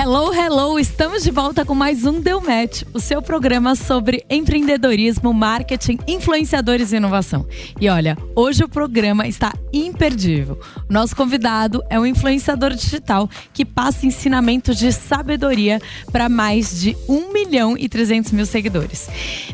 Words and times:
Hello, 0.00 0.32
hello! 0.32 0.78
Estamos 0.78 1.24
de 1.24 1.30
volta 1.32 1.64
com 1.64 1.74
mais 1.74 2.04
um 2.04 2.20
Deu 2.20 2.40
Match, 2.40 2.84
o 2.94 3.00
seu 3.00 3.20
programa 3.20 3.74
sobre 3.74 4.24
empreendedorismo, 4.30 5.34
marketing, 5.34 5.98
influenciadores 6.06 6.92
e 6.92 6.96
inovação. 6.98 7.44
E 7.80 7.88
olha, 7.88 8.16
hoje 8.36 8.62
o 8.62 8.68
programa 8.68 9.26
está 9.26 9.52
imperdível. 9.72 10.56
Nosso 10.88 11.16
convidado 11.16 11.82
é 11.90 11.98
um 11.98 12.06
influenciador 12.06 12.74
digital 12.74 13.28
que 13.52 13.64
passa 13.64 14.06
ensinamentos 14.06 14.76
de 14.76 14.92
sabedoria 14.92 15.80
para 16.12 16.28
mais 16.28 16.80
de 16.80 16.96
1 17.08 17.32
milhão 17.32 17.76
e 17.76 17.88
300 17.88 18.30
mil 18.30 18.46
seguidores 18.46 19.08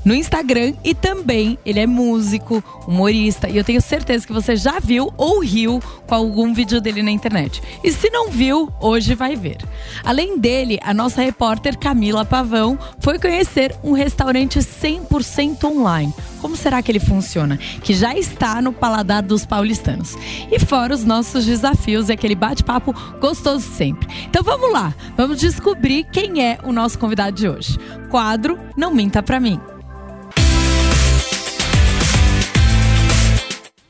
no 0.04 0.14
Instagram 0.14 0.74
e 0.84 0.94
também 0.94 1.58
ele 1.64 1.80
é 1.80 1.86
músico, 1.86 2.62
humorista 2.86 3.48
e 3.48 3.56
eu 3.56 3.64
tenho 3.64 3.80
certeza 3.80 4.26
que 4.26 4.32
você 4.32 4.54
já 4.54 4.78
viu 4.78 5.12
ou 5.16 5.40
riu 5.40 5.80
com 6.06 6.14
algum 6.14 6.52
vídeo 6.52 6.80
dele 6.80 7.02
na 7.02 7.10
internet. 7.10 7.62
E 7.82 7.90
se 7.90 8.10
não 8.10 8.28
viu, 8.28 8.70
hoje 8.80 9.14
vai 9.14 9.34
ver. 9.34 9.58
Além 10.04 10.33
dele, 10.38 10.78
a 10.82 10.94
nossa 10.94 11.22
repórter 11.22 11.78
Camila 11.78 12.24
Pavão 12.24 12.78
foi 13.00 13.18
conhecer 13.18 13.74
um 13.82 13.92
restaurante 13.92 14.58
100% 14.58 15.64
online. 15.64 16.14
Como 16.40 16.56
será 16.56 16.82
que 16.82 16.90
ele 16.92 17.00
funciona? 17.00 17.56
Que 17.56 17.94
já 17.94 18.14
está 18.14 18.60
no 18.60 18.72
paladar 18.72 19.22
dos 19.22 19.46
paulistanos. 19.46 20.14
E 20.50 20.58
fora 20.58 20.94
os 20.94 21.04
nossos 21.04 21.44
desafios 21.44 22.08
e 22.08 22.12
aquele 22.12 22.34
bate-papo 22.34 22.94
gostoso 23.20 23.66
sempre. 23.66 24.08
Então 24.26 24.42
vamos 24.42 24.72
lá, 24.72 24.94
vamos 25.16 25.38
descobrir 25.38 26.04
quem 26.04 26.44
é 26.44 26.58
o 26.62 26.72
nosso 26.72 26.98
convidado 26.98 27.36
de 27.36 27.48
hoje. 27.48 27.78
Quadro 28.10 28.58
Não 28.76 28.94
Minta 28.94 29.22
Pra 29.22 29.40
Mim. 29.40 29.60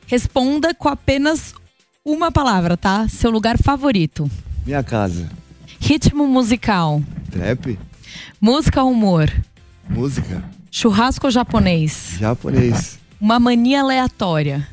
Responda 0.07 0.73
com 0.73 0.87
apenas 0.87 1.53
uma 2.03 2.31
palavra, 2.31 2.77
tá? 2.77 3.07
Seu 3.07 3.31
lugar 3.31 3.57
favorito. 3.57 4.29
Minha 4.65 4.83
casa. 4.83 5.29
Ritmo 5.79 6.27
musical. 6.27 7.01
Trap? 7.31 7.77
Música 8.39 8.83
ou 8.83 8.91
humor. 8.91 9.31
Música? 9.89 10.43
Churrasco 10.71 11.27
ou 11.27 11.31
japonês. 11.31 12.15
Japonês. 12.19 12.99
Uma 13.19 13.39
mania 13.39 13.81
aleatória. 13.81 14.67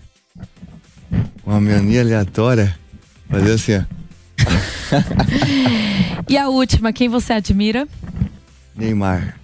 Uma 1.44 1.60
mania 1.60 2.00
aleatória? 2.00 2.76
Fazer 3.28 3.52
assim, 3.52 3.76
ó. 3.76 3.82
E 6.28 6.36
a 6.38 6.48
última, 6.48 6.92
quem 6.92 7.08
você 7.08 7.34
admira? 7.34 7.86
Neymar. 8.74 9.36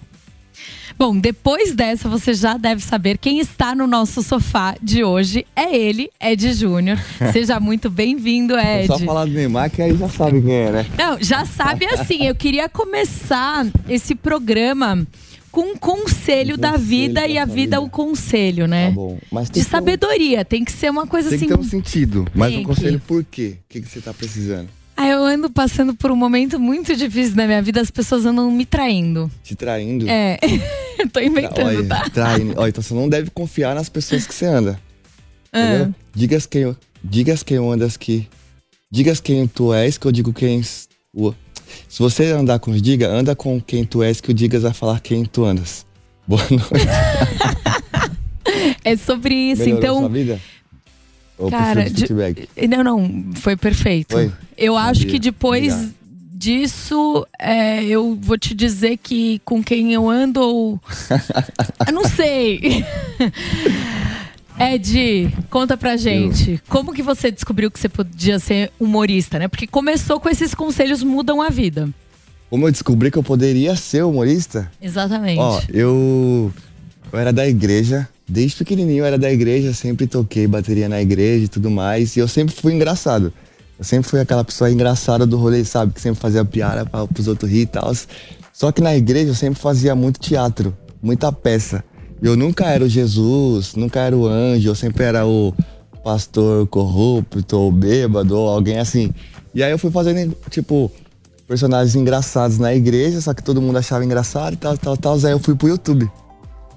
Bom, 0.99 1.17
depois 1.17 1.73
dessa 1.73 2.09
você 2.09 2.33
já 2.33 2.57
deve 2.57 2.81
saber 2.83 3.17
quem 3.17 3.39
está 3.39 3.73
no 3.73 3.87
nosso 3.87 4.21
sofá 4.21 4.75
de 4.83 5.01
hoje. 5.01 5.45
É 5.55 5.73
ele, 5.73 6.09
Ed 6.21 6.51
Júnior. 6.51 6.99
Seja 7.31 7.57
muito 7.57 7.89
bem-vindo, 7.89 8.53
É 8.57 8.79
Ed. 8.79 8.87
só 8.87 8.99
falar 8.99 9.23
do 9.23 9.31
Neymar 9.31 9.71
que 9.71 9.81
aí 9.81 9.95
já 9.95 10.09
sabe 10.09 10.41
quem 10.41 10.53
é, 10.53 10.71
né? 10.71 10.85
Não, 10.97 11.17
já 11.23 11.45
sabe 11.45 11.85
assim, 11.85 12.25
eu 12.25 12.35
queria 12.35 12.67
começar 12.67 13.65
esse 13.87 14.13
programa 14.13 15.07
com 15.49 15.71
um 15.71 15.77
conselho 15.77 16.55
Um 16.55 16.57
da 16.59 16.71
conselho 16.71 16.85
vida 16.89 17.27
e 17.27 17.37
a 17.37 17.45
vida 17.45 17.79
o 17.79 17.89
conselho, 17.89 18.67
né? 18.67 18.89
Tá 18.89 18.91
bom. 18.95 19.17
Mas 19.31 19.47
De 19.47 19.53
tem 19.53 19.63
um- 19.63 19.65
sabedoria, 19.67 20.43
tem 20.43 20.65
que 20.65 20.71
ser 20.73 20.91
uma 20.91 21.07
coisa 21.07 21.29
Tem 21.29 21.37
assim. 21.37 21.47
que 21.47 21.53
ter 21.53 21.59
um 21.59 21.63
sentido. 21.63 22.27
Mas 22.35 22.51
Tem 22.51 22.59
um 22.59 22.63
conselho 22.65 22.99
que. 22.99 23.05
por 23.07 23.23
quê? 23.23 23.55
O 23.57 23.69
que, 23.73 23.81
que 23.81 23.87
você 23.87 24.01
tá 24.01 24.13
precisando? 24.13 24.67
Ah, 24.97 25.07
eu 25.07 25.23
ando 25.23 25.49
passando 25.49 25.95
por 25.95 26.11
um 26.11 26.15
momento 26.17 26.59
muito 26.59 26.93
difícil 26.93 27.37
na 27.37 27.45
minha 27.47 27.61
vida, 27.61 27.79
as 27.79 27.89
pessoas 27.89 28.25
andam 28.25 28.51
me 28.51 28.65
traindo. 28.65 29.31
Te 29.41 29.55
traindo? 29.55 30.05
É, 30.09 30.37
tô 31.13 31.19
inventando, 31.19 31.65
Olha, 31.65 31.85
tá? 31.87 32.05
Olha, 32.57 32.69
então 32.69 32.83
você 32.83 32.93
não 32.93 33.07
deve 33.07 33.29
confiar 33.31 33.75
nas 33.75 33.89
pessoas 33.89 34.25
que 34.27 34.33
você 34.33 34.45
anda. 34.45 34.79
Ah. 35.53 35.89
Digas 36.13 36.45
quem, 36.45 36.75
digas 37.03 37.43
quem 37.43 37.57
andas 37.57 37.97
que. 37.97 38.27
Digas 38.91 39.19
quem 39.19 39.45
tu 39.47 39.73
és, 39.73 39.97
que 39.97 40.05
eu 40.07 40.11
digo 40.11 40.33
quem. 40.33 40.61
o- 41.13 41.33
Se 41.87 41.99
você 41.99 42.31
andar 42.31 42.59
com 42.59 42.71
os 42.71 42.81
diga, 42.81 43.07
anda 43.07 43.35
com 43.35 43.61
quem 43.61 43.85
tu 43.85 44.01
és, 44.01 44.19
que 44.19 44.31
o 44.31 44.33
digas 44.33 44.63
vai 44.63 44.73
falar 44.73 44.99
quem 44.99 45.23
tu 45.25 45.45
andas. 45.45 45.85
Boa 46.27 46.41
noite. 46.49 46.87
É 48.83 48.95
sobre 48.95 49.33
isso, 49.33 49.61
Melhorou 49.63 49.79
então. 49.83 49.99
sua 49.99 50.09
vida? 50.09 50.39
Ou 51.37 51.49
Cara, 51.49 51.89
de? 51.89 52.05
Não, 52.67 52.83
não, 52.83 53.31
foi 53.35 53.55
perfeito. 53.55 54.13
Foi? 54.13 54.31
Eu 54.57 54.75
acho 54.75 55.05
que 55.07 55.17
depois 55.17 55.73
Obrigado. 55.73 55.95
Disso, 56.39 57.27
é, 57.37 57.83
eu 57.83 58.17
vou 58.19 58.37
te 58.37 58.55
dizer 58.55 58.95
que 58.95 59.41
com 59.43 59.61
quem 59.61 59.93
eu 59.93 60.09
ando 60.09 60.79
eu 61.85 61.93
não 61.93 62.05
sei. 62.05 62.85
Ed, 64.57 65.33
conta 65.49 65.75
pra 65.75 65.97
gente. 65.97 66.61
Como 66.69 66.93
que 66.93 67.03
você 67.03 67.29
descobriu 67.29 67.69
que 67.69 67.77
você 67.79 67.89
podia 67.89 68.39
ser 68.39 68.71
humorista, 68.79 69.37
né? 69.37 69.49
Porque 69.49 69.67
começou 69.67 70.19
com 70.19 70.29
esses 70.29 70.55
conselhos 70.55 71.03
mudam 71.03 71.41
a 71.41 71.49
vida. 71.49 71.89
Como 72.49 72.65
eu 72.67 72.71
descobri 72.71 73.11
que 73.11 73.17
eu 73.17 73.23
poderia 73.23 73.75
ser 73.75 74.03
humorista? 74.03 74.71
Exatamente. 74.81 75.39
Ó, 75.39 75.61
eu, 75.69 76.53
eu 77.11 77.19
era 77.19 77.31
da 77.31 77.47
igreja, 77.47 78.07
desde 78.27 78.57
pequenininho 78.57 78.99
eu 78.99 79.05
era 79.05 79.17
da 79.17 79.31
igreja, 79.31 79.73
sempre 79.73 80.07
toquei 80.07 80.47
bateria 80.47 80.89
na 80.89 81.01
igreja 81.01 81.45
e 81.45 81.47
tudo 81.47 81.69
mais, 81.69 82.15
e 82.15 82.19
eu 82.19 82.27
sempre 82.27 82.55
fui 82.55 82.73
engraçado. 82.73 83.33
Eu 83.79 83.85
sempre 83.85 84.09
fui 84.09 84.19
aquela 84.19 84.43
pessoa 84.43 84.69
engraçada 84.69 85.25
do 85.25 85.37
rolê, 85.37 85.63
sabe? 85.63 85.93
Que 85.93 86.01
sempre 86.01 86.19
fazia 86.19 86.43
piada 86.43 86.85
para 86.85 87.07
os 87.17 87.27
outros 87.29 87.49
rir 87.49 87.61
e 87.61 87.65
tal. 87.65 87.89
Só 88.51 88.73
que 88.73 88.81
na 88.81 88.93
igreja 88.93 89.29
eu 89.29 89.35
sempre 89.35 89.57
fazia 89.57 89.95
muito 89.95 90.19
teatro, 90.19 90.77
muita 91.01 91.31
peça. 91.31 91.81
Eu 92.21 92.35
nunca 92.35 92.65
era 92.65 92.83
o 92.83 92.89
Jesus, 92.89 93.75
nunca 93.75 94.01
era 94.01 94.15
o 94.17 94.27
anjo, 94.27 94.67
eu 94.67 94.75
sempre 94.75 95.05
era 95.05 95.25
o 95.25 95.53
pastor 96.03 96.67
corrupto, 96.67 97.57
ou 97.57 97.71
bêbado, 97.71 98.37
ou 98.37 98.49
alguém 98.49 98.79
assim. 98.79 99.13
E 99.55 99.63
aí 99.63 99.71
eu 99.71 99.79
fui 99.79 99.89
fazendo, 99.89 100.35
tipo, 100.49 100.91
personagens 101.47 101.95
engraçados 101.95 102.57
na 102.57 102.75
igreja, 102.75 103.21
só 103.21 103.33
que 103.33 103.41
todo 103.41 103.61
mundo 103.61 103.77
achava 103.77 104.03
engraçado 104.03 104.55
e 104.55 104.57
tal, 104.57 104.77
tal, 104.77 104.97
tal. 104.97 105.15
Aí 105.15 105.31
eu 105.31 105.39
fui 105.39 105.55
pro 105.55 105.69
YouTube. 105.69 106.11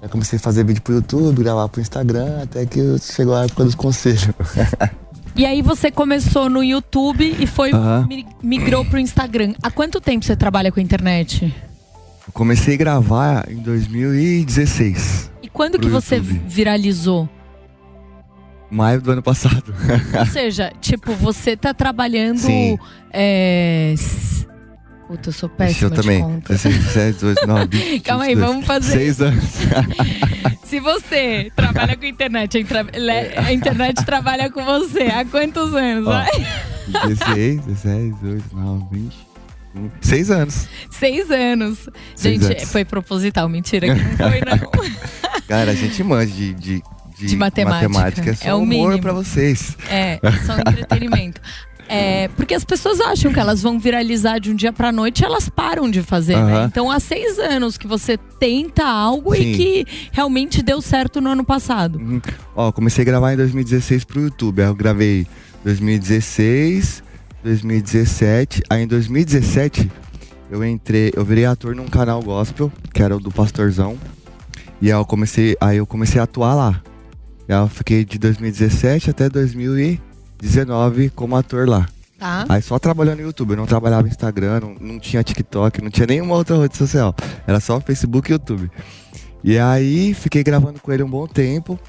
Aí 0.01 0.07
comecei 0.07 0.37
a 0.37 0.39
fazer 0.39 0.63
vídeo 0.63 0.81
pro 0.81 0.93
YouTube, 0.93 1.43
gravar 1.43 1.67
pro 1.67 1.81
Instagram, 1.81 2.43
até 2.43 2.65
que 2.65 2.97
chegou 2.99 3.35
a 3.35 3.43
época 3.43 3.65
dos 3.65 3.75
conselhos. 3.75 4.29
E 5.35 5.45
aí 5.45 5.61
você 5.61 5.89
começou 5.89 6.49
no 6.49 6.63
YouTube 6.63 7.35
e 7.39 7.47
foi 7.47 7.71
mi- 8.07 8.25
migrou 8.41 8.85
pro 8.85 8.99
Instagram. 8.99 9.53
Há 9.63 9.71
quanto 9.71 9.99
tempo 9.99 10.23
você 10.23 10.35
trabalha 10.35 10.71
com 10.71 10.79
a 10.79 10.83
internet? 10.83 11.53
Eu 12.27 12.31
comecei 12.33 12.75
a 12.75 12.77
gravar 12.77 13.49
em 13.49 13.57
2016, 13.57 15.31
E 15.41 15.49
quando 15.49 15.79
que 15.79 15.89
você 15.89 16.15
YouTube. 16.17 16.41
viralizou? 16.47 17.29
maio 18.69 18.99
do 19.01 19.11
ano 19.11 19.21
passado. 19.21 19.71
Ou 20.19 20.25
seja, 20.25 20.71
tipo, 20.81 21.13
você 21.13 21.55
tá 21.55 21.73
trabalhando. 21.75 22.41
É... 23.11 23.93
Puta, 25.13 25.29
eu 25.29 25.33
sou 25.33 25.47
péssima 25.47 25.91
eu 25.91 25.91
também. 25.91 26.17
de 26.17 26.23
conta. 26.23 26.53
16, 26.53 26.85
18, 27.19 27.35
19, 27.35 27.99
Calma 27.99 28.23
aí, 28.23 28.29
22. 28.33 28.49
vamos 28.51 28.65
fazer. 28.65 28.93
Seis 28.93 29.21
anos. 29.21 29.43
Se 30.65 30.79
você 30.79 31.51
trabalha 31.55 31.95
com 31.95 32.03
internet, 32.03 32.57
a, 32.57 33.53
internet 33.53 34.03
trabalha 34.03 34.49
com 34.49 34.65
você. 34.65 35.03
Há 35.03 35.23
quantos 35.23 35.71
anos? 35.75 36.07
Ó. 36.07 36.09
vai? 36.09 36.31
16, 37.05 37.61
17, 37.63 38.15
18, 38.23 38.43
19, 38.55 38.85
20. 38.91 39.15
Seis 40.01 40.31
anos. 40.31 40.67
Seis 40.89 41.29
anos. 41.29 41.89
Seis 42.15 42.41
gente, 42.41 42.57
anos. 42.57 42.71
foi 42.71 42.83
proposital, 42.83 43.47
mentira 43.47 43.93
que 43.93 44.01
não 44.01 44.17
foi, 44.17 44.41
não. 44.41 44.91
Cara, 45.47 45.71
a 45.71 45.75
gente 45.75 46.03
manja 46.03 46.33
de, 46.33 46.53
de, 46.55 46.83
De 47.19 47.35
matemática. 47.37 48.31
É 48.31 48.33
só 48.33 48.49
É 48.49 48.53
o 48.55 48.57
humor 48.57 48.67
mínimo. 48.89 48.99
pra 48.99 49.13
vocês. 49.13 49.77
É, 49.91 50.19
só 50.43 50.57
entretenimento. 50.57 51.39
É, 51.87 52.27
porque 52.29 52.53
as 52.53 52.63
pessoas 52.63 52.99
acham 53.01 53.31
que 53.31 53.39
elas 53.39 53.61
vão 53.61 53.77
viralizar 53.79 54.39
de 54.39 54.51
um 54.51 54.55
dia 54.55 54.71
pra 54.71 54.91
noite 54.91 55.21
e 55.21 55.25
elas 55.25 55.49
param 55.49 55.89
de 55.89 56.01
fazer, 56.01 56.37
né? 56.37 56.65
Então 56.65 56.89
há 56.89 56.99
seis 56.99 57.37
anos 57.37 57.77
que 57.77 57.87
você 57.87 58.17
tenta 58.17 58.85
algo 58.85 59.35
e 59.35 59.39
Sim. 59.39 59.53
que 59.53 59.87
realmente 60.11 60.61
deu 60.61 60.81
certo 60.81 61.19
no 61.21 61.29
ano 61.29 61.43
passado. 61.43 61.99
Uhum. 61.99 62.21
Ó, 62.55 62.71
comecei 62.71 63.01
a 63.03 63.05
gravar 63.05 63.33
em 63.33 63.37
2016 63.37 64.05
pro 64.05 64.21
YouTube. 64.21 64.61
Eu 64.61 64.75
gravei 64.75 65.27
2016, 65.63 67.03
2017. 67.43 68.63
Aí 68.69 68.83
em 68.83 68.87
2017 68.87 69.91
eu 70.49 70.63
entrei, 70.63 71.11
eu 71.15 71.25
virei 71.25 71.45
ator 71.45 71.75
num 71.75 71.87
canal 71.87 72.21
gospel, 72.21 72.71
que 72.93 73.01
era 73.01 73.15
o 73.15 73.19
do 73.19 73.31
Pastorzão. 73.31 73.97
E 74.81 74.91
aí 74.91 74.97
eu 74.97 75.05
comecei, 75.05 75.55
aí 75.59 75.77
eu 75.77 75.85
comecei 75.85 76.19
a 76.19 76.23
atuar 76.23 76.53
lá. 76.53 76.81
E 77.47 77.53
aí 77.53 77.59
eu 77.59 77.67
fiquei 77.67 78.05
de 78.05 78.17
2017 78.17 79.09
até 79.09 79.29
2019 80.43 81.09
como 81.11 81.35
ator 81.35 81.67
lá. 81.67 81.87
Tá? 82.19 82.45
Aí 82.49 82.61
só 82.61 82.77
trabalhando 82.77 83.19
no 83.19 83.23
YouTube, 83.23 83.51
eu 83.51 83.57
não 83.57 83.65
trabalhava 83.65 84.07
Instagram, 84.07 84.59
não, 84.59 84.75
não 84.79 84.99
tinha 84.99 85.23
TikTok, 85.23 85.81
não 85.81 85.89
tinha 85.89 86.07
nenhuma 86.07 86.35
outra 86.35 86.57
rede 86.57 86.77
social. 86.77 87.15
Era 87.47 87.59
só 87.59 87.79
Facebook 87.79 88.29
e 88.29 88.33
YouTube. 88.33 88.69
E 89.43 89.57
aí 89.57 90.13
fiquei 90.13 90.43
gravando 90.43 90.79
com 90.79 90.91
ele 90.91 91.03
um 91.03 91.09
bom 91.09 91.27
tempo. 91.27 91.79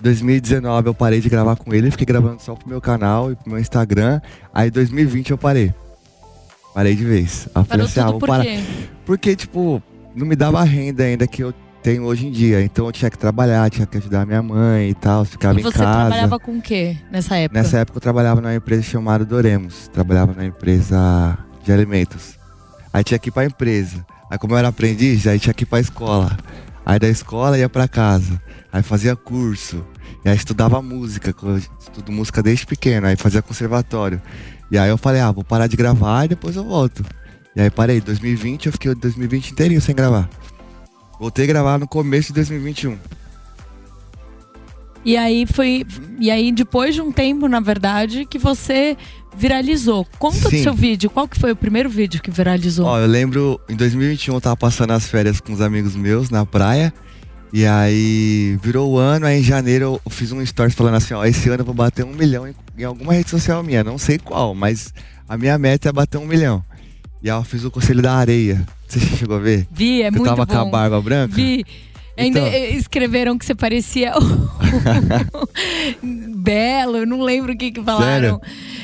2019 0.00 0.88
eu 0.88 0.94
parei 0.94 1.20
de 1.20 1.28
gravar 1.28 1.56
com 1.56 1.72
ele, 1.72 1.90
fiquei 1.90 2.06
gravando 2.06 2.42
só 2.42 2.54
pro 2.54 2.68
meu 2.68 2.80
canal 2.80 3.30
e 3.30 3.36
pro 3.36 3.50
meu 3.50 3.60
Instagram. 3.60 4.20
Aí 4.52 4.70
2020 4.70 5.30
eu 5.30 5.38
parei. 5.38 5.72
Parei 6.74 6.96
de 6.96 7.04
vez. 7.04 7.48
Aí 7.54 7.64
falei 7.64 7.86
assim, 7.86 8.00
ah, 8.00 8.10
vou 8.10 8.18
por 8.18 8.26
parar. 8.26 8.42
quê? 8.42 8.58
Porque, 9.06 9.36
tipo, 9.36 9.82
não 10.14 10.26
me 10.26 10.34
dava 10.34 10.62
renda 10.64 11.04
ainda 11.04 11.26
que 11.26 11.42
eu 11.42 11.54
tenho 11.84 12.04
hoje 12.04 12.26
em 12.26 12.30
dia. 12.30 12.62
Então 12.62 12.86
eu 12.86 12.92
tinha 12.92 13.10
que 13.10 13.18
trabalhar, 13.18 13.70
tinha 13.70 13.86
que 13.86 13.98
ajudar 13.98 14.24
minha 14.24 14.42
mãe 14.42 14.88
e 14.88 14.94
tal, 14.94 15.22
ficava 15.26 15.60
E 15.60 15.62
você 15.62 15.68
em 15.78 15.82
casa. 15.82 16.00
trabalhava 16.00 16.40
com 16.40 16.56
o 16.56 16.62
quê 16.62 16.96
nessa 17.12 17.36
época? 17.36 17.60
Nessa 17.60 17.78
época 17.80 17.98
eu 17.98 18.00
trabalhava 18.00 18.40
numa 18.40 18.54
empresa 18.54 18.82
chamada 18.82 19.22
Doremos. 19.22 19.86
Trabalhava 19.88 20.32
na 20.32 20.46
empresa 20.46 21.36
de 21.62 21.70
alimentos. 21.70 22.38
Aí 22.90 23.04
tinha 23.04 23.18
que 23.18 23.28
ir 23.28 23.32
pra 23.32 23.44
empresa. 23.44 24.04
Aí 24.30 24.38
como 24.38 24.54
eu 24.54 24.58
era 24.58 24.68
aprendiz, 24.68 25.26
aí 25.26 25.38
tinha 25.38 25.52
que 25.52 25.64
ir 25.64 25.66
pra 25.66 25.78
escola. 25.78 26.34
Aí 26.86 26.98
da 26.98 27.08
escola 27.08 27.58
ia 27.58 27.68
pra 27.68 27.86
casa. 27.86 28.40
Aí 28.72 28.82
fazia 28.82 29.14
curso. 29.14 29.84
E 30.24 30.28
aí 30.30 30.36
estudava 30.36 30.80
música, 30.80 31.34
eu 31.42 31.58
estudo 31.58 32.10
música 32.10 32.42
desde 32.42 32.64
pequeno. 32.66 33.08
Aí 33.08 33.16
fazia 33.16 33.42
conservatório. 33.42 34.22
E 34.70 34.78
aí 34.78 34.88
eu 34.88 34.96
falei, 34.96 35.20
ah, 35.20 35.30
vou 35.30 35.44
parar 35.44 35.66
de 35.66 35.76
gravar 35.76 36.24
e 36.24 36.28
depois 36.28 36.56
eu 36.56 36.64
volto. 36.64 37.04
E 37.54 37.60
aí 37.60 37.70
parei, 37.70 38.00
2020 38.00 38.66
eu 38.66 38.72
fiquei 38.72 38.90
o 38.90 38.94
2020 38.94 39.50
inteirinho 39.50 39.82
sem 39.82 39.94
gravar. 39.94 40.30
Voltei 41.18 41.44
a 41.44 41.48
gravar 41.48 41.78
no 41.78 41.86
começo 41.86 42.28
de 42.28 42.34
2021. 42.34 42.98
E 45.04 45.16
aí 45.16 45.46
foi. 45.46 45.86
E 46.18 46.30
aí, 46.30 46.50
depois 46.50 46.94
de 46.94 47.02
um 47.02 47.12
tempo, 47.12 47.46
na 47.46 47.60
verdade, 47.60 48.24
que 48.24 48.38
você 48.38 48.96
viralizou. 49.36 50.06
Conta 50.18 50.40
do 50.40 50.50
Sim. 50.50 50.62
seu 50.62 50.74
vídeo. 50.74 51.10
Qual 51.10 51.28
que 51.28 51.38
foi 51.38 51.52
o 51.52 51.56
primeiro 51.56 51.90
vídeo 51.90 52.22
que 52.22 52.30
viralizou? 52.30 52.86
Ó, 52.86 52.98
eu 52.98 53.06
lembro, 53.06 53.60
em 53.68 53.76
2021 53.76 54.34
eu 54.34 54.40
tava 54.40 54.56
passando 54.56 54.92
as 54.92 55.06
férias 55.06 55.40
com 55.40 55.52
os 55.52 55.60
amigos 55.60 55.94
meus 55.94 56.30
na 56.30 56.46
praia. 56.46 56.92
E 57.52 57.64
aí 57.66 58.58
virou 58.60 58.90
o 58.90 58.98
ano, 58.98 59.26
aí 59.26 59.38
em 59.38 59.42
janeiro 59.42 60.00
eu 60.04 60.10
fiz 60.10 60.32
um 60.32 60.44
stories 60.44 60.74
falando 60.74 60.96
assim, 60.96 61.14
ó, 61.14 61.24
esse 61.24 61.48
ano 61.48 61.60
eu 61.60 61.64
vou 61.64 61.74
bater 61.74 62.04
um 62.04 62.12
milhão 62.12 62.48
em, 62.48 62.54
em 62.76 62.82
alguma 62.82 63.12
rede 63.12 63.30
social 63.30 63.62
minha, 63.62 63.84
não 63.84 63.96
sei 63.96 64.18
qual, 64.18 64.56
mas 64.56 64.92
a 65.28 65.36
minha 65.36 65.56
meta 65.56 65.88
é 65.88 65.92
bater 65.92 66.18
um 66.18 66.26
milhão. 66.26 66.64
E 67.22 67.30
aí 67.30 67.36
eu 67.36 67.44
fiz 67.44 67.62
o 67.62 67.70
Conselho 67.70 68.02
da 68.02 68.14
Areia. 68.14 68.66
Você 69.00 69.00
chegou 69.16 69.36
a 69.36 69.40
ver? 69.40 69.66
Vi, 69.70 70.02
é 70.02 70.08
eu 70.08 70.12
muito 70.12 70.24
tava 70.24 70.46
bom. 70.46 70.52
com 70.54 70.58
a 70.60 70.64
barba 70.64 71.00
branca? 71.00 71.34
Vi. 71.34 71.64
Ainda 72.16 72.38
Então. 72.38 72.52
eh, 72.52 72.70
escreveram 72.76 73.36
que 73.36 73.44
você 73.44 73.56
parecia 73.56 74.12
belo, 76.02 76.98
eu 76.98 77.06
não 77.06 77.20
lembro 77.22 77.52
o 77.52 77.56
que 77.56 77.72
que 77.72 77.82
falaram. 77.82 78.40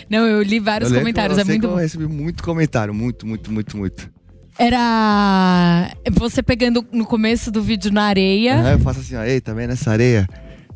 Não, 0.09 0.27
eu 0.27 0.43
li 0.43 0.59
vários 0.59 0.91
Eu 0.91 0.99
comentários, 0.99 1.39
eu 1.39 1.43
é 1.43 1.45
muito. 1.45 1.67
Eu 1.67 1.77
recebi 1.77 2.07
muito 2.07 2.43
comentário, 2.43 2.93
muito, 2.93 3.27
muito, 3.27 3.53
muito, 3.53 3.77
muito. 3.77 4.11
Era 4.59 5.91
você 6.11 6.43
pegando 6.43 6.85
no 6.93 7.07
começo 7.07 7.51
do 7.51 7.63
vídeo 7.63 7.93
na 7.93 8.05
areia. 8.05 8.63
Aí 8.67 8.73
eu 8.73 8.79
faço 8.81 9.01
assim, 9.01 9.17
ó, 9.17 9.23
ei, 9.23 9.41
tá 9.41 9.55
vendo 9.55 9.73
essa 9.73 9.91
areia? 9.91 10.29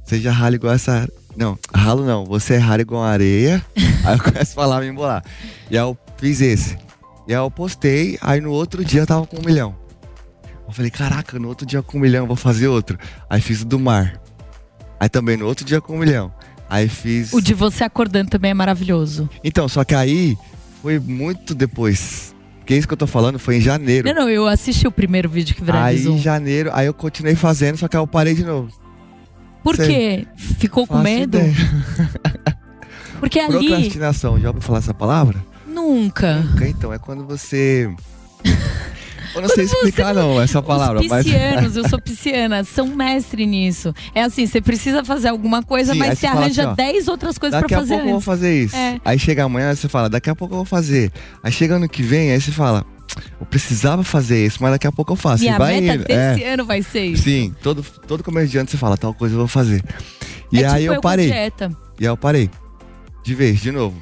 Você 0.04 0.20
já 0.20 0.32
rala 0.32 0.54
igual 0.54 0.72
essa. 0.72 1.08
Não, 1.36 1.58
ralo 1.74 2.04
não, 2.06 2.24
você 2.24 2.54
é 2.54 2.58
ralo 2.58 2.80
igual 2.82 3.02
a 3.02 3.10
areia. 3.10 3.62
aí 4.04 4.16
eu 4.16 4.22
começo 4.22 4.52
a 4.52 4.54
falar, 4.54 4.80
me 4.80 4.86
embolar. 4.88 5.24
E 5.70 5.76
aí 5.76 5.82
eu 5.84 5.98
fiz 6.18 6.40
esse. 6.40 6.76
E 7.26 7.32
aí 7.32 7.38
eu 7.40 7.50
postei, 7.50 8.18
aí 8.20 8.40
no 8.40 8.50
outro 8.50 8.84
dia 8.84 9.02
eu 9.02 9.06
tava 9.06 9.26
com 9.26 9.38
um 9.38 9.44
milhão. 9.44 9.74
Eu 10.66 10.72
falei, 10.72 10.90
caraca, 10.90 11.38
no 11.38 11.48
outro 11.48 11.66
dia 11.66 11.82
com 11.82 11.98
um 11.98 12.00
milhão 12.00 12.26
vou 12.26 12.36
fazer 12.36 12.68
outro. 12.68 12.98
Aí 13.28 13.40
fiz 13.40 13.62
o 13.62 13.64
do 13.64 13.78
mar. 13.78 14.20
Aí 14.98 15.08
também 15.08 15.36
no 15.36 15.46
outro 15.46 15.64
dia 15.64 15.80
com 15.80 15.94
um 15.94 15.98
milhão. 15.98 16.32
Aí 16.68 16.88
fiz. 16.88 17.32
O 17.32 17.40
de 17.40 17.54
você 17.54 17.84
acordando 17.84 18.30
também 18.30 18.50
é 18.50 18.54
maravilhoso. 18.54 19.28
Então, 19.42 19.68
só 19.68 19.84
que 19.84 19.94
aí 19.94 20.36
foi 20.82 20.98
muito 20.98 21.54
depois. 21.54 22.34
Porque 22.58 22.74
isso 22.74 22.88
que 22.88 22.94
eu 22.94 22.98
tô 22.98 23.06
falando 23.06 23.38
foi 23.38 23.56
em 23.56 23.60
janeiro. 23.60 24.08
Não, 24.08 24.22
não, 24.22 24.30
eu 24.30 24.46
assisti 24.46 24.86
o 24.86 24.90
primeiro 24.90 25.28
vídeo 25.28 25.54
que 25.54 25.60
Aí 25.60 25.66
viralizou. 25.66 26.14
em 26.14 26.18
janeiro, 26.18 26.70
aí 26.72 26.86
eu 26.86 26.94
continuei 26.94 27.34
fazendo, 27.34 27.76
só 27.76 27.86
que 27.86 27.96
aí 27.96 28.02
eu 28.02 28.06
parei 28.06 28.34
de 28.34 28.44
novo. 28.44 28.72
Por 29.62 29.76
sei. 29.76 29.86
quê? 29.86 30.26
Ficou 30.36 30.86
com 30.86 30.98
medo? 30.98 31.38
Porque 33.20 33.38
ali 33.40 33.68
Procrastinação, 33.68 34.40
já 34.40 34.48
ouviu 34.48 34.62
falar 34.62 34.78
essa 34.78 34.94
palavra? 34.94 35.44
Nunca. 35.74 36.36
Nunca, 36.36 36.68
Então, 36.68 36.92
é 36.92 36.98
quando 36.98 37.24
você. 37.26 37.88
Eu 39.34 39.42
não 39.42 39.48
sei 39.48 39.64
explicar, 39.64 40.14
não, 40.14 40.40
essa 40.40 40.62
palavra, 40.62 41.00
Os 41.00 41.08
mas. 41.08 41.24
piscianos, 41.24 41.74
eu 41.76 41.88
sou 41.88 41.98
pisciana, 42.00 42.62
são 42.62 42.86
mestre 42.86 43.44
nisso. 43.46 43.92
É 44.14 44.22
assim, 44.22 44.46
você 44.46 44.60
precisa 44.60 45.04
fazer 45.04 45.26
alguma 45.28 45.60
coisa, 45.60 45.92
Sim, 45.92 45.98
mas 45.98 46.10
você 46.10 46.16
você 46.20 46.26
arranja 46.26 46.62
assim, 46.62 46.70
ó, 46.70 46.74
10 46.74 47.08
outras 47.08 47.36
coisas 47.36 47.60
Daqui 47.60 47.74
pra 47.74 47.78
a 47.78 47.80
fazer 47.80 47.94
pouco 47.94 48.06
eu 48.08 48.12
vou 48.12 48.20
fazer 48.20 48.62
isso. 48.62 48.76
É. 48.76 49.00
Aí 49.04 49.18
chega 49.18 49.42
amanhã, 49.42 49.74
você 49.74 49.88
fala, 49.88 50.08
daqui 50.08 50.30
a 50.30 50.36
pouco 50.36 50.54
eu 50.54 50.58
vou 50.58 50.64
fazer. 50.64 51.10
Aí 51.42 51.50
chega 51.50 51.74
ano 51.74 51.88
que 51.88 52.00
vem, 52.00 52.30
aí 52.30 52.40
você 52.40 52.52
fala, 52.52 52.86
eu 53.40 53.46
precisava 53.46 54.04
fazer 54.04 54.46
isso, 54.46 54.58
mas 54.60 54.70
daqui 54.70 54.86
a 54.86 54.92
pouco 54.92 55.12
eu 55.12 55.16
faço. 55.16 55.42
Minha 55.42 55.56
e 55.56 55.58
vai 55.58 55.80
meta 55.80 56.04
desse 56.04 56.44
É. 56.44 56.52
ano 56.54 56.64
vai 56.64 56.82
ser 56.82 57.04
isso. 57.04 57.24
Sim, 57.24 57.52
todo, 57.60 57.84
todo 58.06 58.22
começo 58.22 58.52
de 58.52 58.58
ano 58.58 58.68
você 58.68 58.76
fala, 58.76 58.96
tal 58.96 59.12
coisa 59.12 59.34
eu 59.34 59.38
vou 59.38 59.48
fazer. 59.48 59.82
E 60.52 60.62
é 60.62 60.66
aí 60.68 60.82
tipo 60.82 60.94
eu 60.94 61.00
parei. 61.00 61.28
E 61.28 61.32
aí 61.32 62.06
eu 62.06 62.16
parei. 62.16 62.48
De 63.24 63.34
vez, 63.34 63.58
de 63.60 63.72
novo. 63.72 63.96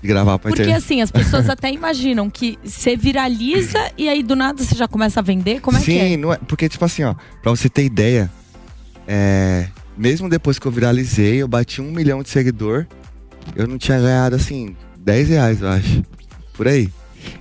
De 0.00 0.06
gravar 0.08 0.38
pra 0.38 0.50
Porque 0.50 0.62
internet. 0.62 0.84
assim, 0.84 1.00
as 1.02 1.10
pessoas 1.10 1.48
até 1.50 1.72
imaginam 1.72 2.30
que 2.30 2.58
você 2.62 2.96
viraliza 2.96 3.78
e 3.96 4.08
aí 4.08 4.22
do 4.22 4.36
nada 4.36 4.62
você 4.62 4.74
já 4.74 4.86
começa 4.86 5.20
a 5.20 5.22
vender. 5.22 5.60
Como 5.60 5.76
é 5.76 5.80
Sim, 5.80 5.86
que 5.86 5.98
é? 5.98 6.16
não 6.16 6.32
é. 6.32 6.38
Porque, 6.38 6.68
tipo 6.68 6.84
assim, 6.84 7.02
ó, 7.02 7.14
pra 7.42 7.50
você 7.50 7.68
ter 7.68 7.84
ideia, 7.84 8.30
é, 9.06 9.68
mesmo 9.96 10.28
depois 10.28 10.58
que 10.58 10.66
eu 10.66 10.72
viralizei, 10.72 11.42
eu 11.42 11.48
bati 11.48 11.80
um 11.80 11.90
milhão 11.90 12.22
de 12.22 12.28
seguidor, 12.28 12.86
eu 13.56 13.66
não 13.66 13.78
tinha 13.78 13.98
ganhado, 13.98 14.36
assim, 14.36 14.76
10 14.98 15.28
reais, 15.30 15.62
eu 15.62 15.68
acho. 15.68 16.02
Por 16.52 16.68
aí. 16.68 16.88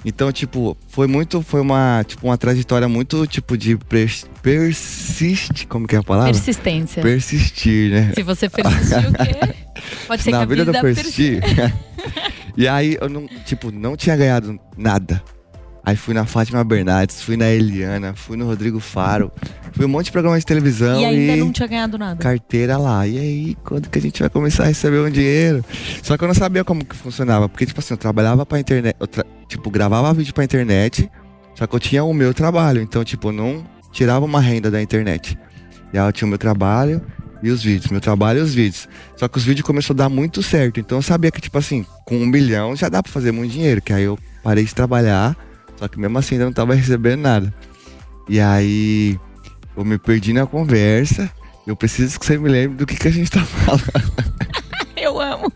Então, 0.04 0.32
tipo, 0.32 0.76
foi 0.88 1.08
muito, 1.08 1.42
foi 1.42 1.62
uma, 1.62 2.04
tipo, 2.08 2.26
uma 2.28 2.38
trajetória 2.38 2.88
muito, 2.88 3.28
tipo, 3.28 3.58
de 3.58 3.78
pers 3.78 4.26
persiste, 4.42 5.68
como 5.68 5.88
que 5.88 5.96
é 5.96 6.00
a 6.00 6.04
palavra? 6.04 6.32
Persistência. 6.32 7.02
Persistir, 7.02 7.92
né? 7.92 8.12
Se 8.16 8.24
você 8.24 8.50
persistir 8.50 9.10
o 9.10 9.14
quê? 9.14 9.56
Pode 10.08 10.24
ser 10.24 10.32
Na 10.32 10.38
que 10.40 10.44
a 10.44 10.48
vida 10.48 10.66
vida 10.66 10.78
do 10.78 10.82
persistir. 10.82 11.42
e 12.58 12.68
aí, 12.68 12.98
eu 13.00 13.08
não, 13.08 13.26
tipo, 13.46 13.72
não 13.72 13.96
tinha 13.96 14.18
ganhado 14.18 14.60
nada. 14.76 15.22
Aí 15.86 15.96
fui 15.96 16.14
na 16.14 16.26
Fátima 16.26 16.62
Bernardes, 16.66 17.22
fui 17.22 17.38
na 17.38 17.48
Eliana, 17.50 18.14
fui 18.14 18.36
no 18.36 18.46
Rodrigo 18.46 18.78
Faro, 18.78 19.32
fui 19.72 19.86
um 19.86 19.88
monte 19.88 20.08
de 20.08 20.12
programa 20.12 20.38
de 20.38 20.46
televisão 20.46 21.00
E 21.00 21.06
ainda 21.06 21.34
e 21.38 21.40
não 21.40 21.50
tinha 21.50 21.66
ganhado 21.66 21.98
nada. 21.98 22.18
carteira 22.22 22.78
lá. 22.78 23.08
E 23.08 23.18
aí, 23.18 23.58
quando 23.64 23.88
que 23.90 23.98
a 23.98 24.02
gente 24.02 24.20
vai 24.20 24.30
começar 24.30 24.64
a 24.64 24.66
receber 24.68 25.00
um 25.00 25.10
dinheiro? 25.10 25.64
Só 26.04 26.18
que 26.18 26.24
eu 26.26 26.28
não 26.28 26.36
sabia 26.36 26.66
como 26.66 26.84
que 26.84 26.94
funcionava, 26.94 27.48
porque 27.48 27.66
tipo 27.66 27.80
assim, 27.80 27.94
eu 27.94 27.98
trabalhava 27.98 28.46
pra 28.46 28.60
internet, 28.60 28.98
eu 29.00 29.08
tra- 29.08 29.26
tipo, 29.48 29.70
gravava 29.72 30.14
vídeo 30.14 30.34
pra 30.34 30.44
internet, 30.44 31.10
só 31.56 31.66
que 31.66 31.74
eu 31.74 31.80
tinha 31.80 32.04
o 32.04 32.14
meu 32.14 32.34
trabalho, 32.34 32.82
então 32.82 33.02
tipo, 33.06 33.30
eu 33.30 33.32
não 33.34 33.64
tirava 33.94 34.26
uma 34.26 34.42
renda 34.42 34.70
da 34.70 34.82
internet. 34.82 35.40
E 35.94 35.98
aí 35.98 36.06
eu 36.06 36.12
tinha 36.12 36.26
o 36.26 36.30
meu 36.30 36.38
trabalho 36.38 37.02
e 37.42 37.50
os 37.50 37.64
vídeos, 37.64 37.92
meu 37.92 38.02
trabalho 38.02 38.40
e 38.40 38.42
os 38.42 38.54
vídeos. 38.54 38.88
Só 39.16 39.28
que 39.28 39.38
os 39.38 39.44
vídeos 39.44 39.66
começou 39.66 39.94
a 39.94 39.98
dar 39.98 40.10
muito 40.10 40.42
certo, 40.42 40.80
então 40.80 40.98
eu 40.98 41.02
sabia 41.02 41.32
que 41.32 41.42
tipo 41.42 41.58
assim, 41.58 41.86
com 42.06 42.18
um 42.18 42.26
milhão 42.26 42.76
já 42.76 42.90
dá 42.90 43.02
pra 43.02 43.12
fazer 43.12 43.32
muito 43.32 43.52
dinheiro, 43.52 43.82
que 43.82 43.94
aí 43.94 44.04
eu 44.04 44.18
parei 44.44 44.64
de 44.64 44.74
trabalhar, 44.74 45.36
só 45.78 45.88
que 45.88 46.00
mesmo 46.00 46.18
assim 46.18 46.36
ainda 46.36 46.46
não 46.46 46.54
tava 46.54 46.74
recebendo 46.74 47.22
nada. 47.22 47.54
E 48.30 48.40
aí 48.40 49.20
eu 49.76 49.86
me 49.86 49.98
perdi 49.98 50.34
na 50.34 50.46
conversa. 50.46 51.32
Eu 51.66 51.76
preciso 51.76 52.20
que 52.20 52.26
você 52.26 52.38
me 52.38 52.50
lembre 52.50 52.78
do 52.78 52.86
que, 52.86 52.96
que 52.96 53.08
a 53.08 53.12
gente 53.12 53.30
tá 53.30 53.44
falando. 53.46 53.84
Eu 54.96 55.22
amo. 55.22 55.52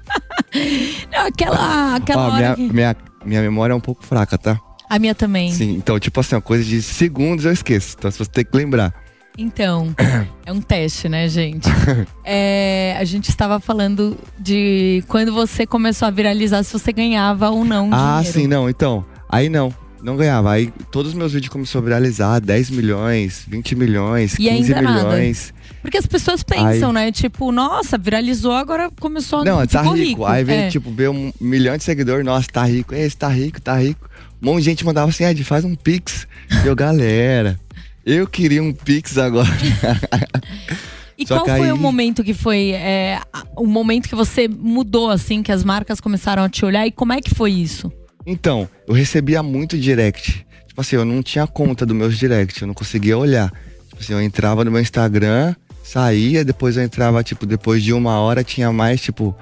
Não, 1.11 1.25
aquela 1.25 1.95
aquela 1.95 2.27
Ó, 2.27 2.31
hora 2.31 2.38
minha, 2.38 2.55
que... 2.55 2.73
minha, 2.73 2.95
minha 3.25 3.41
memória 3.41 3.73
é 3.73 3.75
um 3.75 3.81
pouco 3.81 4.05
fraca, 4.05 4.38
tá? 4.38 4.59
A 4.89 5.00
minha 5.00 5.15
também. 5.15 5.51
Sim, 5.51 5.75
então, 5.75 5.97
tipo 6.00 6.19
assim, 6.19 6.35
uma 6.35 6.41
coisa 6.41 6.63
de 6.63 6.81
segundos 6.81 7.45
eu 7.45 7.51
esqueço. 7.51 7.95
Então, 7.97 8.11
se 8.11 8.19
você 8.19 8.29
tem 8.29 8.45
que 8.45 8.55
lembrar. 8.55 8.93
Então, 9.38 9.95
é 10.45 10.51
um 10.51 10.61
teste, 10.61 11.07
né, 11.09 11.27
gente? 11.27 11.67
É, 12.23 12.95
a 13.00 13.03
gente 13.03 13.29
estava 13.29 13.59
falando 13.59 14.17
de 14.39 15.03
quando 15.07 15.33
você 15.33 15.65
começou 15.65 16.07
a 16.07 16.11
viralizar, 16.11 16.63
se 16.63 16.71
você 16.71 16.93
ganhava 16.93 17.50
ou 17.50 17.65
não 17.65 17.89
Ah, 17.91 18.17
dinheiro. 18.21 18.39
sim, 18.39 18.47
não. 18.47 18.69
Então, 18.69 19.03
Aí 19.27 19.47
não, 19.50 19.73
não 20.03 20.15
ganhava. 20.17 20.51
Aí 20.51 20.71
todos 20.91 21.11
os 21.13 21.17
meus 21.17 21.31
vídeos 21.33 21.51
começaram 21.51 21.81
a 21.81 21.85
viralizar, 21.85 22.39
10 22.39 22.69
milhões, 22.69 23.45
20 23.47 23.75
milhões, 23.75 24.33
E 24.35 24.38
15 24.50 24.73
ainda 24.73 24.81
nada. 24.81 25.09
milhões. 25.09 25.53
Porque 25.81 25.97
as 25.97 26.05
pessoas 26.05 26.43
pensam, 26.43 26.91
né? 26.93 27.11
Tipo, 27.11 27.51
nossa, 27.51 27.97
viralizou, 27.97 28.51
agora 28.51 28.89
começou 29.00 29.39
a 29.39 29.45
Não, 29.45 29.65
tá 29.65 29.79
ficou 29.81 29.95
rico. 29.95 30.25
Aí 30.25 30.43
vem, 30.43 30.59
É. 30.65 30.69
tipo, 30.69 30.91
ver 30.91 31.09
um 31.09 31.31
milhão 31.39 31.75
de 31.77 31.83
seguidores, 31.83 32.25
nossa, 32.25 32.47
tá 32.51 32.63
rico, 32.65 32.93
esse 32.93 33.15
tá 33.17 33.29
rico, 33.29 33.59
tá 33.61 33.75
rico. 33.77 34.09
Um 34.41 34.47
monte 34.47 34.59
de 34.59 34.63
gente 34.65 34.85
mandava 34.85 35.09
assim, 35.09 35.23
Ed, 35.23 35.43
faz 35.43 35.63
um 35.65 35.75
pix. 35.75 36.27
Eu, 36.65 36.75
galera, 36.75 37.57
eu 38.05 38.27
queria 38.27 38.62
um 38.63 38.74
pix 38.74 39.17
agora. 39.17 39.50
E 41.17 41.27
Só 41.27 41.36
qual 41.36 41.46
foi 41.58 41.67
aí- 41.67 41.72
o 41.72 41.77
momento 41.77 42.24
que 42.24 42.34
foi 42.34 42.72
é, 42.72 43.20
o 43.55 43.67
momento 43.67 44.10
que 44.10 44.15
você 44.15 44.48
mudou, 44.48 45.12
assim, 45.12 45.43
que 45.43 45.51
as 45.51 45.63
marcas 45.63 46.00
começaram 46.01 46.41
a 46.41 46.50
te 46.50 46.65
olhar? 46.65 46.88
E 46.88 46.91
como 46.91 47.13
é 47.13 47.22
que 47.22 47.29
foi 47.29 47.51
isso? 47.51 47.91
Então, 48.25 48.67
eu 48.88 48.93
recebia 48.96 49.43
muito 49.43 49.77
direct. 49.77 50.43
Tipo 50.67 50.81
assim, 50.81 50.96
eu 50.96 51.05
não 51.05 51.22
tinha 51.22 51.46
conta 51.46 51.86
dos 51.86 51.96
meus 51.96 52.17
direct, 52.17 52.60
eu 52.60 52.67
não 52.67 52.74
conseguia 52.74 53.15
olhar. 53.20 53.51
Tipo 53.89 54.01
assim, 54.01 54.13
eu 54.13 54.22
entrava 54.22 54.65
no 54.65 54.72
meu 54.72 54.81
Instagram, 54.81 55.53
saía, 55.84 56.43
depois 56.43 56.75
eu 56.75 56.81
entrava, 56.81 57.24
tipo, 57.24 57.46
depois 57.46 57.84
de 57.84 57.93
uma 57.93 58.20
hora 58.20 58.43
tinha 58.43 58.72
mais, 58.74 59.00
tipo, 59.00 59.36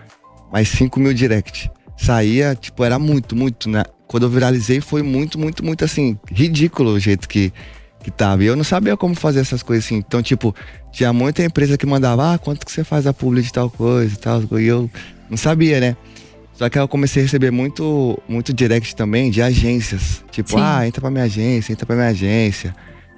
mais 0.51 0.67
5 0.67 0.99
mil 0.99 1.13
direct. 1.13 1.71
Saía, 1.95 2.55
tipo, 2.59 2.83
era 2.83 2.99
muito, 2.99 3.37
muito, 3.37 3.69
né? 3.69 3.83
Quando 4.05 4.23
eu 4.23 4.29
viralizei 4.29 4.81
foi 4.81 5.01
muito, 5.01 5.39
muito, 5.39 5.63
muito 5.63 5.85
assim, 5.85 6.17
ridículo 6.29 6.91
o 6.91 6.99
jeito 6.99 7.29
que, 7.29 7.53
que 8.03 8.11
tava. 8.11 8.43
E 8.43 8.47
eu 8.47 8.55
não 8.55 8.63
sabia 8.63 8.95
como 8.95 9.15
fazer 9.15 9.39
essas 9.41 9.61
coisas 9.61 9.85
assim. 9.85 9.95
Então, 9.95 10.21
tipo, 10.21 10.55
tinha 10.91 11.11
muita 11.11 11.43
empresa 11.43 11.77
que 11.77 11.85
mandava, 11.85 12.33
ah, 12.33 12.37
quanto 12.37 12.65
que 12.65 12.71
você 12.71 12.83
faz 12.83 13.05
a 13.05 13.13
publi 13.13 13.41
de 13.41 13.51
tal 13.51 13.69
coisa 13.69 14.13
e 14.13 14.17
tal. 14.17 14.41
E 14.59 14.65
eu 14.65 14.89
não 15.29 15.37
sabia, 15.37 15.79
né? 15.79 15.97
Só 16.53 16.67
que 16.67 16.77
eu 16.77 16.87
comecei 16.89 17.21
a 17.21 17.25
receber 17.25 17.51
muito, 17.51 18.21
muito 18.27 18.53
direct 18.53 18.95
também 18.95 19.31
de 19.31 19.41
agências. 19.41 20.23
Tipo, 20.29 20.51
Sim. 20.51 20.57
ah, 20.59 20.85
entra 20.85 20.99
pra 20.99 21.09
minha 21.09 21.23
agência, 21.23 21.71
entra 21.71 21.85
pra 21.85 21.95
minha 21.95 22.09
agência. 22.09 22.75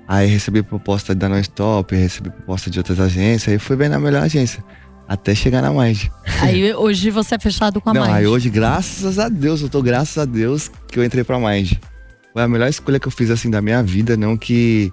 Aí 0.08 0.28
recebi 0.28 0.62
proposta 0.62 1.16
da 1.16 1.30
Non-Stop, 1.30 1.96
recebi 1.96 2.30
proposta 2.30 2.70
de 2.70 2.78
outras 2.78 3.00
agências, 3.00 3.52
aí 3.54 3.58
fui 3.58 3.76
bem 3.76 3.90
na 3.90 4.00
melhor 4.00 4.24
agência. 4.24 4.64
Até 5.08 5.34
chegar 5.34 5.62
na 5.62 5.72
Mind. 5.72 6.06
Aí 6.42 6.74
hoje 6.74 7.10
você 7.10 7.36
é 7.36 7.40
fechado 7.40 7.82
com 7.82 7.90
a 7.90 7.94
Não, 7.94 8.02
Mind. 8.04 8.14
aí 8.14 8.28
hoje, 8.28 8.50
graças 8.50 9.20
a 9.20 9.28
Deus, 9.28 9.62
eu 9.62 9.68
tô 9.68 9.82
graças 9.82 10.18
a 10.18 10.24
Deus 10.24 10.72
que 10.90 10.98
eu 11.00 11.04
entrei 11.04 11.24
pra 11.24 11.38
Mind. 11.38 11.74
Foi 12.34 12.44
a 12.44 12.48
melhor 12.48 12.70
escolha 12.70 13.00
que 13.00 13.08
eu 13.08 13.12
fiz 13.12 13.30
assim 13.30 13.50
da 13.50 13.62
minha 13.62 13.84
vida, 13.84 14.16
não 14.16 14.38
que. 14.38 14.92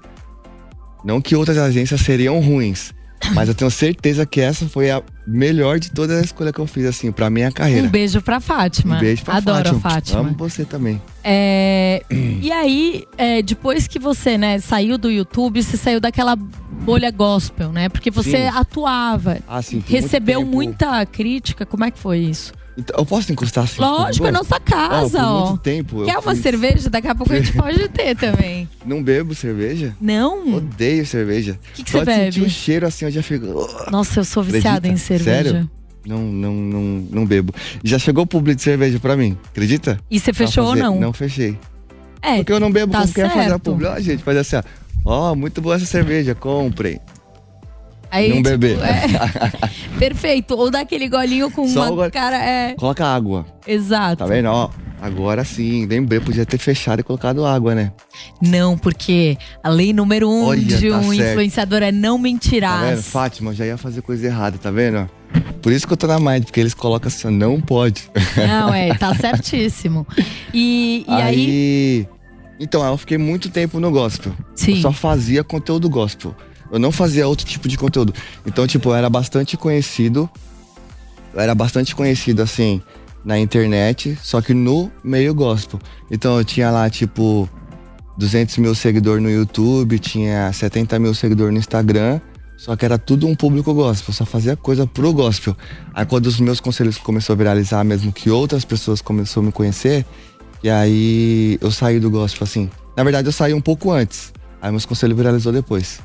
Não 1.04 1.20
que 1.20 1.36
outras 1.36 1.56
agências 1.58 2.00
seriam 2.00 2.40
ruins. 2.40 2.92
Mas 3.34 3.48
eu 3.48 3.54
tenho 3.54 3.70
certeza 3.70 4.24
que 4.24 4.40
essa 4.40 4.66
foi 4.68 4.90
a 4.90 5.02
melhor 5.26 5.78
de 5.78 5.90
todas 5.90 6.18
as 6.18 6.26
escolhas 6.26 6.52
que 6.52 6.60
eu 6.60 6.66
fiz, 6.66 6.86
assim, 6.86 7.12
pra 7.12 7.28
minha 7.28 7.50
carreira. 7.50 7.86
Um 7.86 7.90
beijo 7.90 8.22
pra 8.22 8.40
Fátima. 8.40 8.96
Um 8.96 9.00
beijo 9.00 9.24
pra 9.24 9.36
Adoro 9.36 9.56
Fátima. 9.56 9.76
a 9.76 9.80
Fátima. 9.80 10.20
Amo 10.20 10.34
você 10.36 10.64
também. 10.64 11.02
É, 11.22 12.02
e 12.10 12.50
aí, 12.50 13.04
é, 13.16 13.42
depois 13.42 13.86
que 13.86 13.98
você 13.98 14.38
né, 14.38 14.58
saiu 14.60 14.96
do 14.96 15.10
YouTube, 15.10 15.62
você 15.62 15.76
saiu 15.76 16.00
daquela 16.00 16.36
bolha 16.36 17.10
gospel, 17.10 17.72
né? 17.72 17.88
Porque 17.88 18.10
você 18.10 18.50
Sim. 18.50 18.56
atuava. 18.56 19.38
Ah, 19.46 19.60
sim, 19.60 19.82
Recebeu 19.86 20.44
muita 20.44 21.04
crítica. 21.04 21.66
Como 21.66 21.84
é 21.84 21.90
que 21.90 21.98
foi 21.98 22.18
isso? 22.18 22.52
Então, 22.78 22.96
eu 22.96 23.04
posso 23.04 23.32
encostar 23.32 23.64
assim? 23.64 23.80
Lógico, 23.80 24.24
é 24.26 24.30
nossa 24.30 24.60
casa, 24.60 25.20
Ó, 25.26 25.42
ó. 25.42 25.48
muito 25.48 25.62
tempo. 25.62 26.04
Quer 26.04 26.16
uma 26.18 26.36
cerveja? 26.36 26.88
Daqui 26.88 27.08
a 27.08 27.14
pouco 27.14 27.32
a 27.32 27.36
gente 27.36 27.52
pode 27.58 27.88
ter 27.88 28.16
também. 28.16 28.68
Não 28.86 29.02
bebo 29.02 29.34
cerveja? 29.34 29.96
Não? 30.00 30.54
Odeio 30.54 31.04
cerveja. 31.04 31.58
O 31.70 31.74
que, 31.74 31.82
que 31.82 31.90
Só 31.90 31.98
você 31.98 32.04
de 32.04 32.12
sentir 32.26 32.38
o 32.38 32.42
bebe? 32.42 32.50
cheiro 32.54 32.86
assim, 32.86 33.04
eu 33.06 33.10
já 33.10 33.22
fico. 33.22 33.46
Nossa, 33.90 34.20
eu 34.20 34.24
sou 34.24 34.44
viciada 34.44 34.78
Acredita? 34.86 34.94
em 34.94 34.96
cerveja. 34.96 35.42
Sério? 35.50 35.70
Não, 36.06 36.20
não, 36.22 36.54
não, 36.54 36.82
não 37.10 37.26
bebo. 37.26 37.52
Já 37.82 37.98
chegou 37.98 38.22
o 38.22 38.26
publi 38.26 38.54
de 38.54 38.62
cerveja 38.62 38.98
pra 39.00 39.16
mim, 39.16 39.36
acredita? 39.50 39.98
E 40.08 40.20
você 40.20 40.32
fechou 40.32 40.64
ou 40.66 40.76
não? 40.76 41.00
Não 41.00 41.12
fechei. 41.12 41.58
É, 42.22 42.36
Porque 42.36 42.52
eu 42.52 42.60
não 42.60 42.70
bebo 42.70 42.92
tá 42.92 43.00
como 43.02 43.12
quer 43.12 43.28
fazer 43.30 43.52
a 43.52 43.58
publi. 43.58 43.86
Ó, 43.86 43.98
gente, 44.00 44.22
fazer 44.22 44.38
assim, 44.38 44.56
ó. 44.56 44.62
Ó, 45.04 45.34
muito 45.34 45.60
boa 45.60 45.74
essa 45.74 45.84
cerveja, 45.84 46.34
comprem. 46.34 47.00
Aí, 48.10 48.28
não 48.28 48.36
tipo, 48.36 48.48
beber. 48.50 48.78
é. 48.80 49.68
Perfeito. 49.98 50.54
Ou 50.56 50.70
dá 50.70 50.80
aquele 50.80 51.08
golinho 51.08 51.50
com 51.50 51.66
Só 51.68 51.82
uma 51.86 51.90
gole- 51.90 52.10
cara. 52.10 52.36
É, 52.36 52.74
Coloca 52.74 53.04
água. 53.06 53.46
exato. 53.66 54.16
Tá 54.18 54.26
vendo? 54.26 54.46
Ó, 54.48 54.70
agora 55.00 55.44
sim. 55.44 55.86
Lembrei, 55.86 56.20
podia 56.20 56.46
ter 56.46 56.58
fechado 56.58 57.00
e 57.00 57.02
colocado 57.02 57.44
água, 57.44 57.74
né? 57.74 57.92
Não, 58.40 58.76
porque 58.78 59.36
a 59.62 59.68
lei 59.68 59.92
número 59.92 60.28
um 60.28 60.44
Olha, 60.46 60.60
de 60.60 60.90
tá 60.90 60.98
um 60.98 61.12
certo. 61.14 61.30
influenciador 61.30 61.82
é 61.82 61.90
não 61.92 62.16
Tá 62.16 62.22
mentirás. 62.22 62.90
vendo? 62.90 63.02
Fátima, 63.02 63.50
eu 63.50 63.54
já 63.54 63.66
ia 63.66 63.76
fazer 63.76 64.02
coisa 64.02 64.26
errada, 64.26 64.56
tá 64.58 64.70
vendo? 64.70 65.08
Por 65.60 65.72
isso 65.72 65.86
que 65.86 65.92
eu 65.92 65.96
tô 65.96 66.06
na 66.06 66.18
Mind, 66.18 66.44
porque 66.44 66.60
eles 66.60 66.72
colocam 66.72 67.08
assim, 67.08 67.28
não 67.30 67.60
pode. 67.60 68.10
Não, 68.36 68.72
é, 68.72 68.94
tá 68.94 69.12
certíssimo. 69.18 70.06
E, 70.54 71.04
e 71.06 71.12
aí, 71.12 72.08
Então, 72.60 72.82
eu 72.84 72.96
fiquei 72.96 73.18
muito 73.18 73.50
tempo 73.50 73.78
no 73.78 73.90
gospel. 73.90 74.32
Sim. 74.54 74.76
Eu 74.76 74.82
só 74.82 74.92
fazia 74.92 75.44
conteúdo 75.44 75.88
gospel. 75.90 76.34
Eu 76.70 76.78
não 76.78 76.92
fazia 76.92 77.26
outro 77.26 77.46
tipo 77.46 77.68
de 77.68 77.78
conteúdo. 77.78 78.12
Então, 78.46 78.66
tipo, 78.66 78.90
eu 78.90 78.94
era 78.94 79.08
bastante 79.08 79.56
conhecido. 79.56 80.28
Eu 81.32 81.40
era 81.40 81.54
bastante 81.54 81.94
conhecido, 81.94 82.42
assim, 82.42 82.82
na 83.24 83.38
internet, 83.38 84.18
só 84.22 84.40
que 84.40 84.54
no 84.54 84.90
meio 85.02 85.34
gospel. 85.34 85.78
Então, 86.10 86.38
eu 86.38 86.44
tinha 86.44 86.70
lá, 86.70 86.88
tipo, 86.88 87.48
200 88.16 88.58
mil 88.58 88.74
seguidores 88.74 89.22
no 89.22 89.30
YouTube, 89.30 89.98
tinha 89.98 90.52
70 90.52 90.98
mil 90.98 91.14
seguidores 91.14 91.52
no 91.52 91.58
Instagram. 91.58 92.20
Só 92.58 92.74
que 92.74 92.84
era 92.84 92.98
tudo 92.98 93.28
um 93.28 93.36
público 93.36 93.72
gospel, 93.72 94.12
só 94.12 94.26
fazia 94.26 94.56
coisa 94.56 94.84
pro 94.84 95.12
gospel. 95.12 95.56
Aí 95.94 96.04
quando 96.04 96.26
os 96.26 96.40
meus 96.40 96.58
conselhos 96.58 96.98
começaram 96.98 97.36
a 97.36 97.38
viralizar, 97.38 97.84
mesmo 97.84 98.12
que 98.12 98.30
outras 98.30 98.64
pessoas 98.64 99.00
começaram 99.00 99.42
a 99.42 99.46
me 99.46 99.52
conhecer, 99.52 100.04
e 100.60 100.68
aí 100.68 101.56
eu 101.60 101.70
saí 101.70 102.00
do 102.00 102.10
gospel, 102.10 102.42
assim. 102.42 102.68
Na 102.96 103.04
verdade, 103.04 103.28
eu 103.28 103.32
saí 103.32 103.54
um 103.54 103.60
pouco 103.60 103.92
antes. 103.92 104.32
Aí 104.60 104.72
meus 104.72 104.84
conselhos 104.84 105.16
viralizou 105.16 105.52
depois. 105.52 106.00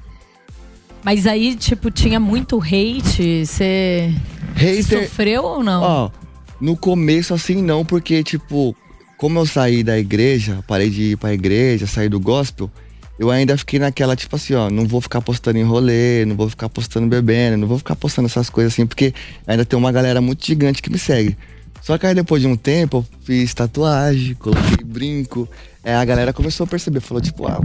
Mas 1.03 1.27
aí, 1.27 1.55
tipo, 1.55 1.91
tinha 1.91 2.19
muito 2.19 2.59
hate. 2.59 3.45
Você 3.45 4.13
Hater, 4.55 4.83
sofreu 4.83 5.43
ou 5.43 5.63
não? 5.63 5.81
ó, 5.81 6.11
no 6.59 6.77
começo 6.77 7.33
assim 7.33 7.61
não, 7.61 7.83
porque 7.83 8.23
tipo, 8.23 8.75
como 9.17 9.39
eu 9.39 9.45
saí 9.45 9.83
da 9.83 9.99
igreja, 9.99 10.63
parei 10.67 10.89
de 10.89 11.11
ir 11.11 11.17
pra 11.17 11.33
igreja, 11.33 11.85
saí 11.85 12.07
do 12.07 12.19
gospel, 12.19 12.71
eu 13.19 13.29
ainda 13.29 13.57
fiquei 13.57 13.79
naquela, 13.79 14.15
tipo 14.15 14.35
assim, 14.35 14.53
ó, 14.53 14.69
não 14.69 14.87
vou 14.87 15.01
ficar 15.01 15.21
postando 15.21 15.57
em 15.57 15.63
rolê, 15.63 16.25
não 16.25 16.35
vou 16.35 16.49
ficar 16.49 16.69
postando 16.69 17.07
bebendo, 17.07 17.57
não 17.57 17.67
vou 17.67 17.77
ficar 17.77 17.95
postando 17.95 18.27
essas 18.27 18.49
coisas 18.49 18.73
assim, 18.73 18.85
porque 18.85 19.13
ainda 19.45 19.65
tem 19.65 19.77
uma 19.77 19.91
galera 19.91 20.21
muito 20.21 20.45
gigante 20.45 20.81
que 20.81 20.89
me 20.89 20.97
segue. 20.97 21.37
Só 21.81 21.97
que 21.97 22.07
aí 22.07 22.15
depois 22.15 22.41
de 22.41 22.47
um 22.47 22.55
tempo, 22.55 22.97
eu 22.97 23.05
fiz 23.25 23.53
tatuagem, 23.53 24.35
coloquei 24.35 24.85
brinco, 24.85 25.47
aí 25.83 25.93
a 25.93 26.05
galera 26.05 26.31
começou 26.31 26.63
a 26.63 26.67
perceber, 26.67 27.01
falou 27.01 27.21
tipo, 27.21 27.45
ah, 27.45 27.61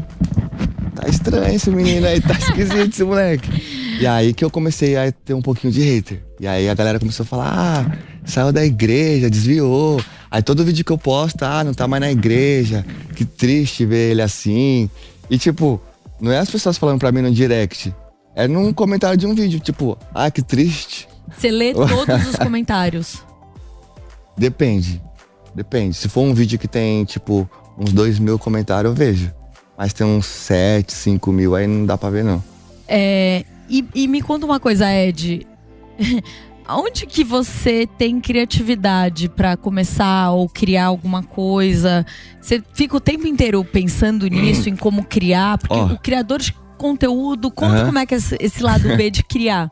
tá 0.99 1.09
estranho 1.09 1.55
esse 1.55 1.71
menino 1.71 2.07
aí, 2.07 2.21
tá 2.21 2.33
esquisito 2.33 2.91
esse 2.91 3.05
moleque. 3.05 3.49
E 4.01 4.07
aí 4.07 4.35
que 4.35 4.45
eu 4.45 4.51
comecei 4.51 4.97
a 4.97 5.13
ter 5.13 5.35
um 5.35 5.43
pouquinho 5.43 5.73
de 5.73 5.81
hater. 5.81 6.23
E 6.41 6.47
aí 6.47 6.69
a 6.69 6.75
galera 6.75 6.99
começou 6.99 7.23
a 7.23 7.27
falar, 7.27 7.53
ah, 7.53 7.99
saiu 8.25 8.53
da 8.53 8.65
igreja, 8.65 9.31
desviou. 9.31 10.03
Aí 10.31 10.43
todo 10.43 10.65
vídeo 10.65 10.85
que 10.85 10.93
eu 10.93 10.99
posto, 10.99 11.43
ah, 11.45 11.63
não 11.63 11.73
tá 11.73 11.87
mais 11.87 12.01
na 12.01 12.11
igreja, 12.11 12.85
que 13.15 13.25
triste 13.25 13.87
ver 13.87 14.11
ele 14.11 14.23
assim. 14.23 14.91
E 15.31 15.39
tipo, 15.39 15.81
não 16.21 16.33
é 16.33 16.39
as 16.39 16.51
pessoas 16.51 16.77
falando 16.77 16.99
pra 16.99 17.13
mim 17.13 17.23
no 17.23 17.31
direct, 17.31 17.95
é 18.35 18.49
num 18.49 18.73
comentário 18.73 19.17
de 19.17 19.27
um 19.27 19.35
vídeo, 19.35 19.61
tipo, 19.61 19.97
ah, 20.13 20.31
que 20.31 20.43
triste. 20.43 21.09
Você 21.37 21.51
lê 21.51 21.73
todos 21.75 22.29
os 22.29 22.37
comentários. 22.37 23.19
Depende. 24.37 25.01
Depende. 25.55 25.97
Se 25.97 26.09
for 26.09 26.23
um 26.23 26.35
vídeo 26.35 26.59
que 26.59 26.69
tem, 26.69 27.05
tipo, 27.05 27.49
uns 27.79 27.93
dois 27.93 28.19
mil 28.19 28.39
comentários, 28.39 28.91
eu 28.91 28.97
vejo. 28.97 29.38
Mas 29.79 29.93
tem 29.93 30.05
uns 30.05 30.27
sete, 30.27 30.93
cinco 30.93 31.31
mil, 31.31 31.55
aí 31.55 31.69
não 31.69 31.87
dá 31.87 31.97
pra 31.97 32.11
ver, 32.11 32.25
não. 32.25 32.43
É, 32.89 33.45
e, 33.71 33.87
e 33.95 34.09
me 34.09 34.21
conta 34.21 34.45
uma 34.45 34.59
coisa, 34.59 34.93
Ed. 34.93 35.47
Onde 36.69 37.07
que 37.07 37.25
você 37.25 37.89
tem 37.97 38.21
criatividade 38.21 39.29
pra 39.29 39.57
começar 39.57 40.33
ou 40.33 40.49
criar 40.49 40.87
alguma 40.87 41.23
coisa? 41.23 42.05
Você 42.41 42.63
fica 42.75 42.97
o 42.97 43.01
tempo 43.01 43.27
inteiro 43.27 43.65
pensando 43.65 44.27
nisso, 44.29 44.69
em 44.69 44.77
como 44.77 45.05
criar? 45.05 45.59
Porque 45.59 45.75
Ó. 45.75 45.87
o 45.87 45.99
criador 45.99 46.41
de 46.41 46.53
conteúdo, 46.77 47.51
conta 47.51 47.87
como 47.87 47.99
é 47.99 48.05
que 48.05 48.15
é 48.15 48.19
esse, 48.19 48.37
esse 48.41 48.63
lado 48.63 48.97
B 48.97 49.11
de 49.11 49.23
criar. 49.25 49.71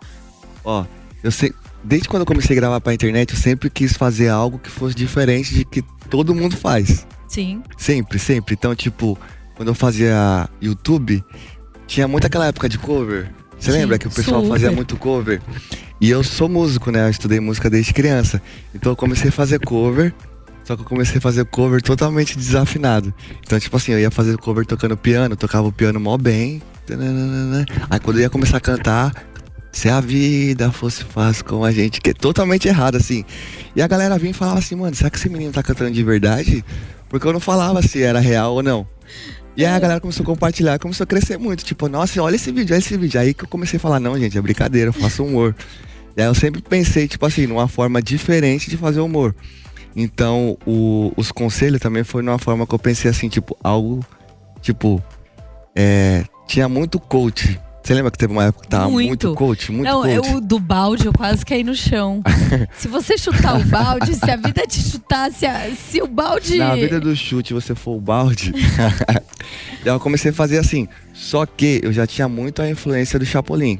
Ó, 0.65 0.85
eu 1.23 1.31
sei. 1.33 1.53
Desde 1.85 2.09
quando 2.09 2.23
eu 2.23 2.27
comecei 2.27 2.57
a 2.57 2.61
gravar 2.61 2.81
pra 2.81 2.95
internet, 2.95 3.33
eu 3.33 3.39
sempre 3.39 3.69
quis 3.69 3.93
fazer 3.93 4.29
algo 4.29 4.59
que 4.59 4.71
fosse 4.71 4.95
diferente 4.95 5.55
de 5.55 5.65
que 5.65 5.83
todo 6.09 6.35
mundo 6.35 6.57
faz. 6.57 7.07
Sim. 7.29 7.63
Sempre, 7.77 8.19
sempre. 8.19 8.55
Então, 8.55 8.75
tipo, 8.75 9.19
quando 9.57 9.69
eu 9.69 9.75
fazia 9.75 10.49
YouTube, 10.61 11.25
tinha 11.87 12.07
muito 12.07 12.27
aquela 12.27 12.47
época 12.47 12.69
de 12.69 12.79
cover. 12.79 13.33
Você 13.59 13.73
Sim, 13.73 13.79
lembra 13.79 13.99
que 13.99 14.07
o 14.07 14.11
pessoal 14.11 14.43
super. 14.43 14.53
fazia 14.53 14.71
muito 14.71 14.97
cover? 14.97 15.41
E 16.01 16.11
eu 16.11 16.23
sou 16.23 16.49
músico, 16.49 16.91
né? 16.91 17.07
Eu 17.07 17.11
estudei 17.11 17.41
música 17.41 17.71
desde 17.71 17.93
criança. 17.95 18.41
Então 18.75 18.93
eu 18.93 18.97
comecei 18.97 19.31
a 19.31 19.33
fazer 19.33 19.59
cover. 19.61 20.15
Só 20.63 20.77
que 20.77 20.83
eu 20.83 20.87
comecei 20.87 21.19
a 21.19 21.21
fazer 21.21 21.45
cover 21.47 21.81
totalmente 21.81 22.37
desafinado. 22.37 23.15
Então, 23.41 23.59
tipo 23.59 23.77
assim, 23.77 23.93
eu 23.93 24.01
ia 24.01 24.11
fazer 24.11 24.37
cover 24.37 24.67
tocando 24.67 24.97
piano, 24.97 25.37
tocava 25.37 25.69
o 25.69 25.73
piano 25.73 25.99
mó 25.99 26.19
bem. 26.19 26.61
Aí 27.89 28.01
quando 28.01 28.17
eu 28.19 28.23
ia 28.25 28.31
começar 28.31 28.59
a 28.59 28.61
cantar, 28.61 29.13
se 29.73 29.89
a 29.89 30.01
vida 30.01 30.71
fosse 30.73 31.05
fácil 31.05 31.45
com 31.45 31.65
a 31.65 31.71
gente, 31.71 32.01
que 32.01 32.11
é 32.11 32.15
totalmente 32.15 32.67
errado, 32.67 32.97
assim. 32.97 33.25
E 33.75 33.81
a 33.81 33.87
galera 33.87 34.19
vinha 34.19 34.33
e 34.33 34.35
falava 34.35 34.59
assim, 34.59 34.75
mano, 34.75 34.95
será 34.95 35.09
que 35.09 35.17
esse 35.17 35.29
menino 35.29 35.53
tá 35.53 35.63
cantando 35.63 35.93
de 35.93 36.03
verdade? 36.03 36.65
Porque 37.09 37.27
eu 37.27 37.33
não 37.33 37.41
falava 37.41 37.81
se 37.81 38.03
era 38.03 38.19
real 38.19 38.55
ou 38.55 38.63
não. 38.63 38.87
E 39.57 39.65
aí 39.65 39.73
a 39.73 39.79
galera 39.79 40.01
começou 40.01 40.23
a 40.23 40.27
compartilhar, 40.27 40.79
começou 40.79 41.05
a 41.05 41.07
crescer 41.07 41.39
muito. 41.39 41.65
Tipo, 41.65 41.89
nossa, 41.89 42.23
olha 42.23 42.37
esse 42.37 42.53
vídeo, 42.53 42.75
olha 42.75 42.79
esse 42.79 42.97
vídeo. 42.97 43.19
Aí 43.19 43.33
que 43.33 43.45
eu 43.45 43.49
comecei 43.49 43.79
a 43.79 43.81
falar, 43.81 43.99
não, 43.99 44.19
gente, 44.19 44.37
é 44.37 44.43
brincadeira, 44.43 44.91
eu 44.91 44.93
faço 44.93 45.25
humor. 45.25 45.57
E 46.15 46.21
aí 46.21 46.29
eu 46.29 46.35
sempre 46.35 46.61
pensei, 46.61 47.09
tipo 47.09 47.25
assim, 47.25 47.47
numa 47.47 47.67
forma 47.67 48.03
diferente 48.03 48.69
de 48.69 48.77
fazer 48.77 49.01
humor. 49.01 49.35
Então, 49.95 50.59
o, 50.67 51.11
os 51.17 51.33
conselhos 51.33 51.81
também 51.81 52.05
foi 52.05 52.23
numa 52.23 52.39
forma 52.39 52.67
que 52.67 52.75
eu 52.75 52.79
pensei 52.79 53.11
assim, 53.11 53.31
tipo, 53.31 53.57
algo, 53.63 54.05
tipo, 54.61 55.03
é, 55.75 56.23
tinha 56.47 56.69
muito 56.69 57.01
coach. 57.01 57.59
Você 57.87 57.95
lembra 57.95 58.11
que 58.11 58.19
teve 58.19 58.33
uma 58.33 58.43
época 58.43 58.64
que 58.64 58.69
tava 58.69 58.90
muito, 58.90 59.28
muito 59.28 59.35
coach, 59.37 59.71
muito 59.71 59.88
Não, 59.88 60.02
coach? 60.02 60.12
eu 60.12 60.40
do 60.40 60.59
balde 60.59 61.07
eu 61.07 61.12
quase 61.12 61.47
caí 61.47 61.62
no 61.62 61.73
chão. 61.73 62.21
se 62.76 62.88
você 62.88 63.16
chutar 63.16 63.61
o 63.61 63.64
balde, 63.64 64.12
se 64.12 64.28
a 64.28 64.35
vida 64.35 64.66
te 64.66 64.83
chutar, 64.83 65.31
se, 65.31 65.47
a, 65.47 65.71
se 65.71 66.02
o 66.02 66.09
balde. 66.09 66.59
Na 66.59 66.75
vida 66.75 66.99
do 66.99 67.14
chute 67.14 67.55
você 67.55 67.76
for 67.76 67.93
o 67.93 68.00
balde. 68.00 68.52
Daí 69.85 69.95
eu 69.95 70.00
comecei 70.00 70.33
a 70.33 70.35
fazer 70.35 70.59
assim. 70.59 70.88
Só 71.14 71.47
que 71.47 71.81
eu 71.81 71.93
já 71.93 72.09
tinha 72.09 72.28
muito 72.28 72.61
a 72.61 72.69
influência 72.69 73.21
do 73.21 73.25
Chapolin. 73.25 73.78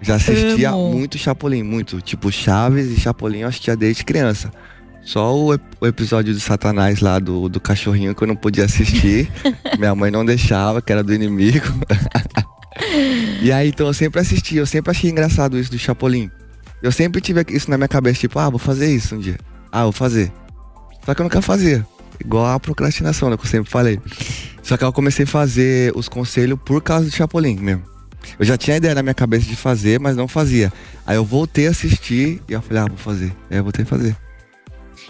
Já 0.00 0.14
assistia 0.14 0.70
Amo. 0.70 0.92
muito 0.92 1.18
Chapolin, 1.18 1.64
muito. 1.64 2.00
Tipo, 2.00 2.30
Chaves 2.30 2.96
e 2.96 3.00
Chapolin 3.00 3.40
eu 3.40 3.48
assistia 3.48 3.74
desde 3.74 4.04
criança. 4.04 4.52
Só 5.02 5.36
o, 5.36 5.58
o 5.80 5.86
episódio 5.88 6.32
do 6.32 6.38
Satanás 6.38 7.00
lá 7.00 7.18
do, 7.18 7.48
do 7.48 7.58
cachorrinho 7.58 8.14
que 8.14 8.22
eu 8.22 8.28
não 8.28 8.36
podia 8.36 8.66
assistir. 8.66 9.28
Minha 9.80 9.96
mãe 9.96 10.12
não 10.12 10.24
deixava, 10.24 10.80
que 10.80 10.92
era 10.92 11.02
do 11.02 11.12
inimigo. 11.12 11.66
E 13.40 13.52
aí, 13.52 13.68
então 13.68 13.86
eu 13.86 13.94
sempre 13.94 14.20
assisti, 14.20 14.56
eu 14.56 14.66
sempre 14.66 14.90
achei 14.90 15.10
engraçado 15.10 15.58
isso 15.58 15.70
do 15.70 15.78
Chapolin. 15.78 16.30
Eu 16.82 16.90
sempre 16.90 17.20
tive 17.20 17.44
isso 17.50 17.70
na 17.70 17.76
minha 17.76 17.88
cabeça, 17.88 18.20
tipo, 18.20 18.38
ah, 18.38 18.50
vou 18.50 18.58
fazer 18.58 18.92
isso 18.92 19.14
um 19.14 19.18
dia. 19.18 19.38
Ah, 19.70 19.84
vou 19.84 19.92
fazer. 19.92 20.32
Só 21.04 21.14
que 21.14 21.20
eu 21.20 21.24
nunca 21.24 21.40
fazia. 21.40 21.86
Igual 22.20 22.46
a 22.46 22.60
procrastinação, 22.60 23.30
né, 23.30 23.36
que 23.36 23.44
eu 23.44 23.50
sempre 23.50 23.70
falei. 23.70 24.00
Só 24.62 24.76
que 24.76 24.84
eu 24.84 24.92
comecei 24.92 25.24
a 25.24 25.28
fazer 25.28 25.92
os 25.96 26.08
conselhos 26.08 26.58
por 26.64 26.82
causa 26.82 27.04
do 27.06 27.10
Chapolin 27.10 27.56
mesmo. 27.56 27.84
Eu 28.38 28.44
já 28.44 28.56
tinha 28.56 28.76
ideia 28.76 28.94
na 28.94 29.02
minha 29.02 29.14
cabeça 29.14 29.46
de 29.46 29.56
fazer, 29.56 29.98
mas 29.98 30.16
não 30.16 30.28
fazia. 30.28 30.72
Aí 31.06 31.16
eu 31.16 31.24
voltei 31.24 31.66
a 31.66 31.70
assistir 31.70 32.40
e 32.48 32.52
eu 32.52 32.62
falei, 32.62 32.82
ah, 32.82 32.86
vou 32.86 32.96
fazer. 32.96 33.32
Aí 33.50 33.58
eu 33.58 33.62
voltei 33.62 33.84
a 33.84 33.86
fazer. 33.86 34.16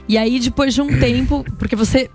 E 0.09 0.19
aí, 0.19 0.41
depois 0.41 0.75
de 0.75 0.81
um 0.81 0.99
tempo, 0.99 1.45
porque 1.59 1.77
você 1.77 2.11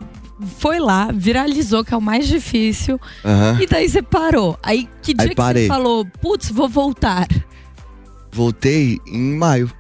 foi 0.58 0.80
lá, 0.80 1.10
viralizou, 1.14 1.84
que 1.84 1.94
é 1.94 1.98
o 1.98 2.02
mais 2.02 2.28
difícil, 2.28 3.00
Aham. 3.26 3.58
e 3.62 3.66
daí 3.68 3.90
você 3.90 4.02
parou. 4.02 4.58
Aí, 4.62 4.88
que 5.02 5.14
dia 5.14 5.30
Aí 5.30 5.36
que 5.36 5.42
você 5.42 5.68
falou, 5.68 6.06
putz, 6.22 6.50
vou 6.50 6.70
voltar? 6.70 7.28
Voltei 8.32 9.00
em 9.08 9.36
maio. 9.36 9.72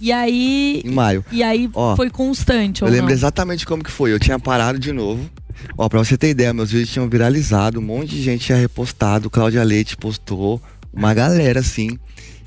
E 0.00 0.12
aí. 0.12 0.82
Em 0.84 0.90
maio. 0.90 1.24
E 1.30 1.42
aí 1.42 1.68
Ó, 1.74 1.96
foi 1.96 2.08
constante, 2.10 2.82
Eu 2.82 2.88
lembro 2.88 3.06
não? 3.06 3.12
exatamente 3.12 3.66
como 3.66 3.82
que 3.82 3.90
foi. 3.90 4.12
Eu 4.12 4.18
tinha 4.18 4.38
parado 4.38 4.78
de 4.78 4.92
novo. 4.92 5.28
Ó, 5.76 5.88
pra 5.88 5.98
você 5.98 6.16
ter 6.16 6.30
ideia, 6.30 6.52
meus 6.54 6.70
vídeos 6.70 6.90
tinham 6.90 7.08
viralizado, 7.08 7.80
um 7.80 7.82
monte 7.82 8.10
de 8.10 8.22
gente 8.22 8.46
tinha 8.46 8.58
repostado, 8.58 9.28
Cláudia 9.28 9.62
Leite 9.64 9.96
postou, 9.96 10.62
uma 10.92 11.12
galera 11.14 11.60
assim. 11.60 11.98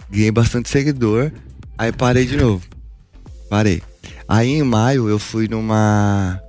Ganhei 0.09 0.31
bastante 0.31 0.69
seguidor. 0.69 1.31
Aí 1.77 1.91
parei 1.91 2.25
de 2.25 2.37
novo. 2.37 2.63
Parei. 3.49 3.81
Aí 4.27 4.49
em 4.49 4.63
maio 4.63 5.09
eu 5.09 5.19
fui 5.19 5.47
numa. 5.47 6.41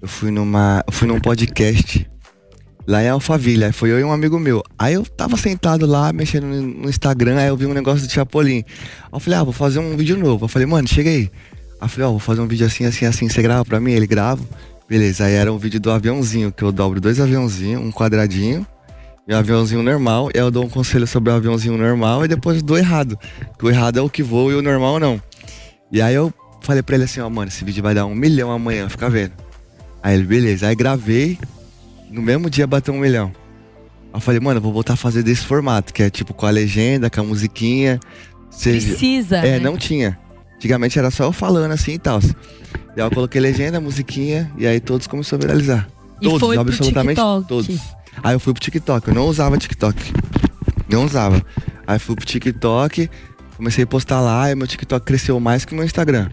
Eu 0.00 0.08
fui 0.08 0.30
numa. 0.30 0.82
Eu 0.86 0.92
fui 0.92 1.06
num 1.06 1.20
podcast 1.20 2.08
lá 2.86 3.02
em 3.02 3.08
Alphaville. 3.08 3.64
Aí 3.64 3.72
foi 3.72 3.90
eu 3.90 4.00
e 4.00 4.04
um 4.04 4.12
amigo 4.12 4.38
meu. 4.38 4.62
Aí 4.78 4.94
eu 4.94 5.04
tava 5.04 5.36
sentado 5.36 5.86
lá, 5.86 6.12
mexendo 6.12 6.46
no 6.46 6.88
Instagram, 6.88 7.38
aí 7.38 7.48
eu 7.48 7.56
vi 7.56 7.66
um 7.66 7.74
negócio 7.74 8.06
do 8.06 8.12
Chapolin. 8.12 8.64
Aí 8.66 9.10
eu 9.12 9.20
falei, 9.20 9.38
ah, 9.38 9.44
vou 9.44 9.52
fazer 9.52 9.78
um 9.78 9.96
vídeo 9.96 10.16
novo. 10.16 10.46
Eu 10.46 10.48
falei, 10.48 10.66
mano, 10.66 10.88
chega 10.88 11.10
aí. 11.10 11.30
Aí 11.80 11.82
eu 11.82 11.88
falei, 11.88 12.06
ó, 12.06 12.10
vou 12.10 12.18
fazer 12.18 12.40
um 12.40 12.48
vídeo 12.48 12.66
assim, 12.66 12.84
assim, 12.84 13.04
assim. 13.04 13.28
Você 13.28 13.42
grava 13.42 13.64
pra 13.64 13.78
mim? 13.78 13.92
Ele 13.92 14.06
grava. 14.06 14.42
Beleza, 14.88 15.24
aí 15.24 15.34
era 15.34 15.52
um 15.52 15.58
vídeo 15.58 15.78
do 15.78 15.90
aviãozinho, 15.90 16.50
que 16.50 16.64
eu 16.64 16.72
dobro 16.72 17.00
dois 17.00 17.20
aviãozinhos, 17.20 17.80
um 17.80 17.92
quadradinho 17.92 18.66
e 19.28 19.32
um 19.32 19.38
aviãozinho 19.38 19.82
normal. 19.84 20.30
E 20.34 20.38
aí 20.38 20.44
eu 20.44 20.50
dou 20.50 20.64
um 20.64 20.68
conselho 20.68 21.06
sobre 21.06 21.30
o 21.30 21.36
aviãozinho 21.36 21.78
normal 21.78 22.24
e 22.24 22.28
depois 22.28 22.60
dou 22.60 22.76
errado. 22.76 23.16
Que 23.56 23.66
o 23.66 23.70
errado 23.70 23.98
é 23.98 24.02
o 24.02 24.10
que 24.10 24.22
voa 24.22 24.50
e 24.50 24.56
o 24.56 24.62
normal 24.62 24.98
não. 24.98 25.22
E 25.92 26.02
aí 26.02 26.14
eu 26.14 26.34
falei 26.62 26.82
pra 26.82 26.96
ele 26.96 27.04
assim, 27.04 27.20
ó, 27.20 27.30
mano, 27.30 27.48
esse 27.48 27.64
vídeo 27.64 27.82
vai 27.82 27.94
dar 27.94 28.04
um 28.04 28.14
milhão 28.16 28.50
amanhã, 28.50 28.88
fica 28.88 29.08
vendo. 29.08 29.49
Aí 30.02 30.14
ele, 30.14 30.24
beleza. 30.24 30.66
Aí 30.66 30.74
gravei, 30.74 31.38
no 32.10 32.22
mesmo 32.22 32.48
dia 32.48 32.66
bateu 32.66 32.94
um 32.94 32.98
milhão. 32.98 33.32
Aí 34.12 34.16
eu 34.16 34.20
falei, 34.20 34.40
mano, 34.40 34.58
eu 34.58 34.62
vou 34.62 34.72
voltar 34.72 34.94
a 34.94 34.96
fazer 34.96 35.22
desse 35.22 35.44
formato, 35.44 35.92
que 35.92 36.02
é 36.02 36.10
tipo 36.10 36.34
com 36.34 36.46
a 36.46 36.50
legenda, 36.50 37.08
com 37.08 37.20
a 37.20 37.24
musiquinha. 37.24 38.00
Seja, 38.50 38.88
Precisa. 38.88 39.36
é, 39.38 39.58
né? 39.58 39.60
não 39.60 39.76
tinha. 39.76 40.18
Antigamente 40.56 40.98
era 40.98 41.10
só 41.10 41.24
eu 41.24 41.32
falando 41.32 41.72
assim 41.72 41.92
e 41.92 41.98
tal. 41.98 42.20
E 42.20 43.00
aí 43.00 43.06
eu 43.06 43.10
coloquei 43.10 43.40
legenda, 43.40 43.80
musiquinha, 43.80 44.50
e 44.58 44.66
aí 44.66 44.80
todos 44.80 45.06
começaram 45.06 45.42
a 45.42 45.46
viralizar. 45.46 45.88
E 46.20 46.24
todos, 46.24 46.40
foi 46.40 46.56
absolutamente 46.58 47.16
TikTok. 47.16 47.48
todos. 47.48 47.78
Aí 48.22 48.34
eu 48.34 48.40
fui 48.40 48.52
pro 48.52 48.62
TikTok, 48.62 49.08
eu 49.08 49.14
não 49.14 49.26
usava 49.26 49.56
TikTok. 49.56 50.12
Não 50.88 51.04
usava. 51.06 51.42
Aí 51.86 51.98
fui 51.98 52.14
pro 52.14 52.26
TikTok, 52.26 53.08
comecei 53.56 53.84
a 53.84 53.86
postar 53.86 54.20
lá, 54.20 54.50
e 54.50 54.54
meu 54.54 54.66
TikTok 54.66 55.06
cresceu 55.06 55.38
mais 55.40 55.64
que 55.64 55.72
o 55.72 55.76
meu 55.76 55.84
Instagram. 55.84 56.28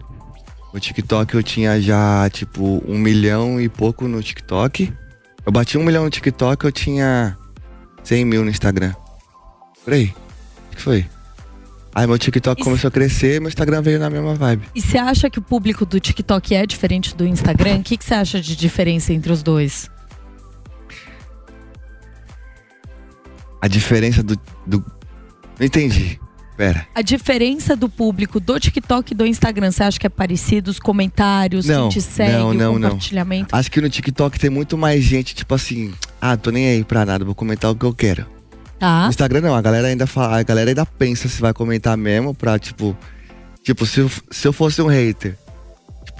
O 0.72 0.78
TikTok 0.78 1.34
eu 1.34 1.42
tinha 1.42 1.80
já, 1.80 2.28
tipo, 2.30 2.82
um 2.86 2.98
milhão 2.98 3.60
e 3.60 3.68
pouco 3.68 4.06
no 4.06 4.22
TikTok. 4.22 4.92
Eu 5.44 5.52
bati 5.52 5.78
um 5.78 5.82
milhão 5.84 6.04
no 6.04 6.10
TikTok, 6.10 6.64
eu 6.64 6.72
tinha 6.72 7.36
100 8.04 8.24
mil 8.24 8.44
no 8.44 8.50
Instagram. 8.50 8.94
Por 9.84 9.94
aí. 9.94 10.14
O 10.72 10.76
que 10.76 10.82
foi? 10.82 11.06
Aí 11.94 12.06
meu 12.06 12.18
TikTok 12.18 12.60
Isso- 12.60 12.68
começou 12.68 12.88
a 12.88 12.90
crescer 12.90 13.36
e 13.36 13.40
meu 13.40 13.48
Instagram 13.48 13.80
veio 13.82 13.98
na 13.98 14.10
mesma 14.10 14.34
vibe. 14.34 14.68
E 14.74 14.80
você 14.80 14.98
acha 14.98 15.30
que 15.30 15.38
o 15.38 15.42
público 15.42 15.86
do 15.86 15.98
TikTok 15.98 16.54
é 16.54 16.66
diferente 16.66 17.16
do 17.16 17.26
Instagram? 17.26 17.78
O 17.78 17.82
que, 17.82 17.96
que 17.96 18.04
você 18.04 18.14
acha 18.14 18.40
de 18.40 18.54
diferença 18.54 19.12
entre 19.12 19.32
os 19.32 19.42
dois? 19.42 19.90
A 23.60 23.66
diferença 23.66 24.22
do. 24.22 24.38
do... 24.66 24.84
Não 25.58 25.66
entendi. 25.66 26.20
Pera. 26.58 26.84
A 26.92 27.02
diferença 27.02 27.76
do 27.76 27.88
público 27.88 28.40
do 28.40 28.58
TikTok 28.58 29.12
e 29.12 29.16
do 29.16 29.24
Instagram, 29.24 29.70
você 29.70 29.84
acha 29.84 29.96
que 29.96 30.08
é 30.08 30.10
parecido? 30.10 30.72
Os 30.72 30.80
comentários, 30.80 31.66
Não, 31.66 31.82
quem 31.88 31.90
te 31.90 32.02
segue, 32.02 32.32
não, 32.32 32.52
não, 32.52 32.74
o 32.74 32.78
não. 32.80 32.90
compartilhamento? 32.90 33.54
Acho 33.54 33.70
que 33.70 33.80
no 33.80 33.88
TikTok 33.88 34.40
tem 34.40 34.50
muito 34.50 34.76
mais 34.76 35.04
gente, 35.04 35.36
tipo 35.36 35.54
assim, 35.54 35.94
ah, 36.20 36.36
tô 36.36 36.50
nem 36.50 36.66
aí 36.66 36.82
pra 36.82 37.06
nada, 37.06 37.24
vou 37.24 37.32
comentar 37.32 37.70
o 37.70 37.76
que 37.76 37.84
eu 37.84 37.94
quero. 37.94 38.26
Tá. 38.76 39.04
No 39.04 39.08
Instagram 39.08 39.40
não, 39.40 39.54
a 39.54 39.62
galera 39.62 39.86
ainda 39.86 40.04
fala, 40.04 40.40
a 40.40 40.42
galera 40.42 40.70
ainda 40.70 40.84
pensa 40.84 41.28
se 41.28 41.40
vai 41.40 41.54
comentar 41.54 41.96
mesmo 41.96 42.34
pra, 42.34 42.58
tipo. 42.58 42.96
Tipo, 43.62 43.86
se 43.86 44.00
eu, 44.00 44.10
se 44.28 44.48
eu 44.48 44.52
fosse 44.52 44.82
um 44.82 44.86
hater, 44.88 45.36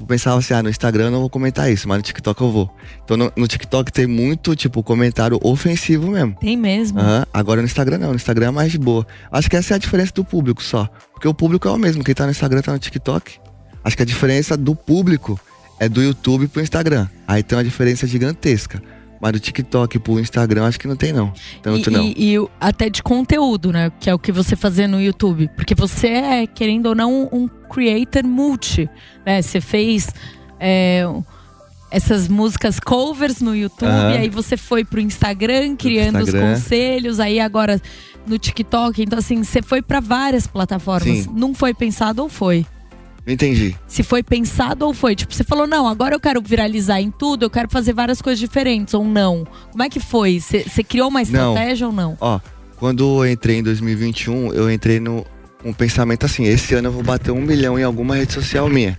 pensava 0.06 0.38
assim, 0.38 0.54
ah, 0.54 0.62
no 0.62 0.68
Instagram 0.68 1.06
eu 1.06 1.10
não 1.10 1.20
vou 1.20 1.30
comentar 1.30 1.70
isso, 1.70 1.88
mas 1.88 1.98
no 1.98 2.02
TikTok 2.02 2.40
eu 2.40 2.50
vou. 2.50 2.74
Então 3.04 3.16
no, 3.16 3.32
no 3.36 3.46
TikTok 3.46 3.92
tem 3.92 4.06
muito, 4.06 4.54
tipo, 4.54 4.82
comentário 4.82 5.38
ofensivo 5.42 6.10
mesmo. 6.10 6.36
Tem 6.40 6.56
mesmo. 6.56 6.98
Aham. 6.98 7.26
Agora 7.32 7.60
no 7.60 7.66
Instagram 7.66 7.98
não, 7.98 8.10
no 8.10 8.16
Instagram 8.16 8.48
é 8.48 8.50
mais 8.50 8.72
de 8.72 8.78
boa. 8.78 9.06
Acho 9.30 9.48
que 9.48 9.56
essa 9.56 9.74
é 9.74 9.76
a 9.76 9.78
diferença 9.78 10.12
do 10.14 10.24
público 10.24 10.62
só. 10.62 10.88
Porque 11.12 11.26
o 11.26 11.34
público 11.34 11.68
é 11.68 11.70
o 11.70 11.76
mesmo, 11.76 12.04
quem 12.04 12.14
tá 12.14 12.24
no 12.24 12.30
Instagram 12.30 12.62
tá 12.62 12.72
no 12.72 12.78
TikTok. 12.78 13.38
Acho 13.82 13.96
que 13.96 14.02
a 14.02 14.06
diferença 14.06 14.56
do 14.56 14.74
público 14.74 15.40
é 15.80 15.88
do 15.88 16.02
YouTube 16.02 16.48
pro 16.48 16.60
Instagram. 16.60 17.08
Aí 17.26 17.42
tem 17.42 17.56
uma 17.56 17.64
diferença 17.64 18.06
gigantesca. 18.06 18.82
Mas 19.20 19.32
do 19.32 19.40
TikTok 19.40 19.98
pro 19.98 20.20
Instagram 20.20 20.66
acho 20.66 20.78
que 20.78 20.86
não 20.88 20.96
tem 20.96 21.12
não. 21.12 21.32
Tanto 21.62 21.90
e, 21.90 21.92
não. 21.92 22.04
e- 22.04 22.34
e 22.36 22.48
até 22.60 22.88
de 22.88 23.02
conteúdo, 23.02 23.72
né? 23.72 23.90
Que 24.00 24.08
é 24.10 24.14
o 24.14 24.18
que 24.18 24.30
você 24.30 24.54
fazia 24.54 24.86
no 24.86 25.00
YouTube. 25.00 25.48
Porque 25.56 25.74
você 25.74 26.08
é, 26.08 26.46
querendo 26.46 26.86
ou 26.86 26.94
não, 26.94 27.28
um 27.32 27.48
creator 27.68 28.24
multi. 28.24 28.88
Né? 29.26 29.42
Você 29.42 29.60
fez 29.60 30.08
é, 30.60 31.02
essas 31.90 32.28
músicas 32.28 32.78
covers 32.78 33.40
no 33.40 33.56
YouTube, 33.56 33.88
Aham. 33.88 34.08
aí 34.18 34.28
você 34.28 34.56
foi 34.56 34.84
pro 34.84 35.00
Instagram 35.00 35.74
criando 35.76 36.20
Instagram. 36.20 36.52
os 36.52 36.58
conselhos, 36.60 37.20
aí 37.20 37.40
agora 37.40 37.80
no 38.26 38.38
TikTok. 38.38 39.02
Então, 39.02 39.18
assim, 39.18 39.42
você 39.42 39.62
foi 39.62 39.80
pra 39.82 39.98
várias 40.00 40.46
plataformas. 40.46 41.24
Sim. 41.24 41.26
Não 41.34 41.54
foi 41.54 41.72
pensado 41.72 42.22
ou 42.22 42.28
foi? 42.28 42.66
Não 43.28 43.34
entendi. 43.34 43.76
Se 43.86 44.02
foi 44.02 44.22
pensado 44.22 44.86
ou 44.86 44.94
foi? 44.94 45.14
Tipo, 45.14 45.34
você 45.34 45.44
falou, 45.44 45.66
não, 45.66 45.86
agora 45.86 46.14
eu 46.14 46.18
quero 46.20 46.40
viralizar 46.40 46.98
em 46.98 47.10
tudo, 47.10 47.44
eu 47.44 47.50
quero 47.50 47.68
fazer 47.68 47.92
várias 47.92 48.22
coisas 48.22 48.40
diferentes, 48.40 48.94
ou 48.94 49.04
não? 49.04 49.46
Como 49.70 49.82
é 49.82 49.90
que 49.90 50.00
foi? 50.00 50.40
Você 50.40 50.82
criou 50.82 51.10
uma 51.10 51.18
Não. 51.18 51.52
estratégia 51.52 51.86
ou 51.88 51.92
não? 51.92 52.16
Ó, 52.22 52.40
quando 52.78 53.22
eu 53.22 53.30
entrei 53.30 53.58
em 53.58 53.62
2021, 53.62 54.54
eu 54.54 54.72
entrei 54.72 54.98
no 54.98 55.26
um 55.62 55.74
pensamento 55.74 56.24
assim, 56.24 56.44
esse 56.44 56.72
ano 56.74 56.88
eu 56.88 56.92
vou 56.92 57.02
bater 57.02 57.30
um 57.30 57.42
milhão 57.42 57.78
em 57.78 57.82
alguma 57.82 58.16
rede 58.16 58.32
social 58.32 58.66
minha. 58.70 58.96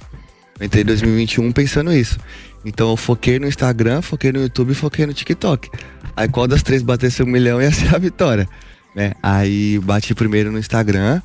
Eu 0.59 0.67
entrei 0.67 0.83
em 0.83 0.85
2021 0.85 1.51
pensando 1.51 1.91
isso. 1.91 2.19
Então 2.63 2.91
eu 2.91 2.97
foquei 2.97 3.39
no 3.39 3.47
Instagram, 3.47 4.03
foquei 4.03 4.31
no 4.31 4.41
YouTube 4.41 4.73
e 4.73 4.75
foquei 4.75 5.07
no 5.07 5.13
TikTok. 5.13 5.71
Aí 6.15 6.29
qual 6.29 6.47
das 6.47 6.61
três 6.61 6.83
batesse 6.83 7.23
um 7.23 7.25
milhão 7.25 7.59
ia 7.59 7.71
ser 7.71 7.95
a 7.95 7.97
vitória. 7.97 8.47
Né? 8.95 9.13
Aí 9.23 9.79
bati 9.79 10.13
primeiro 10.13 10.51
no 10.51 10.59
Instagram. 10.59 11.19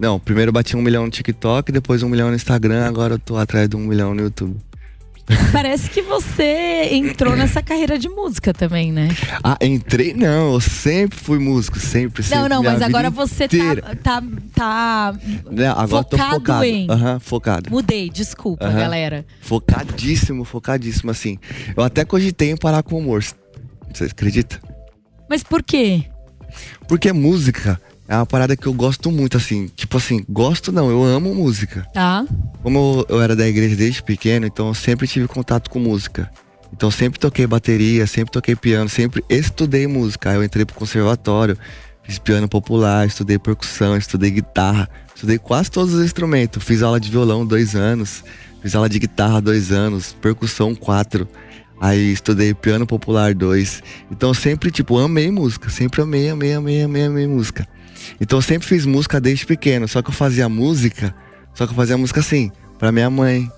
Não, 0.00 0.18
primeiro 0.18 0.50
bati 0.50 0.76
um 0.76 0.80
milhão 0.82 1.04
no 1.04 1.10
TikTok, 1.10 1.70
depois 1.70 2.02
um 2.02 2.08
milhão 2.08 2.30
no 2.30 2.34
Instagram, 2.34 2.86
agora 2.86 3.14
eu 3.14 3.18
tô 3.18 3.36
atrás 3.36 3.68
de 3.68 3.76
um 3.76 3.80
milhão 3.80 4.14
no 4.14 4.22
YouTube. 4.22 4.56
Parece 5.52 5.90
que 5.90 6.00
você 6.02 6.88
entrou 6.90 7.36
nessa 7.36 7.62
carreira 7.62 7.98
de 7.98 8.08
música 8.08 8.52
também, 8.52 8.90
né? 8.90 9.08
Ah, 9.44 9.56
entrei 9.60 10.12
não, 10.14 10.54
eu 10.54 10.60
sempre 10.60 11.16
fui 11.18 11.38
músico, 11.38 11.78
sempre, 11.78 12.22
sempre. 12.22 12.38
Não, 12.38 12.48
não, 12.48 12.62
mas 12.62 12.80
agora 12.82 13.10
você 13.10 13.46
tá, 13.46 13.56
inteira. 13.56 13.82
tá, 14.02 14.22
tá 14.54 15.14
Não, 15.50 15.78
agora 15.78 16.02
tô 16.04 16.16
focado 16.16 16.34
focado. 16.36 16.64
em- 16.64 16.90
Aham, 16.90 17.20
focado. 17.20 17.70
Mudei, 17.70 18.08
desculpa, 18.10 18.64
Aham. 18.66 18.78
galera. 18.80 19.26
Focadíssimo, 19.42 20.44
focadíssimo, 20.44 21.10
assim. 21.10 21.38
Eu 21.76 21.84
até 21.84 22.04
cogitei 22.04 22.50
em 22.50 22.56
parar 22.56 22.82
com 22.82 22.96
o 22.96 22.98
humor. 22.98 23.22
Você 23.92 24.04
acredita? 24.04 24.60
Mas 25.28 25.42
por 25.44 25.62
quê? 25.62 26.04
Porque 26.88 27.12
música 27.12 27.80
é 28.10 28.16
uma 28.16 28.26
parada 28.26 28.56
que 28.56 28.66
eu 28.66 28.74
gosto 28.74 29.08
muito, 29.08 29.36
assim. 29.36 29.68
Tipo 29.68 29.96
assim, 29.98 30.24
gosto 30.28 30.72
não, 30.72 30.90
eu 30.90 31.04
amo 31.04 31.32
música. 31.32 31.86
Tá? 31.94 32.26
Como 32.60 33.06
eu, 33.08 33.22
era 33.22 33.36
da 33.36 33.46
igreja 33.46 33.76
desde 33.76 34.02
pequeno, 34.02 34.44
então 34.44 34.66
eu 34.66 34.74
sempre 34.74 35.06
tive 35.06 35.28
contato 35.28 35.70
com 35.70 35.78
música. 35.78 36.28
Então 36.72 36.90
sempre 36.90 37.20
toquei 37.20 37.46
bateria, 37.46 38.08
sempre 38.08 38.32
toquei 38.32 38.56
piano, 38.56 38.88
sempre 38.88 39.24
estudei 39.28 39.86
música. 39.86 40.30
Aí 40.30 40.36
eu 40.36 40.42
entrei 40.42 40.64
pro 40.64 40.74
conservatório, 40.74 41.56
fiz 42.02 42.18
piano 42.18 42.48
popular, 42.48 43.06
estudei 43.06 43.38
percussão, 43.38 43.96
estudei 43.96 44.32
guitarra, 44.32 44.90
estudei 45.14 45.38
quase 45.38 45.70
todos 45.70 45.94
os 45.94 46.04
instrumentos. 46.04 46.64
Fiz 46.64 46.82
aula 46.82 46.98
de 46.98 47.08
violão 47.08 47.46
dois 47.46 47.76
anos, 47.76 48.24
fiz 48.60 48.74
aula 48.74 48.88
de 48.88 48.98
guitarra 48.98 49.40
dois 49.40 49.70
anos, 49.70 50.16
percussão 50.20 50.74
quatro. 50.74 51.28
Aí 51.80 52.12
estudei 52.12 52.54
piano 52.54 52.88
popular 52.88 53.34
dois. 53.34 53.84
Então 54.10 54.34
sempre, 54.34 54.72
tipo, 54.72 54.98
amei 54.98 55.30
música. 55.30 55.70
Sempre 55.70 56.02
amei, 56.02 56.28
amei, 56.28 56.54
amei, 56.54 56.82
amei, 56.82 57.04
amei 57.04 57.28
música. 57.28 57.68
Então 58.20 58.38
eu 58.38 58.42
sempre 58.42 58.66
fiz 58.66 58.86
música 58.86 59.20
desde 59.20 59.46
pequeno. 59.46 59.88
Só 59.88 60.02
que 60.02 60.10
eu 60.10 60.14
fazia 60.14 60.48
música, 60.48 61.14
só 61.54 61.66
que 61.66 61.72
eu 61.72 61.76
fazia 61.76 61.96
música 61.96 62.20
assim, 62.20 62.50
pra 62.78 62.92
minha 62.92 63.10
mãe, 63.10 63.50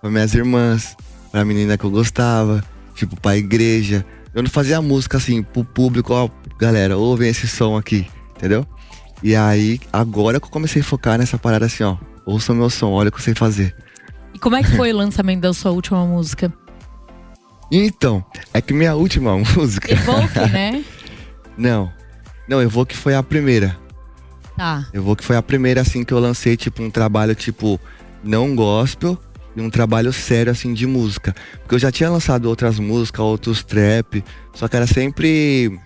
pra 0.00 0.10
minhas 0.10 0.34
irmãs, 0.34 0.96
pra 1.30 1.44
menina 1.44 1.78
que 1.78 1.84
eu 1.84 1.90
gostava, 1.90 2.62
tipo, 2.94 3.18
pra 3.20 3.36
igreja. 3.36 4.04
Eu 4.34 4.42
não 4.42 4.50
fazia 4.50 4.80
música 4.80 5.18
assim, 5.18 5.42
pro 5.42 5.64
público, 5.64 6.12
ó, 6.14 6.28
galera, 6.58 6.96
ouvem 6.96 7.28
esse 7.28 7.46
som 7.46 7.76
aqui, 7.76 8.06
entendeu? 8.36 8.66
E 9.22 9.36
aí, 9.36 9.80
agora 9.92 10.40
que 10.40 10.46
eu 10.46 10.50
comecei 10.50 10.82
a 10.82 10.84
focar 10.84 11.18
nessa 11.18 11.38
parada 11.38 11.66
assim, 11.66 11.84
ó, 11.84 11.96
ouçam 12.26 12.56
meu 12.56 12.70
som, 12.70 12.90
olha 12.90 13.08
o 13.08 13.12
que 13.12 13.18
eu 13.18 13.22
sei 13.22 13.34
fazer. 13.34 13.74
E 14.34 14.38
como 14.38 14.56
é 14.56 14.62
que 14.62 14.74
foi 14.76 14.92
o 14.92 14.96
lançamento 14.96 15.42
da 15.42 15.52
sua 15.52 15.70
última 15.70 16.04
música? 16.04 16.52
Então, 17.70 18.24
é 18.52 18.60
que 18.60 18.74
minha 18.74 18.94
última 18.94 19.36
música. 19.56 19.92
Evoque, 19.92 20.40
né? 20.50 20.84
Não. 21.56 21.92
Não, 22.52 22.60
Evoque 22.60 22.94
foi 22.94 23.14
a 23.14 23.22
primeira. 23.22 23.78
Tá. 24.58 24.86
Evoque 24.92 25.24
foi 25.24 25.36
a 25.36 25.42
primeira, 25.42 25.80
assim, 25.80 26.04
que 26.04 26.12
eu 26.12 26.18
lancei, 26.18 26.54
tipo, 26.54 26.82
um 26.82 26.90
trabalho, 26.90 27.34
tipo, 27.34 27.80
não 28.22 28.54
gospel 28.54 29.18
e 29.56 29.62
um 29.62 29.70
trabalho 29.70 30.12
sério, 30.12 30.52
assim, 30.52 30.74
de 30.74 30.86
música. 30.86 31.34
Porque 31.62 31.76
eu 31.76 31.78
já 31.78 31.90
tinha 31.90 32.10
lançado 32.10 32.44
outras 32.44 32.78
músicas, 32.78 33.20
outros 33.20 33.64
trap, 33.64 34.22
só 34.52 34.68
que 34.68 34.76
era 34.76 34.86
sempre. 34.86 35.80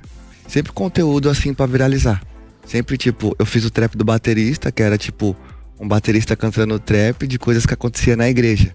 Sempre 0.48 0.72
conteúdo, 0.72 1.30
assim, 1.30 1.54
pra 1.54 1.66
viralizar. 1.66 2.20
Sempre, 2.64 2.98
tipo, 2.98 3.36
eu 3.38 3.46
fiz 3.46 3.64
o 3.64 3.70
trap 3.70 3.96
do 3.96 4.04
baterista, 4.04 4.72
que 4.72 4.82
era, 4.82 4.98
tipo, 4.98 5.36
um 5.78 5.86
baterista 5.86 6.34
cantando 6.34 6.80
trap 6.80 7.28
de 7.28 7.38
coisas 7.38 7.64
que 7.64 7.74
acontecia 7.74 8.16
na 8.16 8.28
igreja. 8.28 8.74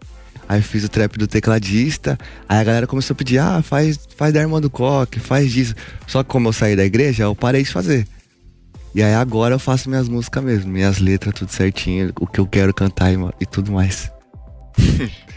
Aí 0.52 0.60
eu 0.60 0.64
fiz 0.64 0.84
o 0.84 0.90
trap 0.90 1.18
do 1.18 1.28
tecladista, 1.28 2.20
aí 2.50 2.60
a 2.60 2.64
galera 2.66 2.86
começou 2.86 3.14
a 3.14 3.18
pedir, 3.18 3.38
ah, 3.38 3.62
faz, 3.62 3.98
faz 4.18 4.34
da 4.34 4.42
irmã 4.42 4.60
do 4.60 4.70
coque, 4.70 5.18
faz 5.18 5.50
disso. 5.50 5.74
Só 6.06 6.24
que 6.24 6.30
como 6.30 6.50
eu 6.50 6.52
saí 6.52 6.76
da 6.76 6.84
igreja, 6.84 7.24
eu 7.24 7.34
parei 7.34 7.64
de 7.64 7.70
fazer. 7.70 8.06
E 8.94 9.02
aí 9.02 9.14
agora 9.14 9.56
eu 9.56 9.60
faço 9.60 9.90
minhas 9.90 10.10
músicas 10.10 10.44
mesmo, 10.44 10.70
minhas 10.70 11.00
letras, 11.00 11.34
tudo 11.36 11.54
certinho, 11.54 12.12
o 12.20 12.28
que 12.28 12.38
eu 12.38 12.46
quero 12.46 12.74
cantar 12.74 13.14
e, 13.14 13.18
e 13.40 13.46
tudo 13.46 13.72
mais. 13.72 14.12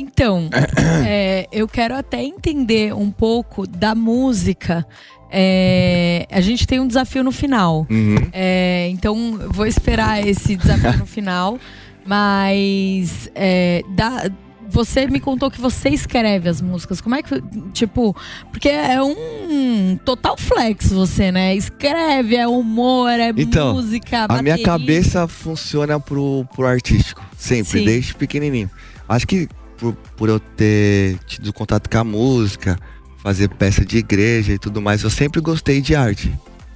Então, 0.00 0.48
é, 1.04 1.48
eu 1.50 1.66
quero 1.66 1.92
até 1.96 2.22
entender 2.22 2.94
um 2.94 3.10
pouco 3.10 3.66
da 3.66 3.96
música. 3.96 4.86
É, 5.28 6.24
a 6.30 6.40
gente 6.40 6.68
tem 6.68 6.78
um 6.78 6.86
desafio 6.86 7.24
no 7.24 7.32
final. 7.32 7.84
Uhum. 7.90 8.14
É, 8.32 8.88
então, 8.92 9.40
vou 9.50 9.66
esperar 9.66 10.24
esse 10.24 10.54
desafio 10.54 10.98
no 10.98 11.06
final. 11.06 11.58
Mas 12.08 13.30
é, 13.34 13.82
dá- 13.90 14.30
você 14.70 15.06
me 15.06 15.18
contou 15.20 15.50
que 15.50 15.60
você 15.60 15.88
escreve 15.88 16.48
as 16.48 16.60
músicas. 16.60 17.00
Como 17.00 17.14
é 17.14 17.22
que. 17.22 17.42
Tipo, 17.72 18.14
porque 18.50 18.68
é 18.68 19.00
um 19.02 19.98
total 20.04 20.36
flex 20.36 20.90
você, 20.92 21.32
né? 21.32 21.54
Escreve, 21.54 22.36
é 22.36 22.46
humor, 22.46 23.10
é 23.10 23.30
Então, 23.36 23.74
música. 23.74 24.26
A 24.28 24.42
minha 24.42 24.62
cabeça 24.62 25.26
funciona 25.26 25.98
pro, 25.98 26.44
pro 26.54 26.66
artístico, 26.66 27.24
sempre, 27.36 27.78
Sim. 27.80 27.84
desde 27.84 28.14
pequenininho. 28.14 28.70
Acho 29.08 29.26
que 29.26 29.48
por, 29.78 29.94
por 30.16 30.28
eu 30.28 30.38
ter 30.38 31.18
tido 31.26 31.52
contato 31.52 31.88
com 31.88 31.98
a 31.98 32.04
música, 32.04 32.78
fazer 33.22 33.48
peça 33.48 33.84
de 33.84 33.98
igreja 33.98 34.52
e 34.52 34.58
tudo 34.58 34.82
mais, 34.82 35.02
eu 35.02 35.10
sempre 35.10 35.40
gostei 35.40 35.80
de 35.80 35.94
arte. 35.94 36.30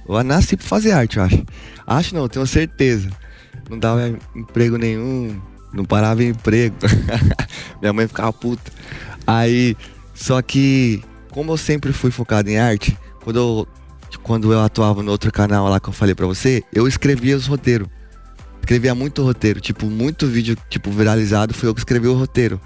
Eu 0.07 0.23
nasci 0.23 0.57
pra 0.57 0.65
fazer 0.67 0.91
arte, 0.93 1.17
eu 1.17 1.23
acho. 1.23 1.43
Acho 1.85 2.15
não, 2.15 2.23
eu 2.23 2.29
tenho 2.29 2.45
certeza. 2.47 3.09
Não 3.69 3.79
dava 3.79 4.17
emprego 4.35 4.77
nenhum, 4.77 5.39
não 5.73 5.85
parava 5.85 6.23
em 6.23 6.29
emprego. 6.29 6.75
Minha 7.81 7.93
mãe 7.93 8.07
ficava 8.07 8.31
puta. 8.31 8.71
Aí, 9.25 9.75
só 10.13 10.41
que, 10.41 11.03
como 11.31 11.51
eu 11.51 11.57
sempre 11.57 11.91
fui 11.91 12.11
focado 12.11 12.49
em 12.49 12.57
arte, 12.57 12.97
quando 13.23 13.37
eu, 13.37 13.67
quando 14.21 14.53
eu 14.53 14.59
atuava 14.61 15.01
no 15.01 15.11
outro 15.11 15.31
canal 15.31 15.67
lá 15.67 15.79
que 15.79 15.89
eu 15.89 15.93
falei 15.93 16.13
pra 16.13 16.27
você, 16.27 16.63
eu 16.73 16.87
escrevia 16.87 17.35
os 17.35 17.47
roteiros. 17.47 17.87
Escrevia 18.59 18.95
muito 18.95 19.21
roteiro, 19.23 19.59
tipo, 19.59 19.87
muito 19.87 20.25
vídeo, 20.25 20.55
tipo, 20.69 20.89
viralizado, 20.89 21.53
foi 21.53 21.67
eu 21.67 21.73
que 21.73 21.81
escrevi 21.81 22.07
o 22.07 22.13
roteiro. 22.13 22.61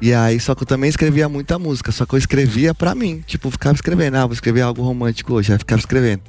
E 0.00 0.14
aí, 0.14 0.38
só 0.38 0.54
que 0.54 0.62
eu 0.62 0.66
também 0.66 0.88
escrevia 0.88 1.28
muita 1.28 1.58
música, 1.58 1.90
só 1.90 2.06
que 2.06 2.14
eu 2.14 2.18
escrevia 2.18 2.72
pra 2.72 2.94
mim. 2.94 3.22
Tipo, 3.26 3.50
ficava 3.50 3.74
escrevendo, 3.74 4.14
ah, 4.14 4.26
vou 4.26 4.32
escrever 4.32 4.60
algo 4.60 4.80
romântico 4.82 5.34
hoje, 5.34 5.52
aí 5.52 5.58
ficava 5.58 5.80
escrevendo. 5.80 6.22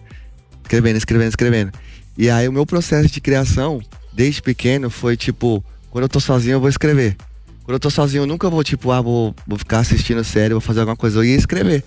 Escrevendo, 0.63 0.97
escrevendo, 0.97 1.30
escrevendo. 1.30 1.71
E 2.19 2.29
aí 2.29 2.49
o 2.49 2.51
meu 2.51 2.65
processo 2.65 3.08
de 3.08 3.21
criação, 3.21 3.79
desde 4.12 4.41
pequeno, 4.41 4.89
foi 4.89 5.15
tipo, 5.15 5.63
quando 5.89 6.03
eu 6.03 6.10
tô 6.10 6.19
sozinho 6.19 6.55
eu 6.55 6.60
vou 6.60 6.67
escrever. 6.67 7.15
Quando 7.63 7.75
eu 7.75 7.79
tô 7.79 7.89
sozinho 7.89 8.23
eu 8.23 8.27
nunca 8.27 8.49
vou, 8.49 8.62
tipo, 8.62 8.91
ah, 8.91 8.99
vou, 8.99 9.34
vou 9.47 9.58
ficar 9.58 9.79
assistindo 9.79 10.21
série, 10.21 10.53
vou 10.53 10.60
fazer 10.60 10.82
alguma 10.82 10.97
coisa. 10.97 11.19
Eu 11.19 11.23
ia 11.23 11.38
escrever. 11.38 11.82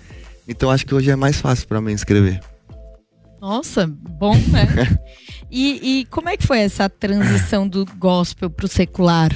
Então 0.47 0.71
acho 0.71 0.87
que 0.87 0.95
hoje 0.95 1.11
é 1.11 1.15
mais 1.15 1.39
fácil 1.39 1.67
pra 1.67 1.79
mim 1.79 1.91
escrever. 1.91 2.41
Nossa, 3.39 3.85
bom, 3.85 4.35
né? 4.47 4.97
e, 5.51 5.99
e 5.99 6.05
como 6.05 6.29
é 6.29 6.35
que 6.35 6.47
foi 6.47 6.61
essa 6.61 6.89
transição 6.89 7.67
do 7.67 7.85
gospel 7.99 8.49
pro 8.49 8.67
secular? 8.67 9.29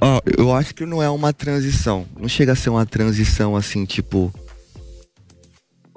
Ó, 0.00 0.20
eu 0.36 0.52
acho 0.52 0.74
que 0.74 0.84
não 0.84 1.00
é 1.00 1.08
uma 1.08 1.32
transição. 1.32 2.04
Não 2.18 2.28
chega 2.28 2.54
a 2.54 2.56
ser 2.56 2.70
uma 2.70 2.84
transição 2.84 3.54
assim, 3.54 3.84
tipo. 3.84 4.34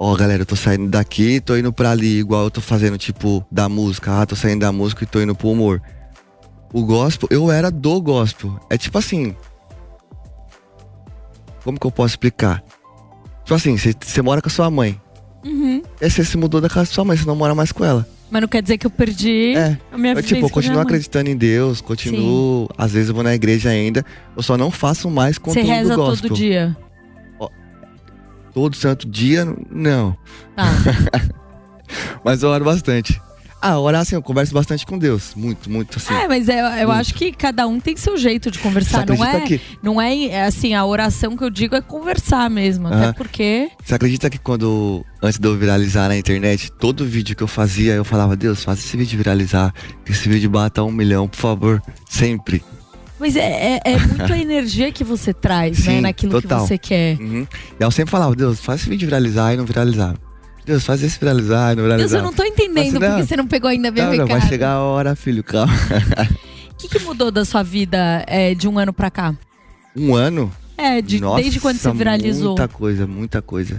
Ó, 0.06 0.14
galera, 0.16 0.42
eu 0.42 0.46
tô 0.46 0.54
saindo 0.54 0.86
daqui, 0.90 1.40
tô 1.40 1.56
indo 1.56 1.72
pra 1.72 1.90
ali, 1.90 2.18
igual 2.18 2.44
eu 2.44 2.50
tô 2.50 2.60
fazendo, 2.60 2.98
tipo, 2.98 3.42
da 3.50 3.70
música. 3.70 4.20
Ah, 4.20 4.26
tô 4.26 4.36
saindo 4.36 4.60
da 4.60 4.70
música 4.70 5.02
e 5.02 5.06
tô 5.06 5.18
indo 5.18 5.34
pro 5.34 5.48
humor. 5.48 5.80
O 6.74 6.84
gospel, 6.84 7.26
eu 7.32 7.50
era 7.50 7.70
do 7.70 8.02
gospel. 8.02 8.60
É 8.68 8.76
tipo 8.76 8.98
assim. 8.98 9.34
Como 11.64 11.80
que 11.80 11.86
eu 11.86 11.90
posso 11.90 12.12
explicar? 12.12 12.62
Tipo 13.44 13.54
assim, 13.54 13.78
você- 13.78 13.94
você 13.98 14.20
mora 14.20 14.42
com 14.42 14.48
a 14.48 14.50
sua 14.50 14.70
mãe. 14.70 15.00
Uhum. 15.42 15.82
Aí 16.02 16.10
você 16.10 16.22
se 16.22 16.36
mudou 16.36 16.60
da 16.60 16.68
casa 16.68 16.90
da 16.90 16.94
sua 16.94 17.04
mãe, 17.06 17.16
você 17.16 17.24
não 17.24 17.34
mora 17.36 17.54
mais 17.54 17.72
com 17.72 17.82
ela. 17.82 18.06
Mas 18.30 18.42
não 18.42 18.48
quer 18.48 18.60
dizer 18.60 18.76
que 18.76 18.86
eu 18.86 18.90
perdi 18.90 19.54
É. 19.56 19.78
a 19.90 19.96
minha 19.96 20.12
Eu, 20.12 20.16
vivência 20.16 20.34
tipo, 20.36 20.46
eu 20.46 20.50
continuo 20.50 20.80
acreditando 20.80 21.30
em 21.30 21.36
Deus, 21.36 21.80
continuo. 21.80 22.68
Às 22.76 22.92
vezes 22.92 23.08
eu 23.08 23.14
vou 23.14 23.24
na 23.24 23.34
igreja 23.34 23.70
ainda. 23.70 24.04
Eu 24.36 24.42
só 24.42 24.58
não 24.58 24.70
faço 24.70 25.08
mais 25.08 25.36
Você 25.36 25.40
conteúdo 25.40 25.66
reza 25.68 25.96
gospel. 25.96 26.28
todo 26.28 26.36
dia. 26.36 26.76
Todo 28.54 28.76
santo 28.76 29.06
dia, 29.08 29.44
não. 29.70 30.16
Tá. 30.56 30.64
Mas 32.24 32.42
eu 32.42 32.48
oro 32.48 32.64
bastante. 32.64 33.20
Ah, 33.66 33.78
orar 33.78 34.02
assim, 34.02 34.14
eu 34.14 34.20
converso 34.20 34.52
bastante 34.52 34.84
com 34.84 34.98
Deus. 34.98 35.32
Muito, 35.34 35.70
muito 35.70 35.96
assim. 35.96 36.12
É, 36.12 36.28
mas 36.28 36.50
eu, 36.50 36.54
eu 36.54 36.92
acho 36.92 37.14
que 37.14 37.32
cada 37.32 37.66
um 37.66 37.80
tem 37.80 37.96
seu 37.96 38.14
jeito 38.14 38.50
de 38.50 38.58
conversar. 38.58 39.06
Não 39.06 39.24
é, 39.24 39.40
que. 39.40 39.60
não 39.82 40.02
é 40.02 40.26
é 40.26 40.44
assim, 40.44 40.74
a 40.74 40.84
oração 40.84 41.34
que 41.34 41.42
eu 41.42 41.48
digo 41.48 41.74
é 41.74 41.80
conversar 41.80 42.50
mesmo. 42.50 42.88
Até 42.88 43.14
porque. 43.14 43.70
Você 43.82 43.94
acredita 43.94 44.28
que 44.28 44.38
quando. 44.38 45.02
Antes 45.22 45.38
de 45.38 45.48
eu 45.48 45.56
viralizar 45.56 46.08
na 46.08 46.16
internet, 46.18 46.70
todo 46.72 47.06
vídeo 47.06 47.34
que 47.34 47.42
eu 47.42 47.48
fazia, 47.48 47.94
eu 47.94 48.04
falava, 48.04 48.36
Deus, 48.36 48.62
faz 48.62 48.80
esse 48.80 48.98
vídeo 48.98 49.16
viralizar. 49.16 49.72
Que 50.04 50.12
esse 50.12 50.28
vídeo 50.28 50.50
bata 50.50 50.82
um 50.82 50.92
milhão, 50.92 51.26
por 51.26 51.38
favor. 51.38 51.82
Sempre. 52.06 52.62
Mas 53.24 53.36
é, 53.36 53.76
é, 53.76 53.80
é 53.92 53.98
muito 53.98 54.30
a 54.30 54.36
energia 54.38 54.92
que 54.92 55.02
você 55.02 55.32
traz, 55.32 55.78
né? 55.86 55.94
Sim, 55.94 56.00
Naquilo 56.02 56.42
total. 56.42 56.60
que 56.60 56.68
você 56.68 56.76
quer. 56.76 57.16
Uhum. 57.18 57.46
E 57.80 57.82
eu 57.82 57.90
sempre 57.90 58.10
falava, 58.10 58.36
Deus, 58.36 58.60
faz 58.60 58.82
esse 58.82 58.90
vídeo 58.90 59.06
viralizar 59.06 59.54
e 59.54 59.56
não 59.56 59.64
viralizar. 59.64 60.14
Deus, 60.66 60.84
faz 60.84 61.02
esse 61.02 61.18
viralizar 61.18 61.72
e 61.72 61.76
não 61.76 61.84
Deus, 61.84 61.94
viralizar. 61.96 62.18
eu 62.18 62.22
não 62.22 62.32
tô 62.34 62.44
entendendo 62.44 62.92
Mas 62.92 62.92
não. 63.00 63.08
porque 63.16 63.26
você 63.26 63.36
não 63.36 63.46
pegou 63.46 63.70
ainda 63.70 63.90
meu 63.90 64.04
Não, 64.04 64.12
não, 64.14 64.24
recado. 64.26 64.40
vai 64.40 64.48
chegar 64.48 64.72
a 64.72 64.82
hora, 64.82 65.16
filho, 65.16 65.42
calma. 65.42 65.72
O 66.70 66.74
que, 66.76 66.86
que 66.88 66.98
mudou 67.04 67.30
da 67.30 67.46
sua 67.46 67.62
vida 67.62 68.22
é, 68.26 68.54
de 68.54 68.68
um 68.68 68.78
ano 68.78 68.92
pra 68.92 69.10
cá? 69.10 69.34
Um 69.96 70.14
ano? 70.14 70.52
É, 70.76 71.00
de- 71.00 71.18
Nossa, 71.18 71.40
desde 71.40 71.60
quando 71.60 71.78
você 71.78 71.90
viralizou. 71.92 72.48
Muita 72.48 72.68
coisa, 72.68 73.06
muita 73.06 73.40
coisa. 73.40 73.78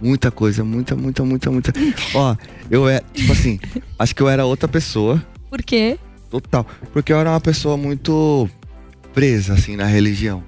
Muita 0.00 0.30
coisa, 0.30 0.64
muita, 0.64 0.96
muita, 0.96 1.22
muita, 1.22 1.50
muita. 1.50 1.72
Ó, 2.14 2.34
eu 2.70 2.88
é, 2.88 3.02
tipo 3.12 3.30
assim, 3.32 3.60
acho 3.98 4.14
que 4.16 4.22
eu 4.22 4.28
era 4.30 4.46
outra 4.46 4.66
pessoa, 4.66 5.22
Por 5.50 5.62
quê? 5.62 5.98
total. 6.30 6.66
Porque 6.92 7.12
eu 7.12 7.18
era 7.18 7.28
uma 7.30 7.40
pessoa 7.40 7.76
muito. 7.76 8.48
Presa, 9.12 9.54
assim, 9.54 9.76
na 9.76 9.84
religião. 9.84 10.42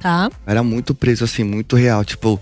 Tá. 0.00 0.30
Era 0.46 0.62
muito 0.62 0.94
preso, 0.94 1.24
assim, 1.24 1.44
muito 1.44 1.76
real. 1.76 2.04
Tipo, 2.04 2.40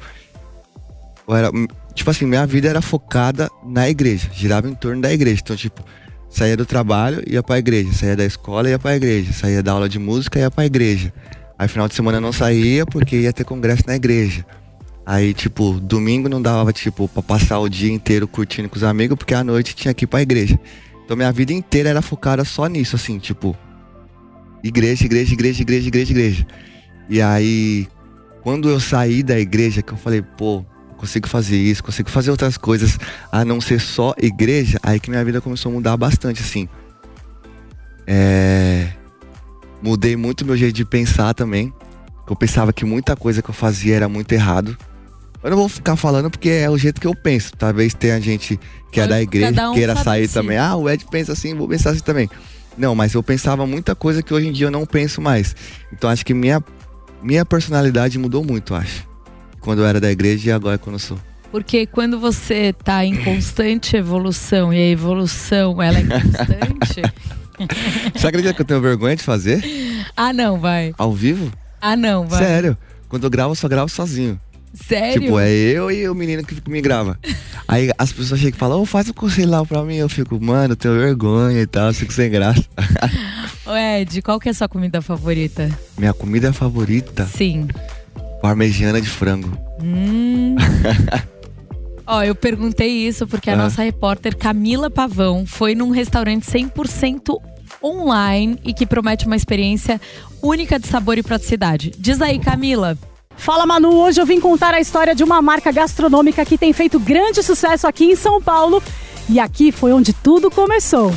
eu 1.27 1.35
era, 1.35 1.51
tipo 1.95 2.11
assim, 2.11 2.27
minha 2.27 2.47
vida 2.47 2.69
era 2.69 2.83
focada 2.83 3.51
na 3.65 3.89
igreja, 3.89 4.29
girava 4.33 4.69
em 4.69 4.75
torno 4.75 5.03
da 5.03 5.13
igreja. 5.13 5.41
Então, 5.43 5.57
tipo, 5.57 5.85
saía 6.29 6.57
do 6.57 6.67
trabalho, 6.67 7.23
ia 7.27 7.43
pra 7.43 7.59
igreja, 7.59 7.93
saía 7.93 8.17
da 8.17 8.25
escola, 8.25 8.69
ia 8.69 8.79
pra 8.79 8.97
igreja, 8.97 9.33
saía 9.33 9.63
da 9.63 9.73
aula 9.73 9.89
de 9.89 9.99
música, 9.99 10.39
ia 10.39 10.51
pra 10.51 10.67
igreja. 10.67 11.13
Aí 11.59 11.69
final 11.69 11.89
de 11.89 11.95
semana 11.95 12.19
eu 12.19 12.23
não 12.23 12.33
saía 12.33 12.85
porque 12.85 13.17
ia 13.17 13.33
ter 13.33 13.45
congresso 13.45 13.85
na 13.87 13.95
igreja. 13.95 14.45
Aí, 15.07 15.35
tipo, 15.35 15.79
domingo 15.81 16.29
não 16.29 16.41
dava, 16.41 16.73
tipo, 16.73 17.07
pra 17.09 17.23
passar 17.23 17.59
o 17.59 17.69
dia 17.69 17.93
inteiro 17.93 18.27
curtindo 18.27 18.69
com 18.69 18.77
os 18.77 18.83
amigos, 18.83 19.17
porque 19.17 19.35
à 19.35 19.45
noite 19.45 19.77
tinha 19.77 19.93
que 19.93 20.05
ir 20.05 20.09
pra 20.09 20.23
igreja. 20.23 20.59
Então 21.05 21.17
minha 21.17 21.31
vida 21.31 21.53
inteira 21.53 21.91
era 21.91 22.01
focada 22.01 22.45
só 22.45 22.67
nisso, 22.67 22.97
assim, 22.97 23.19
tipo, 23.19 23.55
igreja, 24.65 25.05
igreja, 25.05 25.35
igreja, 25.35 25.63
igreja, 25.63 25.89
igreja, 25.89 26.13
igreja. 26.13 26.47
E 27.09 27.21
aí, 27.21 27.87
quando 28.43 28.71
eu 28.71 28.81
saí 28.81 29.23
da 29.23 29.39
igreja, 29.39 29.83
que 29.83 29.93
eu 29.93 29.99
falei, 29.99 30.23
pô, 30.23 30.65
consigo 30.97 31.29
fazer 31.29 31.59
isso, 31.59 31.85
consigo 31.85 32.09
fazer 32.09 32.31
outras 32.31 32.57
coisas, 32.57 32.99
a 33.31 33.45
não 33.45 33.61
ser 33.61 33.79
só 33.79 34.15
igreja, 34.19 34.79
aí 34.83 34.99
que 34.99 35.11
minha 35.11 35.23
vida 35.23 35.39
começou 35.41 35.71
a 35.71 35.75
mudar 35.75 35.97
bastante, 35.99 36.41
assim. 36.41 36.67
É... 38.07 38.89
Mudei 39.83 40.17
muito 40.17 40.47
meu 40.47 40.57
jeito 40.57 40.75
de 40.75 40.85
pensar 40.85 41.35
também. 41.35 41.71
Eu 42.29 42.35
pensava 42.35 42.73
que 42.73 42.87
muita 42.87 43.15
coisa 43.15 43.43
que 43.43 43.51
eu 43.51 43.55
fazia 43.55 43.97
era 43.97 44.09
muito 44.09 44.33
errado. 44.33 44.75
Eu 45.43 45.51
não 45.51 45.59
vou 45.59 45.69
ficar 45.69 45.95
falando 45.95 46.31
porque 46.31 46.49
é 46.49 46.71
o 46.71 46.79
jeito 46.79 46.99
que 46.99 47.07
eu 47.07 47.15
penso. 47.15 47.53
Talvez 47.55 47.93
tenha 47.93 48.19
gente 48.19 48.59
que 48.91 48.99
é 48.99 49.07
da 49.07 49.21
igreja 49.21 49.69
um 49.69 49.75
queira 49.75 49.95
sair 49.95 50.27
também. 50.27 50.57
Ah, 50.57 50.75
o 50.75 50.89
Ed 50.89 51.05
pensa 51.11 51.33
assim, 51.33 51.55
vou 51.55 51.69
pensar 51.69 51.91
assim 51.91 52.01
também. 52.01 52.31
Não, 52.77 52.95
mas 52.95 53.15
eu 53.15 53.23
pensava 53.23 53.67
muita 53.67 53.95
coisa 53.95 54.23
que 54.23 54.35
hoje 54.35 54.49
em 54.49 54.53
dia 54.53 54.67
eu 54.67 54.71
não 54.71 54.85
penso 54.85 55.21
mais. 55.21 55.55
Então 55.93 56.11
acho 56.11 56.25
que 56.25 56.35
minha, 56.35 56.63
minha 57.23 57.45
personalidade 57.45 58.19
mudou 58.19 58.45
muito, 58.45 58.75
acho. 58.75 59.07
Quando 59.61 59.81
eu 59.81 59.87
era 59.87 60.01
da 60.01 60.11
igreja 60.11 60.51
e 60.51 60.53
agora 60.53 60.77
quando 60.77 60.95
eu 60.95 61.01
sou. 61.01 61.19
Porque 61.51 61.87
quando 61.87 62.19
você 62.19 62.75
está 62.79 63.05
em 63.05 63.17
constante 63.23 63.97
evolução 63.97 64.73
e 64.73 64.77
a 64.77 64.89
evolução 64.89 65.81
ela 65.81 65.99
é 65.99 66.03
constante. 66.03 67.03
você 68.13 68.27
acredita 68.27 68.53
que 68.53 68.61
eu 68.61 68.67
tenho 68.67 68.81
vergonha 68.81 69.15
de 69.15 69.23
fazer? 69.23 69.63
Ah, 70.17 70.33
não, 70.33 70.59
vai. 70.59 70.93
Ao 70.99 71.13
vivo? 71.13 71.53
Ah, 71.81 71.95
não, 71.95 72.27
vai. 72.27 72.43
Sério. 72.43 72.77
Quando 73.09 73.25
eu 73.25 73.31
gravo, 73.31 73.53
eu 73.53 73.55
só 73.55 73.69
gravo 73.69 73.89
sozinho. 73.89 74.41
Sério? 74.75 75.23
Tipo, 75.23 75.39
é 75.39 75.51
eu 75.51 75.91
e 75.91 76.09
o 76.09 76.15
menino 76.15 76.43
que 76.43 76.57
me 76.69 76.81
grava. 76.81 77.19
Aí 77.69 77.91
as 77.97 78.13
pessoas 78.13 78.41
chegam 78.41 78.57
e 78.57 78.59
falam, 78.59 78.83
oh, 78.83 78.85
faz 78.85 79.07
o 79.07 79.13
um 79.13 79.15
conselho 79.15 79.51
lá 79.51 79.65
pra 79.65 79.83
mim. 79.85 79.97
Eu 79.97 80.09
fico, 80.09 80.43
mano, 80.43 80.73
eu 80.73 80.77
tenho 80.77 80.99
vergonha 80.99 81.61
e 81.61 81.67
tal, 81.67 81.93
fico 81.95 82.13
sem 82.13 82.31
graça. 82.31 82.65
Ô 83.65 83.75
Ed, 83.75 84.21
qual 84.21 84.41
que 84.41 84.49
é 84.49 84.51
a 84.51 84.55
sua 84.55 84.69
comida 84.69 85.01
favorita? 85.01 85.71
Minha 85.97 86.13
comida 86.13 86.53
favorita? 86.53 87.25
Sim. 87.27 87.69
Parmegiana 88.43 89.01
de 89.01 89.09
frango. 89.09 89.57
Hum. 89.83 90.57
Ó, 92.07 92.23
eu 92.23 92.35
perguntei 92.35 92.91
isso 92.91 93.27
porque 93.27 93.49
a 93.49 93.55
ah. 93.55 93.57
nossa 93.57 93.83
repórter 93.83 94.37
Camila 94.37 94.91
Pavão 94.91 95.47
foi 95.47 95.75
num 95.75 95.91
restaurante 95.91 96.43
100% 96.45 97.41
online 97.83 98.59
e 98.65 98.75
que 98.75 98.85
promete 98.85 99.27
uma 99.27 99.37
experiência 99.37 100.01
única 100.43 100.79
de 100.79 100.87
sabor 100.87 101.17
e 101.17 101.23
praticidade. 101.23 101.93
Diz 101.99 102.21
aí, 102.21 102.39
Camila. 102.39 102.99
Fala 103.37 103.67
Manu, 103.67 103.97
hoje 103.97 104.21
eu 104.21 104.27
vim 104.27 104.41
contar 104.41 104.73
a 104.73 104.81
história 104.81 105.15
de 105.15 105.23
uma 105.23 105.43
marca 105.43 105.71
gastronômica 105.71 106.45
que 106.45 106.57
tem 106.57 106.73
feito 106.73 106.99
grande 106.99 107.43
sucesso 107.43 107.87
aqui 107.87 108.07
em 108.07 108.17
São 108.17 108.41
Paulo 108.41 108.83
e 109.29 109.39
aqui 109.39 109.71
foi 109.71 109.93
onde 109.93 110.13
tudo 110.13 110.51
começou. 110.51 111.13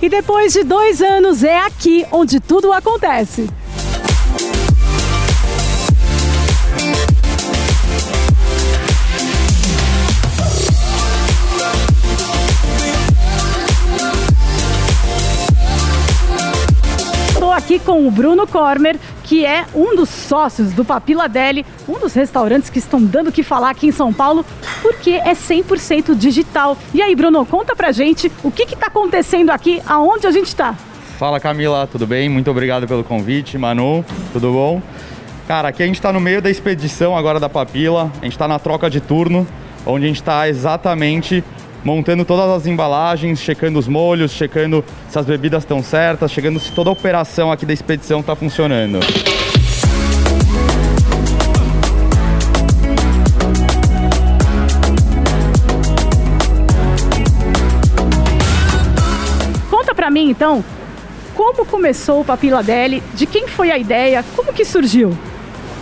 E 0.00 0.08
depois 0.08 0.52
de 0.52 0.62
dois 0.62 1.00
anos 1.00 1.42
é 1.42 1.58
aqui 1.58 2.04
onde 2.10 2.40
tudo 2.40 2.72
acontece. 2.72 3.48
Aqui 17.66 17.80
com 17.80 18.06
o 18.06 18.10
Bruno 18.12 18.46
Cormer, 18.46 18.96
que 19.24 19.44
é 19.44 19.64
um 19.74 19.96
dos 19.96 20.08
sócios 20.08 20.72
do 20.72 20.84
Papila 20.84 21.28
Deli, 21.28 21.66
um 21.88 21.98
dos 21.98 22.14
restaurantes 22.14 22.70
que 22.70 22.78
estão 22.78 23.02
dando 23.02 23.30
o 23.30 23.32
que 23.32 23.42
falar 23.42 23.70
aqui 23.70 23.88
em 23.88 23.92
São 23.92 24.12
Paulo, 24.12 24.46
porque 24.82 25.10
é 25.10 25.32
100% 25.32 26.14
digital. 26.14 26.78
E 26.94 27.02
aí, 27.02 27.12
Bruno, 27.16 27.44
conta 27.44 27.74
pra 27.74 27.90
gente 27.90 28.30
o 28.44 28.52
que 28.52 28.62
está 28.62 28.86
acontecendo 28.86 29.50
aqui, 29.50 29.82
aonde 29.84 30.28
a 30.28 30.30
gente 30.30 30.46
está. 30.46 30.76
Fala 31.18 31.40
Camila, 31.40 31.88
tudo 31.90 32.06
bem? 32.06 32.28
Muito 32.28 32.48
obrigado 32.48 32.86
pelo 32.86 33.02
convite. 33.02 33.58
Manu, 33.58 34.04
tudo 34.32 34.52
bom? 34.52 34.80
Cara, 35.48 35.66
aqui 35.66 35.82
a 35.82 35.86
gente 35.86 35.96
está 35.96 36.12
no 36.12 36.20
meio 36.20 36.40
da 36.40 36.48
expedição 36.48 37.16
agora 37.16 37.40
da 37.40 37.48
Papila, 37.48 38.12
a 38.20 38.24
gente 38.24 38.34
está 38.34 38.46
na 38.46 38.60
troca 38.60 38.88
de 38.88 39.00
turno, 39.00 39.44
onde 39.84 40.04
a 40.04 40.08
gente 40.08 40.20
está 40.20 40.48
exatamente 40.48 41.42
montando 41.86 42.24
todas 42.24 42.50
as 42.50 42.66
embalagens, 42.66 43.38
checando 43.38 43.78
os 43.78 43.86
molhos, 43.86 44.32
checando 44.32 44.84
se 45.08 45.16
as 45.16 45.24
bebidas 45.24 45.62
estão 45.62 45.80
certas, 45.84 46.32
chegando 46.32 46.58
se 46.58 46.72
toda 46.72 46.90
a 46.90 46.92
operação 46.92 47.52
aqui 47.52 47.64
da 47.64 47.72
expedição 47.72 48.18
está 48.18 48.34
funcionando. 48.34 48.98
Conta 59.70 59.94
para 59.94 60.10
mim 60.10 60.28
então, 60.28 60.64
como 61.36 61.64
começou 61.64 62.22
o 62.22 62.24
Papiladelli, 62.24 63.00
de 63.14 63.26
quem 63.26 63.46
foi 63.46 63.70
a 63.70 63.78
ideia, 63.78 64.24
como 64.34 64.52
que 64.52 64.64
surgiu? 64.64 65.16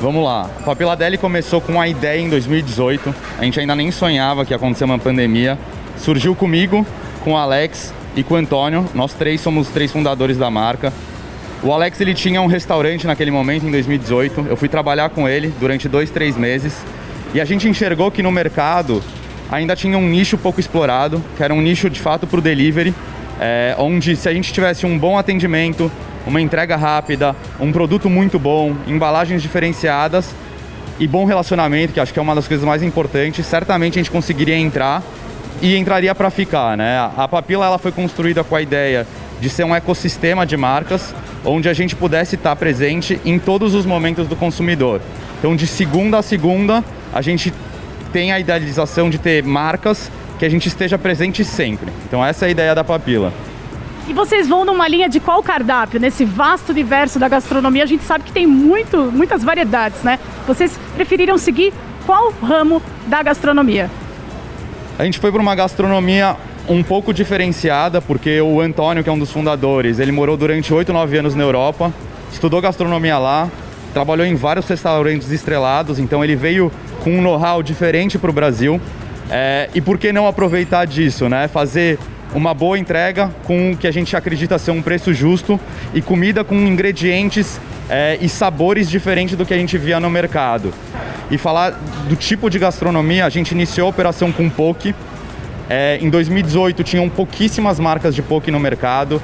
Vamos 0.03 0.23
lá. 0.23 0.51
O 0.61 0.65
Papiladelli 0.65 1.17
começou 1.17 1.63
com 1.63 1.81
a 1.81 1.89
ideia 1.89 2.21
em 2.21 2.29
2018. 2.29 3.15
A 3.39 3.45
gente 3.45 3.59
ainda 3.59 3.75
nem 3.75 3.91
sonhava 3.91 4.45
que 4.45 4.53
ia 4.53 4.59
acontecer 4.59 4.85
uma 4.85 4.99
pandemia 4.99 5.59
surgiu 5.99 6.35
comigo, 6.35 6.87
com 7.23 7.33
o 7.33 7.37
Alex 7.37 7.93
e 8.17 8.23
com 8.23 8.35
o 8.35 8.37
Antônio. 8.37 8.87
Nós 8.95 9.13
três 9.13 9.41
somos 9.41 9.69
os 9.69 9.73
três 9.73 9.91
fundadores 9.91 10.37
da 10.37 10.51
marca. 10.51 10.93
O 11.63 11.73
Alex 11.73 12.01
ele 12.01 12.13
tinha 12.13 12.43
um 12.43 12.47
restaurante 12.47 13.07
naquele 13.07 13.31
momento, 13.31 13.67
em 13.67 13.71
2018. 13.71 14.47
Eu 14.49 14.57
fui 14.57 14.69
trabalhar 14.69 15.09
com 15.09 15.29
ele 15.29 15.53
durante 15.59 15.89
dois, 15.89 16.11
três 16.11 16.37
meses. 16.37 16.77
E 17.33 17.41
a 17.41 17.45
gente 17.45 17.69
enxergou 17.69 18.11
que 18.11 18.23
no 18.23 18.31
mercado 18.31 19.03
ainda 19.51 19.75
tinha 19.75 19.97
um 19.97 20.09
nicho 20.09 20.37
pouco 20.37 20.61
explorado, 20.61 21.23
que 21.37 21.43
era 21.43 21.55
um 21.55 21.61
nicho 21.61 21.89
de 21.89 22.01
fato 22.01 22.27
para 22.27 22.39
o 22.39 22.43
delivery, 22.43 22.95
é, 23.41 23.75
onde 23.79 24.15
se 24.17 24.29
a 24.29 24.33
gente 24.33 24.53
tivesse 24.53 24.87
um 24.87 24.99
bom 24.99 25.19
atendimento, 25.19 25.91
uma 26.27 26.41
entrega 26.41 26.77
rápida, 26.77 27.35
um 27.61 27.73
produto 27.73 28.09
muito 28.09 28.39
bom, 28.39 28.75
embalagens 28.87 29.43
diferenciadas 29.43 30.35
e 30.99 31.07
bom 31.07 31.25
relacionamento, 31.25 31.93
que 31.93 32.01
acho 32.01 32.13
que 32.13 32.19
é 32.19 32.23
uma 32.23 32.35
das 32.35 32.47
coisas 32.47 32.65
mais 32.65 32.83
importantes, 32.83 33.45
certamente 33.47 33.99
a 33.99 34.03
gente 34.03 34.11
conseguiria 34.11 34.57
entrar 34.57 35.03
e 35.63 35.77
entraria 35.77 36.15
para 36.15 36.31
ficar, 36.31 36.77
né? 36.77 37.11
A 37.17 37.27
Papila 37.29 37.67
ela 37.67 37.79
foi 37.79 37.93
construída 37.93 38.43
com 38.45 38.55
a 38.55 38.63
ideia 38.63 39.07
de 39.41 39.49
ser 39.49 39.65
um 39.65 39.75
ecossistema 39.75 40.47
de 40.47 40.57
marcas 40.57 41.15
onde 41.45 41.69
a 41.69 41.75
gente 41.75 41.95
pudesse 41.95 42.37
estar 42.37 42.57
presente 42.57 43.21
em 43.25 43.39
todos 43.39 43.75
os 43.75 43.85
momentos 43.85 44.27
do 44.27 44.37
consumidor. 44.37 45.01
Então, 45.39 45.55
de 45.55 45.67
segunda 45.67 46.19
a 46.19 46.23
segunda, 46.23 46.83
a 47.13 47.21
gente 47.21 47.53
tem 48.13 48.33
a 48.33 48.41
idealização 48.41 49.11
de 49.11 49.19
ter 49.19 49.43
marcas 49.43 50.11
que 50.39 50.45
a 50.45 50.49
gente 50.49 50.69
esteja 50.69 50.97
presente 50.97 51.45
sempre. 51.45 51.93
Então, 52.07 52.25
essa 52.25 52.47
é 52.47 52.49
a 52.49 52.51
ideia 52.51 52.75
da 52.75 52.83
Papila. 52.83 53.33
E 54.09 54.13
vocês 54.13 54.49
vão 54.49 54.65
numa 54.65 54.87
linha 54.87 55.09
de 55.09 55.19
qual 55.19 55.43
cardápio? 55.43 55.99
Nesse 55.99 56.25
vasto 56.25 56.71
universo 56.71 57.19
da 57.19 57.29
gastronomia, 57.29 57.83
a 57.83 57.87
gente 57.87 58.05
sabe 58.05 58.25
que 58.25 58.33
tem 58.33 58.47
muito, 58.47 59.11
muitas 59.13 59.43
variedades, 59.43 60.03
né? 60.03 60.19
Vocês 60.47 60.79
preferiram 60.95 61.39
seguir 61.39 61.73
qual 62.05 62.31
ramo 62.43 62.83
da 63.07 63.23
gastronomia? 63.23 63.91
A 64.97 65.05
gente 65.05 65.19
foi 65.19 65.33
para 65.33 65.43
uma 65.43 65.57
gastronomia 65.57 66.37
um 66.69 66.81
pouco 66.81 67.13
diferenciada, 67.13 68.01
porque 68.01 68.41
o 68.41 68.61
Antônio, 68.61 69.03
que 69.03 69.11
é 69.11 69.13
um 69.13 69.19
dos 69.19 69.31
fundadores, 69.31 69.99
ele 69.99 70.13
morou 70.13 70.37
durante 70.37 70.73
8, 70.73 70.93
9 70.93 71.19
anos 71.19 71.35
na 71.35 71.43
Europa, 71.43 71.93
estudou 72.33 72.61
gastronomia 72.61 73.19
lá, 73.19 73.51
trabalhou 73.93 74.25
em 74.25 74.37
vários 74.37 74.69
restaurantes 74.69 75.33
estrelados, 75.33 75.99
então 75.99 76.23
ele 76.23 76.37
veio 76.37 76.71
com 77.03 77.11
um 77.11 77.21
know-how 77.21 77.61
diferente 77.61 78.19
para 78.19 78.31
o 78.31 78.33
Brasil. 78.33 78.81
É, 79.29 79.69
e 79.75 79.81
por 79.81 79.99
que 79.99 80.13
não 80.13 80.29
aproveitar 80.29 80.85
disso, 80.85 81.29
né? 81.29 81.49
Fazer 81.49 81.99
uma 82.33 82.55
boa 82.55 82.79
entrega 82.79 83.33
com 83.43 83.73
o 83.73 83.77
que 83.77 83.89
a 83.89 83.93
gente 83.93 84.17
acredita 84.17 84.59
ser 84.59 84.71
um 84.71 84.81
preço 84.81 85.13
justo 85.13 85.59
e 85.93 86.01
comida 86.01 86.45
com 86.45 86.55
ingredientes 86.55 87.61
é, 87.91 88.17
e 88.21 88.29
sabores 88.29 88.89
diferentes 88.89 89.37
do 89.37 89.45
que 89.45 89.55
a 89.55 89.59
gente 89.59 89.77
via 89.77 89.99
no 89.99 90.09
mercado 90.09 90.73
e 91.31 91.39
falar 91.39 91.71
do 92.09 92.17
tipo 92.17 92.51
de 92.51 92.59
gastronomia, 92.59 93.25
a 93.25 93.29
gente 93.29 93.53
iniciou 93.53 93.87
a 93.87 93.91
operação 93.91 94.31
com 94.31 94.49
poke. 94.49 94.95
É, 95.69 95.99
em 96.01 96.11
2018 96.11 96.85
tinham 96.85 97.09
pouquíssimas 97.09 97.81
marcas 97.81 98.15
de 98.15 98.23
poke 98.23 98.51
no 98.51 98.61
mercado. 98.61 99.21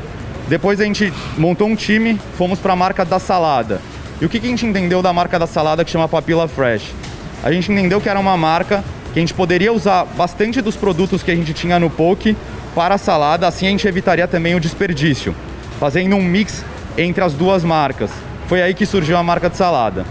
Depois 0.48 0.80
a 0.80 0.84
gente 0.84 1.12
montou 1.36 1.68
um 1.68 1.76
time, 1.76 2.18
fomos 2.36 2.58
para 2.58 2.72
a 2.72 2.76
marca 2.76 3.04
da 3.04 3.18
salada. 3.18 3.80
E 4.20 4.24
o 4.24 4.28
que, 4.28 4.40
que 4.40 4.46
a 4.46 4.50
gente 4.50 4.66
entendeu 4.66 5.02
da 5.02 5.12
marca 5.12 5.38
da 5.38 5.46
salada 5.46 5.84
que 5.84 5.90
chama 5.90 6.08
Papila 6.08 6.48
Fresh? 6.48 6.92
A 7.42 7.52
gente 7.52 7.70
entendeu 7.70 8.00
que 8.00 8.08
era 8.08 8.18
uma 8.18 8.36
marca 8.36 8.82
que 9.12 9.18
a 9.18 9.22
gente 9.22 9.34
poderia 9.34 9.72
usar 9.72 10.04
bastante 10.04 10.60
dos 10.60 10.76
produtos 10.76 11.22
que 11.22 11.30
a 11.30 11.34
gente 11.34 11.52
tinha 11.52 11.78
no 11.78 11.90
poke 11.90 12.36
para 12.74 12.94
a 12.94 12.98
salada, 12.98 13.46
assim 13.46 13.66
a 13.66 13.70
gente 13.70 13.86
evitaria 13.88 14.28
também 14.28 14.54
o 14.54 14.60
desperdício, 14.60 15.34
fazendo 15.80 16.14
um 16.14 16.22
mix 16.22 16.64
entre 16.96 17.24
as 17.24 17.32
duas 17.32 17.64
marcas. 17.64 18.10
Foi 18.46 18.62
aí 18.62 18.74
que 18.74 18.86
surgiu 18.86 19.16
a 19.16 19.22
marca 19.22 19.48
de 19.48 19.56
salada. 19.56 20.04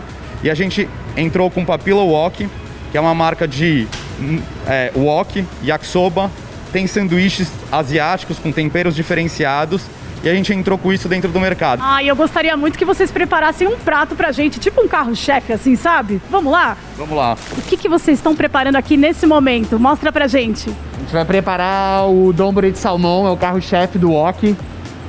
E 0.44 0.50
a 0.50 0.54
gente 0.54 0.90
entrou 1.16 1.50
com 1.50 1.66
Papilla 1.66 2.04
Wok, 2.04 2.48
que 2.92 2.98
é 2.98 3.02
uma 3.02 3.14
marca 3.14 3.48
de 3.48 3.88
hum, 4.20 4.42
é, 4.68 4.92
wok, 4.96 5.46
yakisoba, 5.64 6.32
tem 6.72 6.88
sanduíches 6.88 7.52
asiáticos 7.72 8.38
com 8.40 8.52
temperos 8.52 8.96
diferenciados 8.96 9.84
e 10.24 10.30
a 10.30 10.34
gente 10.34 10.54
entrou 10.54 10.78
com 10.78 10.92
isso 10.92 11.08
dentro 11.08 11.32
do 11.32 11.40
mercado. 11.40 11.82
Ah, 11.84 12.04
e 12.04 12.08
eu 12.08 12.16
gostaria 12.16 12.56
muito 12.58 12.78
que 12.78 12.84
vocês 12.84 13.10
preparassem 13.10 13.68
um 13.68 13.78
prato 13.78 14.16
pra 14.16 14.32
gente, 14.32 14.60
tipo 14.60 14.82
um 14.82 14.88
carro-chefe, 14.88 15.54
assim, 15.54 15.76
sabe? 15.76 16.22
Vamos 16.30 16.52
lá? 16.52 16.78
Vamos 16.98 17.16
lá. 17.16 17.38
O 17.58 17.62
que, 17.62 17.78
que 17.78 17.88
vocês 17.88 18.18
estão 18.18 18.36
preparando 18.36 18.76
aqui 18.76 18.98
nesse 18.98 19.26
momento? 19.26 19.80
Mostra 19.80 20.12
pra 20.12 20.28
gente. 20.28 20.70
A 20.70 21.00
gente 21.00 21.14
vai 21.14 21.24
preparar 21.24 22.10
o 22.10 22.34
domburi 22.34 22.72
de 22.72 22.80
salmão, 22.80 23.26
é 23.26 23.32
o 23.32 23.38
carro-chefe 23.38 23.98
do 23.98 24.12
wok. 24.12 24.56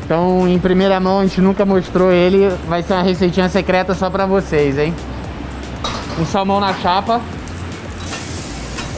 Então, 0.05 0.49
em 0.49 0.59
primeira 0.59 0.99
mão, 1.01 1.21
a 1.21 1.23
gente 1.27 1.41
nunca 1.41 1.65
mostrou 1.65 2.13
ele. 2.13 2.49
Vai 2.69 2.83
ser 2.83 2.93
uma 2.95 3.03
receitinha 3.03 3.49
secreta 3.49 3.95
só 3.95 4.09
pra 4.11 4.27
vocês, 4.27 4.79
hein? 4.79 4.95
Um 6.21 6.27
salmão 6.27 6.61
na 6.61 6.75
chapa. 6.75 7.21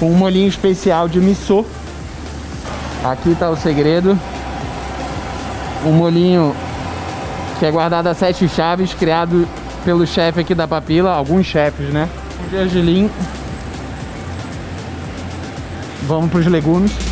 Com 0.01 0.11
um 0.11 0.15
molhinho 0.17 0.49
especial 0.49 1.09
de 1.09 1.21
miso. 1.21 1.65
Aqui 3.05 3.37
tá 3.37 3.49
o 3.49 3.57
segredo. 3.57 4.19
Um 5.85 5.93
molhinho 5.93 6.55
que 7.61 7.67
é 7.67 7.71
guardado 7.71 8.09
a 8.09 8.15
sete 8.15 8.49
chaves, 8.49 8.93
criado 8.93 9.49
pelo 9.85 10.05
chefe 10.05 10.41
aqui 10.41 10.53
da 10.53 10.67
Papila, 10.67 11.13
alguns 11.13 11.47
chefes, 11.47 11.91
né? 11.91 12.09
Um 12.45 12.51
gergelim. 12.51 13.09
Vamos 16.09 16.29
pros 16.29 16.47
legumes. 16.47 17.12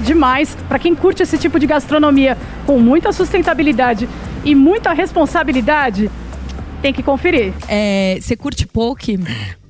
Demais. 0.00 0.56
Pra 0.68 0.78
quem 0.78 0.94
curte 0.94 1.22
esse 1.22 1.38
tipo 1.38 1.58
de 1.58 1.66
gastronomia 1.66 2.36
com 2.66 2.78
muita 2.78 3.12
sustentabilidade 3.12 4.08
e 4.44 4.54
muita 4.54 4.92
responsabilidade, 4.92 6.10
tem 6.80 6.92
que 6.92 7.02
conferir. 7.02 7.52
É, 7.68 8.18
você 8.20 8.36
curte 8.36 8.66
poke? 8.66 9.18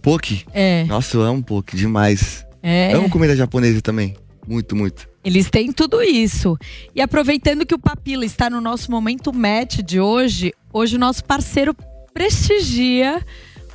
Poke? 0.00 0.44
É. 0.52 0.84
Nossa, 0.84 1.16
eu 1.16 1.22
amo 1.22 1.42
poke 1.42 1.76
demais. 1.76 2.46
É. 2.62 2.92
Amo 2.92 3.10
comida 3.10 3.34
japonesa 3.34 3.80
também. 3.80 4.16
Muito, 4.46 4.74
muito. 4.74 5.08
Eles 5.24 5.50
têm 5.50 5.72
tudo 5.72 6.02
isso. 6.02 6.56
E 6.94 7.00
aproveitando 7.00 7.66
que 7.66 7.74
o 7.74 7.78
Papila 7.78 8.24
está 8.24 8.48
no 8.48 8.60
nosso 8.60 8.90
momento 8.90 9.32
match 9.32 9.80
de 9.80 10.00
hoje, 10.00 10.52
hoje 10.72 10.96
o 10.96 10.98
nosso 10.98 11.24
parceiro 11.24 11.74
prestigia 12.12 13.24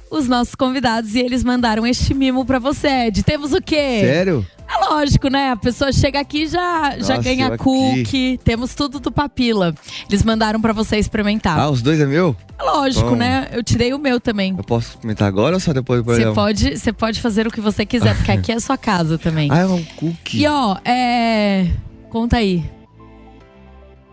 os 0.10 0.28
nossos 0.28 0.56
convidados 0.56 1.16
e 1.16 1.20
eles 1.20 1.44
mandaram 1.44 1.86
este 1.86 2.14
mimo 2.14 2.46
pra 2.46 2.60
você, 2.60 3.08
Ed. 3.08 3.24
Temos 3.24 3.54
o 3.54 3.62
quê? 3.62 4.02
Sério? 4.02 4.46
É 4.68 4.86
lógico, 4.90 5.28
né? 5.30 5.52
A 5.52 5.56
pessoa 5.56 5.92
chega 5.92 6.20
aqui 6.20 6.48
já, 6.48 6.92
já 7.00 7.16
Nossa, 7.16 7.22
ganha 7.22 7.48
eu 7.50 7.58
cookie. 7.58 8.02
aqui. 8.02 8.40
Temos 8.44 8.74
tudo 8.74 9.00
do 9.00 9.12
Papila. 9.12 9.76
Eles 10.10 10.24
mandaram 10.24 10.60
pra 10.60 10.74
você 10.74 10.98
experimentar. 10.98 11.60
Ah, 11.60 11.70
os 11.70 11.82
dois 11.84 12.00
é 12.00 12.06
meu? 12.06 12.36
É 12.58 12.64
lógico, 12.64 13.10
bom. 13.12 13.16
né? 13.16 13.48
Eu 13.52 13.64
tirei 13.64 13.94
o 13.94 14.00
meu 14.00 14.20
também. 14.20 14.56
Eu 14.58 14.64
posso 14.64 14.90
experimentar 14.90 15.28
agora 15.28 15.56
ou 15.56 15.60
só 15.60 15.72
depois 15.72 16.02
do 16.02 16.06
Você 16.06 16.22
programa? 16.24 16.36
pode, 16.36 16.78
você 16.80 16.92
pode 16.92 17.22
fazer 17.22 17.46
o 17.46 17.52
que 17.52 17.62
você 17.62 17.86
quiser, 17.86 18.16
porque 18.16 18.32
aqui 18.32 18.52
é 18.52 18.56
a 18.56 18.60
sua 18.60 18.78
casa 18.78 19.20
também. 19.20 19.50
Ah, 19.52 19.60
é 19.60 19.66
um 19.68 19.84
cookie. 19.98 20.40
E 20.42 20.48
ó, 20.48 20.78
é. 20.84 21.68
Conta 22.10 22.38
aí. 22.38 22.66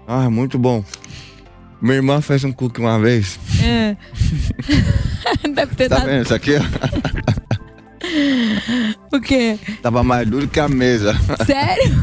Ah, 0.06 0.28
muito 0.28 0.58
bom. 0.58 0.84
Minha 1.82 1.96
irmã 1.96 2.20
fez 2.20 2.44
um 2.44 2.52
cookie 2.52 2.80
uma 2.80 2.98
vez. 3.00 3.38
É. 3.62 3.96
Deve 5.52 5.74
ter 5.74 5.88
Tá 5.88 5.96
dado. 5.96 6.06
vendo 6.06 6.22
isso 6.24 6.34
aqui? 6.34 6.52
O 9.12 9.20
quê? 9.20 9.58
Tava 9.80 10.02
mais 10.02 10.28
duro 10.28 10.46
que 10.48 10.58
a 10.60 10.68
mesa. 10.68 11.14
Sério? 11.46 12.02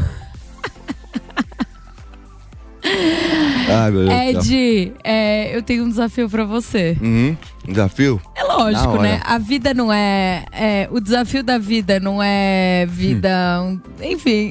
Ai, 3.68 3.90
meu 3.90 4.06
Deus. 4.08 4.46
Ed, 4.48 4.92
é, 5.04 5.54
eu 5.56 5.62
tenho 5.62 5.84
um 5.84 5.88
desafio 5.88 6.28
pra 6.28 6.44
você. 6.44 6.96
Uhum. 7.00 7.36
Desafio? 7.68 8.20
É 8.34 8.42
lógico, 8.42 8.96
né? 9.00 9.20
A 9.24 9.38
vida 9.38 9.72
não 9.74 9.92
é, 9.92 10.44
é- 10.50 10.88
O 10.90 10.98
desafio 11.00 11.42
da 11.44 11.58
vida 11.58 12.00
não 12.00 12.20
é 12.22 12.86
vida. 12.88 13.60
um- 13.62 13.78
Enfim. 14.02 14.50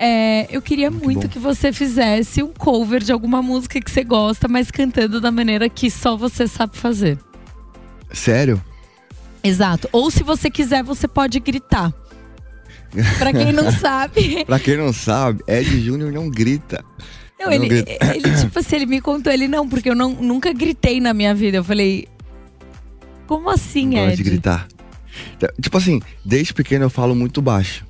É, 0.00 0.46
eu 0.54 0.62
queria 0.62 0.90
muito 0.90 1.22
bom. 1.22 1.28
que 1.28 1.38
você 1.38 1.72
fizesse 1.72 2.42
um 2.42 2.52
cover 2.52 3.02
de 3.02 3.10
alguma 3.12 3.42
música 3.42 3.80
que 3.80 3.90
você 3.90 4.04
gosta, 4.04 4.46
mas 4.46 4.70
cantando 4.70 5.20
da 5.20 5.32
maneira 5.32 5.68
que 5.68 5.90
só 5.90 6.16
você 6.16 6.46
sabe 6.46 6.76
fazer. 6.76 7.18
Sério? 8.12 8.62
Exato. 9.42 9.88
Ou 9.92 10.10
se 10.10 10.22
você 10.22 10.50
quiser, 10.50 10.82
você 10.84 11.08
pode 11.08 11.40
gritar. 11.40 11.92
Pra 13.18 13.32
quem 13.32 13.52
não 13.52 13.70
sabe. 13.74 14.44
Pra 14.44 14.58
quem 14.58 14.76
não 14.76 14.92
sabe, 14.92 15.42
Ed 15.48 15.80
Júnior 15.80 16.12
não 16.12 16.30
grita. 16.30 16.84
Não, 17.38 17.46
Não 17.46 17.52
ele, 17.52 17.68
grita. 17.68 18.16
ele, 18.16 18.36
tipo 18.36 18.58
assim, 18.58 18.76
ele 18.76 18.86
me 18.86 19.00
contou, 19.00 19.32
ele 19.32 19.46
não, 19.46 19.68
porque 19.68 19.90
eu 19.90 19.94
não, 19.94 20.12
nunca 20.14 20.52
gritei 20.52 21.00
na 21.00 21.12
minha 21.14 21.34
vida. 21.34 21.56
Eu 21.58 21.64
falei, 21.64 22.08
como 23.26 23.48
assim, 23.50 23.86
Não 23.94 24.08
Ed? 24.08 24.16
de 24.16 24.22
gritar. 24.24 24.66
Tipo 25.60 25.76
assim, 25.78 26.00
desde 26.24 26.52
pequeno 26.54 26.84
eu 26.86 26.90
falo 26.90 27.14
muito 27.14 27.40
baixo. 27.42 27.86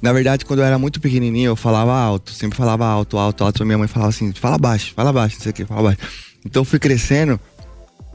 Na 0.00 0.12
verdade, 0.12 0.44
quando 0.44 0.60
eu 0.60 0.64
era 0.64 0.78
muito 0.78 1.00
pequenininho, 1.00 1.50
eu 1.50 1.56
falava 1.56 1.92
alto. 1.92 2.32
Sempre 2.32 2.56
falava 2.56 2.86
alto, 2.86 3.18
alto, 3.18 3.44
alto. 3.44 3.64
Minha 3.64 3.78
mãe 3.78 3.88
falava 3.88 4.10
assim, 4.10 4.32
fala 4.32 4.58
baixo, 4.58 4.92
fala 4.94 5.12
baixo, 5.12 5.36
não 5.36 5.42
sei 5.42 5.50
o 5.50 5.54
que, 5.54 5.64
fala 5.64 5.82
baixo. 5.82 5.98
Então 6.44 6.60
eu 6.60 6.64
fui 6.64 6.78
crescendo, 6.78 7.40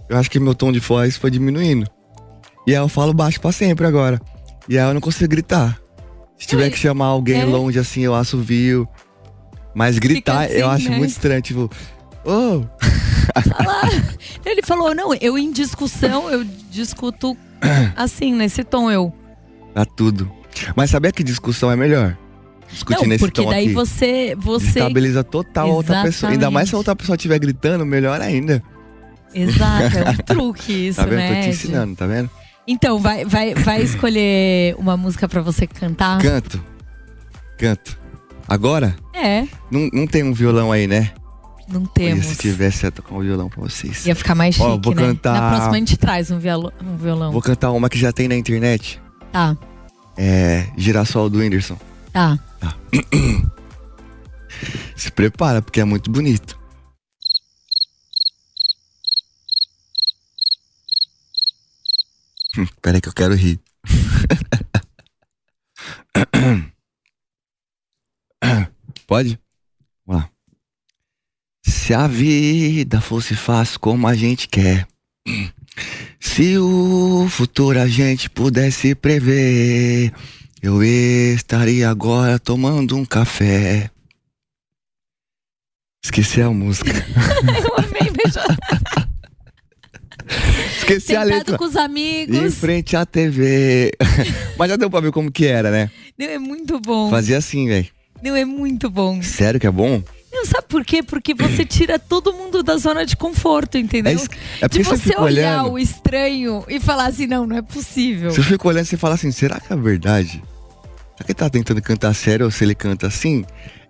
eu 0.10 0.18
acho 0.18 0.30
que 0.30 0.40
meu 0.40 0.56
tom 0.56 0.72
de 0.72 0.80
voz 0.80 1.18
foi 1.18 1.32
diminuindo. 1.32 1.88
E 2.66 2.72
aí 2.72 2.82
eu 2.82 2.88
falo 2.88 3.14
baixo 3.14 3.40
pra 3.42 3.52
sempre 3.52 3.86
agora. 3.86 4.22
E 4.68 4.78
aí 4.78 4.88
eu 4.88 4.94
não 4.94 5.02
consigo 5.02 5.30
gritar. 5.30 5.80
Se 6.38 6.48
tiver 6.48 6.70
que 6.70 6.78
chamar 6.78 7.06
alguém 7.06 7.42
é. 7.42 7.46
longe 7.46 7.78
assim, 7.78 8.02
eu 8.02 8.16
assovio. 8.16 8.88
Mas 9.74 10.00
gritar, 10.00 10.46
assim, 10.46 10.54
eu 10.54 10.70
acho 10.70 10.90
né? 10.90 10.98
muito 10.98 11.12
estranho. 11.12 11.42
Tipo, 11.42 11.70
oh. 12.26 12.64
Ele 14.46 14.62
falou, 14.64 14.94
não, 14.94 15.14
eu 15.16 15.38
em 15.38 15.52
discussão, 15.52 16.30
eu 16.30 16.44
discuto 16.70 17.38
assim, 17.96 18.34
nesse 18.34 18.64
tom, 18.64 18.92
eu. 18.92 19.14
dá 19.74 19.86
tudo. 19.86 20.32
Mas 20.76 20.90
sabia 20.90 21.12
que 21.12 21.24
discussão 21.24 21.72
é 21.72 21.76
melhor? 21.76 22.18
Discutir 22.70 23.02
Não, 23.02 23.08
nesse 23.10 23.20
porque 23.26 23.46
daí 23.46 23.66
aqui. 23.66 23.74
você, 23.74 24.36
você... 24.40 24.66
Destabiliza 24.66 25.24
total 25.24 25.70
a 25.70 25.74
outra 25.74 26.04
pessoa. 26.04 26.32
Ainda 26.32 26.50
mais 26.50 26.70
se 26.70 26.76
a 26.76 26.78
outra 26.78 26.96
pessoa 26.96 27.16
estiver 27.16 27.38
gritando, 27.40 27.86
melhor 27.86 28.22
ainda. 28.22 28.64
Exato, 29.34 29.98
é 29.98 30.10
um 30.12 30.16
truque 30.18 30.88
isso, 30.88 31.00
tá 31.00 31.06
vendo? 31.06 31.18
né, 31.18 31.28
Tô 31.28 31.34
te 31.34 31.40
Ed? 31.40 31.50
ensinando, 31.50 31.96
tá 31.96 32.06
vendo? 32.08 32.30
Então, 32.68 33.00
vai, 33.00 33.26
vai, 33.26 33.54
vai 33.56 33.82
escolher 33.82 34.76
uma 34.78 34.96
música 34.96 35.28
pra 35.28 35.42
você 35.42 35.66
cantar? 35.68 36.22
Canto. 36.22 36.64
Canto. 37.58 38.00
Agora, 38.48 38.96
É, 39.14 39.46
não, 39.70 39.90
não 39.94 40.08
tem 40.08 40.24
um 40.24 40.34
violão 40.34 40.72
aí, 40.72 40.88
né? 40.88 41.12
não 41.70 41.82
Olha, 41.82 41.90
temos. 41.94 42.26
se 42.26 42.36
tivesse, 42.38 42.86
ia 42.86 42.92
tocar 42.92 43.16
um 43.16 43.22
violão 43.22 43.48
pra 43.50 43.62
vocês. 43.62 44.06
Ia 44.06 44.14
ficar 44.16 44.36
mais 44.36 44.56
chique, 44.56 44.68
Ó, 44.68 44.78
vou 44.78 44.94
né? 44.94 45.04
cantar- 45.04 45.34
Na 45.42 45.50
próxima 45.52 45.76
a 45.76 45.80
gente 45.80 45.96
traz 45.98 46.30
um, 46.30 46.38
violo- 46.38 46.74
um 46.84 46.98
violão. 46.98 47.32
Vou 47.32 47.42
cantar 47.42 47.72
uma 47.72 47.90
que 47.90 47.98
já 47.98 48.12
tem 48.12 48.28
na 48.28 48.36
internet. 48.36 49.02
Tá, 49.32 49.56
É 50.24 50.72
Girassol 50.78 51.32
do 51.32 51.40
Whindersson. 51.40 51.80
tá. 52.60 52.78
Se 54.96 55.12
prepara, 55.12 55.64
porque 55.64 55.82
é 55.82 55.84
muito 55.84 56.12
bonito. 56.12 56.56
Hum, 62.56 62.68
Pera 62.84 62.98
aí 62.98 63.02
que 63.02 63.10
eu 63.10 63.14
quero 63.14 63.34
rir. 63.34 63.60
Pode? 69.08 69.40
Vamos 70.06 70.22
lá. 70.24 70.30
Se 71.66 71.96
a 71.96 72.06
vida 72.08 73.02
fosse 73.02 73.36
fácil 73.36 73.80
como 73.80 74.08
a 74.08 74.14
gente 74.14 74.48
quer. 74.48 74.88
Se 76.20 76.58
o 76.58 77.28
futuro 77.30 77.80
a 77.80 77.88
gente 77.88 78.30
pudesse 78.30 78.94
prever, 78.96 80.12
eu 80.62 80.84
estaria 80.84 81.90
agora 81.90 82.38
tomando 82.40 82.96
um 82.96 83.04
café. 83.06 83.90
Esqueci 86.04 86.42
a 86.42 86.50
música. 86.50 86.92
Eu 87.64 87.76
amei 87.78 88.12
beijar. 88.12 88.58
Esqueci 90.78 91.16
a 91.16 91.22
Sentado 91.22 91.38
letra. 91.38 91.58
com 91.58 91.66
os 91.66 91.76
Em 91.76 91.80
amigos. 91.80 92.56
frente 92.56 92.96
à 92.96 93.06
TV. 93.06 93.92
Mas 94.58 94.70
já 94.70 94.76
deu 94.78 94.90
pra 94.90 95.00
ver 95.00 95.12
como 95.12 95.32
que 95.32 95.46
era, 95.46 95.70
né? 95.70 95.92
Não, 96.18 96.26
é 96.26 96.40
muito 96.40 96.80
bom. 96.80 97.10
Fazia 97.10 97.38
assim, 97.38 97.68
velho. 97.68 97.88
Não, 98.24 98.36
é 98.36 98.46
muito 98.46 98.90
bom. 98.90 99.22
Sério 99.22 99.60
que 99.60 99.68
é 99.68 99.72
bom? 99.72 100.02
Não 100.42 100.46
sabe 100.46 100.66
por 100.68 100.84
quê? 100.84 101.04
Porque 101.04 101.36
você 101.36 101.64
tira 101.66 102.00
todo 102.00 102.34
mundo 102.34 102.64
da 102.64 102.76
zona 102.78 103.06
de 103.06 103.16
conforto, 103.16 103.78
entendeu? 103.78 104.12
É 104.12 104.16
isso- 104.16 104.28
é 104.60 104.68
de 104.68 104.84
você 104.84 104.90
você 104.98 105.04
fica 105.10 105.22
olhar 105.22 105.62
olhando. 105.62 105.74
o 105.74 105.80
estranho 105.80 106.66
e 106.68 106.80
falar 106.80 107.06
assim, 107.06 107.28
não, 107.28 107.46
não 107.46 107.58
é 107.58 107.62
possível. 107.62 108.32
Eu 108.32 108.44
fico 108.44 108.68
olhando, 108.68 108.86
você 108.86 108.98
fala 108.98 109.14
assim, 109.14 109.32
será 109.32 109.60
que 109.60 109.72
é 109.72 109.76
verdade? 109.76 110.42
Será 111.14 111.26
que 111.26 111.32
ele 111.32 111.34
tá 111.36 111.50
tentando 111.50 111.80
cantar 111.82 112.14
sério 112.16 112.46
ou 112.48 112.52
se 112.52 112.64
ele 112.64 112.74
canta 112.74 113.06
assim? 113.06 113.46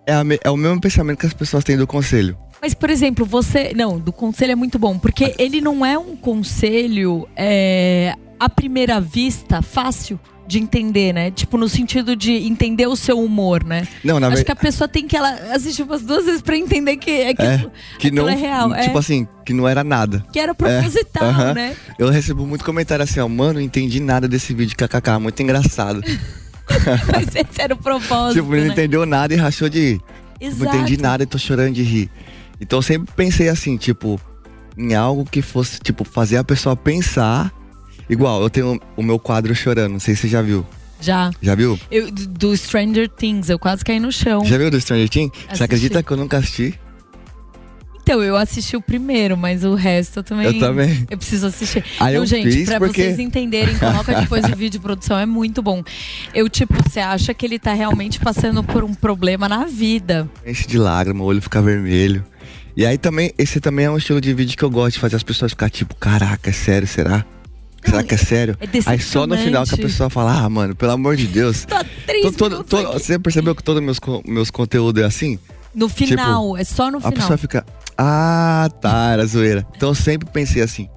É, 0.06 0.12
a 0.12 0.22
é 0.44 0.50
o 0.50 0.56
mesmo 0.58 0.78
pensamento 0.78 1.20
que 1.20 1.26
as 1.26 1.32
pessoas 1.32 1.64
têm 1.64 1.78
do 1.78 1.86
conselho. 1.86 2.36
Mas, 2.60 2.74
por 2.74 2.90
exemplo, 2.90 3.24
você. 3.24 3.72
Não, 3.74 3.98
do 3.98 4.12
conselho 4.12 4.52
é 4.52 4.54
muito 4.54 4.78
bom, 4.78 4.98
porque 4.98 5.34
ele 5.38 5.60
não 5.60 5.84
é 5.86 5.96
um 5.96 6.14
conselho 6.14 7.26
é, 7.34 8.14
à 8.38 8.48
primeira 8.48 9.00
vista 9.00 9.62
fácil 9.62 10.20
de 10.46 10.58
entender, 10.58 11.12
né? 11.12 11.30
Tipo, 11.30 11.56
no 11.56 11.68
sentido 11.68 12.16
de 12.16 12.32
entender 12.32 12.86
o 12.86 12.96
seu 12.96 13.18
humor, 13.22 13.64
né? 13.64 13.86
Não, 14.04 14.18
na 14.18 14.26
Acho 14.26 14.36
verdade. 14.36 14.44
que 14.44 14.52
a 14.52 14.56
pessoa 14.56 14.88
tem 14.88 15.06
que 15.06 15.16
ela 15.16 15.30
assistir 15.54 15.82
umas 15.82 16.02
duas 16.02 16.24
vezes 16.24 16.42
pra 16.42 16.56
entender 16.56 16.96
que, 16.96 17.10
é 17.10 17.34
que, 17.34 17.42
É, 17.42 17.70
que 17.98 18.10
não, 18.10 18.28
é 18.28 18.34
real. 18.34 18.68
tipo 18.80 18.96
é, 18.96 18.98
assim, 18.98 19.26
que 19.46 19.52
não 19.52 19.68
era 19.68 19.82
nada. 19.84 20.24
que 20.32 20.38
era 20.38 20.54
proposital, 20.54 21.24
aham. 21.28 21.54
né? 21.54 21.76
Eu 21.98 22.10
recebo 22.10 22.46
muito 22.46 22.64
comentário 22.64 23.02
assim, 23.02 23.20
ó, 23.20 23.28
mano, 23.28 23.54
não 23.54 23.60
entendi 23.60 24.00
nada 24.00 24.26
desse 24.28 24.52
vídeo, 24.52 24.76
kkk, 24.76 25.18
muito 25.20 25.42
engraçado. 25.42 26.02
Mas 27.12 27.28
esse 27.34 27.60
era 27.60 27.74
o 27.74 27.76
propósito. 27.76 28.40
tipo, 28.40 28.52
ele 28.54 28.62
né? 28.62 28.66
não 28.68 28.72
entendeu 28.72 29.06
nada 29.06 29.32
e 29.34 29.36
rachou 29.36 29.68
de 29.68 29.78
rir. 29.92 30.00
Exato. 30.40 30.64
Não 30.64 30.74
entendi 30.74 31.00
nada 31.00 31.22
e 31.22 31.26
tô 31.26 31.38
chorando 31.38 31.72
de 31.74 31.82
rir. 31.82 32.10
Então 32.60 32.78
eu 32.78 32.82
sempre 32.82 33.12
pensei 33.14 33.48
assim, 33.48 33.76
tipo, 33.76 34.20
em 34.76 34.94
algo 34.94 35.24
que 35.24 35.42
fosse, 35.42 35.80
tipo, 35.80 36.04
fazer 36.04 36.36
a 36.36 36.44
pessoa 36.44 36.76
pensar. 36.76 37.52
Igual, 38.12 38.42
eu 38.42 38.50
tenho 38.50 38.78
o 38.94 39.02
meu 39.02 39.18
quadro 39.18 39.54
chorando, 39.54 39.92
não 39.92 39.98
sei 40.00 40.14
se 40.14 40.20
você 40.22 40.28
já 40.28 40.42
viu. 40.42 40.66
Já. 41.00 41.30
Já 41.40 41.54
viu? 41.54 41.80
Eu, 41.90 42.10
do 42.10 42.54
Stranger 42.54 43.08
Things, 43.08 43.48
eu 43.48 43.58
quase 43.58 43.82
caí 43.82 43.98
no 43.98 44.12
chão. 44.12 44.44
Já 44.44 44.58
viu 44.58 44.70
do 44.70 44.78
Stranger 44.78 45.08
Things? 45.08 45.32
Assisti. 45.34 45.56
Você 45.56 45.64
acredita 45.64 46.02
que 46.02 46.10
eu 46.12 46.16
nunca 46.18 46.36
assisti? 46.36 46.78
Então, 48.02 48.22
eu 48.22 48.36
assisti 48.36 48.76
o 48.76 48.82
primeiro, 48.82 49.34
mas 49.34 49.64
o 49.64 49.74
resto 49.74 50.18
eu 50.18 50.22
também. 50.22 50.44
Eu 50.46 50.58
também. 50.58 51.06
Eu 51.10 51.16
preciso 51.16 51.46
assistir. 51.46 51.82
Aí 51.98 52.14
Não, 52.14 52.22
eu 52.22 52.26
gente, 52.26 52.64
pra 52.66 52.78
porque- 52.78 53.02
vocês 53.02 53.18
entenderem, 53.18 53.78
coloca 53.78 54.14
depois 54.20 54.44
o 54.44 54.48
vídeo 54.48 54.70
de 54.72 54.78
produção, 54.80 55.18
é 55.18 55.24
muito 55.24 55.62
bom. 55.62 55.82
Eu, 56.34 56.50
tipo, 56.50 56.74
você 56.86 57.00
acha 57.00 57.32
que 57.32 57.46
ele 57.46 57.58
tá 57.58 57.72
realmente 57.72 58.20
passando 58.20 58.62
por 58.62 58.84
um 58.84 58.92
problema 58.92 59.48
na 59.48 59.64
vida. 59.64 60.28
Enche 60.46 60.66
de 60.68 60.76
lágrima, 60.76 61.24
o 61.24 61.26
olho 61.26 61.40
fica 61.40 61.62
vermelho. 61.62 62.22
E 62.76 62.84
aí 62.84 62.98
também, 62.98 63.32
esse 63.38 63.58
também 63.58 63.86
é 63.86 63.90
um 63.90 63.96
estilo 63.96 64.20
de 64.20 64.34
vídeo 64.34 64.54
que 64.54 64.62
eu 64.62 64.70
gosto 64.70 64.94
de 64.94 64.98
fazer 65.00 65.16
as 65.16 65.22
pessoas 65.22 65.52
ficar 65.52 65.70
tipo, 65.70 65.94
caraca, 65.94 66.50
é 66.50 66.52
sério, 66.52 66.86
será? 66.86 67.24
Será 67.84 68.02
que 68.02 68.14
é 68.14 68.16
sério? 68.16 68.56
É 68.60 68.68
aí 68.86 69.00
só 69.00 69.26
no 69.26 69.36
final 69.36 69.64
que 69.64 69.74
a 69.74 69.78
pessoa 69.78 70.08
fala, 70.08 70.32
ah, 70.44 70.48
mano, 70.48 70.74
pelo 70.74 70.92
amor 70.92 71.16
de 71.16 71.26
Deus. 71.26 71.64
Tô 71.64 71.76
três 72.06 72.36
todo- 72.36 72.64
você 72.92 73.18
percebeu 73.18 73.54
que 73.54 73.62
todos 73.62 73.82
meus, 73.82 73.98
meus 74.26 74.50
conteúdos 74.50 75.02
é 75.02 75.06
assim? 75.06 75.38
No 75.74 75.88
final, 75.88 76.56
é 76.56 76.64
só 76.64 76.90
no 76.90 76.98
A 76.98 77.00
final. 77.00 77.12
pessoa 77.14 77.36
fica, 77.38 77.66
ah, 77.98 78.68
tá, 78.80 79.10
era 79.12 79.24
zoeira. 79.26 79.66
Então 79.76 79.88
eu 79.90 79.94
sempre 79.94 80.28
pensei 80.30 80.62
assim. 80.62 80.88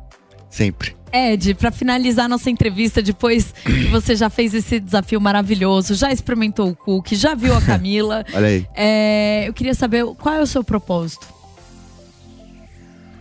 Sempre. 0.49 0.95
Ed, 1.11 1.53
pra 1.55 1.71
finalizar 1.71 2.27
nossa 2.29 2.49
entrevista, 2.49 3.01
depois 3.01 3.53
que 3.63 3.85
você 3.85 4.15
já 4.15 4.29
fez 4.29 4.53
esse 4.53 4.79
desafio 4.79 5.19
maravilhoso, 5.21 5.95
já 5.95 6.11
experimentou 6.11 6.69
o 6.69 6.75
cookie, 6.75 7.15
já 7.15 7.33
viu 7.35 7.55
a 7.55 7.61
Camila, 7.63 8.25
Olha 8.33 8.47
aí. 8.47 8.67
é, 8.75 9.45
eu 9.47 9.53
queria 9.53 9.73
saber 9.73 10.05
qual 10.19 10.35
é 10.35 10.41
o 10.41 10.47
seu 10.47 10.63
propósito. 10.63 11.25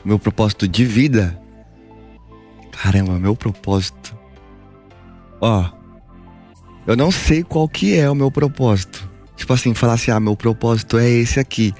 Meu 0.04 0.18
propósito 0.18 0.68
de 0.68 0.84
vida. 0.84 1.38
Caramba, 2.82 3.18
meu 3.18 3.34
propósito. 3.34 4.16
Ó. 5.40 5.70
Eu 6.86 6.96
não 6.96 7.10
sei 7.10 7.42
qual 7.42 7.68
que 7.68 7.96
é 7.96 8.10
o 8.10 8.14
meu 8.14 8.30
propósito. 8.30 9.08
Tipo 9.36 9.52
assim, 9.52 9.74
falar 9.74 9.94
assim, 9.94 10.10
ah, 10.10 10.20
meu 10.20 10.36
propósito 10.36 10.98
é 10.98 11.08
esse 11.08 11.40
aqui. 11.40 11.72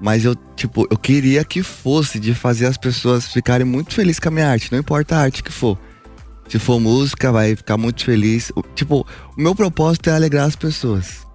Mas 0.00 0.24
eu, 0.24 0.34
tipo, 0.56 0.86
eu 0.90 0.96
queria 0.96 1.44
que 1.44 1.62
fosse 1.62 2.18
de 2.18 2.34
fazer 2.34 2.66
as 2.66 2.76
pessoas 2.76 3.26
ficarem 3.26 3.66
muito 3.66 3.94
felizes 3.94 4.20
com 4.20 4.28
a 4.28 4.32
minha 4.32 4.48
arte. 4.48 4.70
Não 4.72 4.78
importa 4.78 5.16
a 5.16 5.20
arte 5.20 5.42
que 5.42 5.52
for. 5.52 5.78
Se 6.48 6.58
for 6.58 6.80
música, 6.80 7.30
vai 7.30 7.54
ficar 7.54 7.76
muito 7.76 8.04
feliz. 8.04 8.50
Tipo, 8.74 9.06
o 9.36 9.40
meu 9.40 9.54
propósito 9.54 10.08
é 10.08 10.14
alegrar 10.14 10.46
as 10.46 10.56
pessoas. 10.56 11.26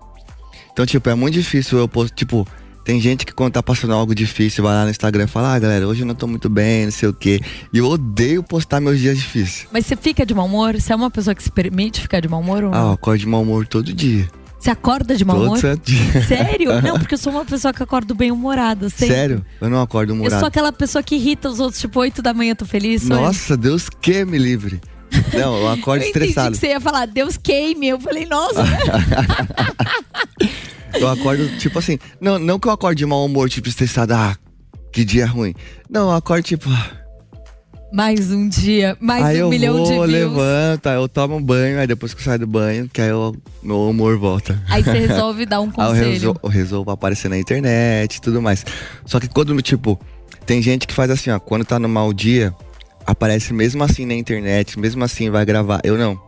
Então, 0.71 0.85
tipo, 0.85 1.07
é 1.09 1.13
muito 1.13 1.35
difícil 1.35 1.77
eu 1.77 1.89
tipo, 2.09 2.47
tem 2.83 2.99
gente 2.99 3.25
que 3.25 3.33
quando 3.33 3.53
tá 3.53 3.63
passando 3.63 3.93
algo 3.93 4.13
difícil, 4.13 4.63
vai 4.63 4.73
lá 4.73 4.83
no 4.85 4.89
Instagram 4.91 5.23
e 5.23 5.27
fala, 5.27 5.55
ah, 5.55 5.59
galera, 5.59 5.87
hoje 5.87 6.01
eu 6.01 6.05
não 6.05 6.15
tô 6.15 6.27
muito 6.27 6.49
bem, 6.49 6.85
não 6.85 6.91
sei 6.91 7.09
o 7.09 7.13
quê. 7.13 7.39
E 7.71 7.77
eu 7.77 7.87
odeio 7.87 8.43
postar 8.43 8.79
meus 8.81 8.99
dias 8.99 9.17
difíceis. 9.17 9.67
Mas 9.71 9.85
você 9.85 9.95
fica 9.95 10.25
de 10.25 10.33
mau 10.33 10.45
humor? 10.45 10.73
Você 10.79 10.91
é 10.91 10.95
uma 10.95 11.09
pessoa 11.11 11.33
que 11.33 11.41
se 11.43 11.51
permite 11.51 12.01
ficar 12.01 12.19
de 12.19 12.27
mau 12.27 12.41
humor 12.41 12.63
ou 12.65 12.73
Ah, 12.73 12.77
não? 12.79 12.87
eu 12.87 12.91
acordo 12.93 13.19
de 13.19 13.27
mau 13.27 13.41
humor 13.41 13.65
todo 13.67 13.93
dia. 13.93 14.27
Você 14.59 14.69
acorda 14.69 15.13
de 15.15 15.25
mau 15.25 15.35
todo 15.35 15.45
humor? 15.47 15.59
santo 15.59 15.81
dia. 15.91 16.23
Sério? 16.23 16.69
Não, 16.81 16.97
porque 16.97 17.15
eu 17.15 17.17
sou 17.17 17.33
uma 17.33 17.43
pessoa 17.43 17.73
que 17.73 17.83
acordo 17.83 18.15
bem 18.15 18.31
humorada. 18.31 18.89
sempre. 18.89 19.07
Sério? 19.13 19.45
Eu 19.59 19.69
não 19.69 19.81
acordo 19.81 20.11
Eu 20.11 20.15
humorado. 20.15 20.39
sou 20.39 20.47
aquela 20.47 20.71
pessoa 20.71 21.03
que 21.03 21.15
irrita 21.15 21.49
os 21.49 21.59
outros, 21.59 21.81
tipo, 21.81 21.99
8 21.99 22.21
da 22.21 22.33
manhã 22.33 22.51
eu 22.51 22.55
tô 22.55 22.65
feliz. 22.65 23.09
eu. 23.09 23.15
Nossa, 23.17 23.57
Deus 23.57 23.89
que 23.89 24.23
me 24.23 24.37
livre. 24.37 24.79
Não, 25.33 25.57
eu 25.57 25.67
acordo 25.69 26.03
eu 26.03 26.09
entendi 26.09 26.27
estressado. 26.27 26.53
que 26.53 26.59
você 26.61 26.67
ia 26.67 26.79
falar, 26.79 27.05
Deus 27.07 27.35
queime. 27.35 27.89
Eu 27.89 27.99
falei, 27.99 28.25
nossa? 28.25 28.63
Eu 30.99 31.07
acordo, 31.07 31.57
tipo 31.57 31.77
assim, 31.79 31.97
não, 32.19 32.37
não 32.39 32.59
que 32.59 32.67
eu 32.67 32.71
acorde 32.71 32.99
de 32.99 33.05
mau 33.05 33.25
humor, 33.25 33.49
tipo, 33.49 33.67
estressado, 33.67 34.13
ah, 34.13 34.35
que 34.91 35.03
dia 35.03 35.25
ruim. 35.25 35.53
Não, 35.89 36.09
eu 36.09 36.15
acordo 36.15 36.43
tipo, 36.43 36.69
ah, 36.69 36.91
mais 37.91 38.31
um 38.31 38.47
dia, 38.47 38.97
mais 38.99 39.23
aí 39.23 39.43
um 39.43 39.49
milhão 39.49 39.77
vou, 39.77 39.85
de 39.85 39.91
views. 39.93 40.09
levanto, 40.09 40.87
aí 40.87 40.95
eu 40.95 41.07
tomo 41.07 41.35
um 41.35 41.41
banho, 41.43 41.79
aí 41.79 41.87
depois 41.87 42.13
que 42.13 42.21
eu 42.21 42.25
saio 42.25 42.39
do 42.39 42.47
banho, 42.47 42.89
que 42.89 43.01
aí 43.01 43.09
eu, 43.09 43.35
meu 43.61 43.89
humor 43.89 44.17
volta. 44.17 44.61
Aí 44.69 44.83
você 44.83 44.97
resolve 45.07 45.45
dar 45.45 45.61
um 45.61 45.65
Aí 45.65 45.69
eu 45.69 45.73
conselho. 45.73 46.11
resolvo, 46.11 46.39
eu 46.43 46.49
resolvo 46.49 46.91
aparecer 46.91 47.29
na 47.29 47.37
internet 47.37 48.15
e 48.15 48.21
tudo 48.21 48.41
mais. 48.41 48.65
Só 49.05 49.19
que 49.19 49.27
quando, 49.27 49.59
tipo, 49.61 49.99
tem 50.45 50.61
gente 50.61 50.87
que 50.87 50.93
faz 50.93 51.11
assim, 51.11 51.29
ó, 51.29 51.39
quando 51.39 51.65
tá 51.65 51.77
no 51.79 51.87
mau 51.87 52.11
dia, 52.13 52.53
aparece 53.05 53.53
mesmo 53.53 53.83
assim 53.83 54.05
na 54.05 54.13
internet, 54.13 54.79
mesmo 54.79 55.03
assim 55.03 55.29
vai 55.29 55.45
gravar. 55.45 55.79
Eu 55.83 55.97
não. 55.97 56.19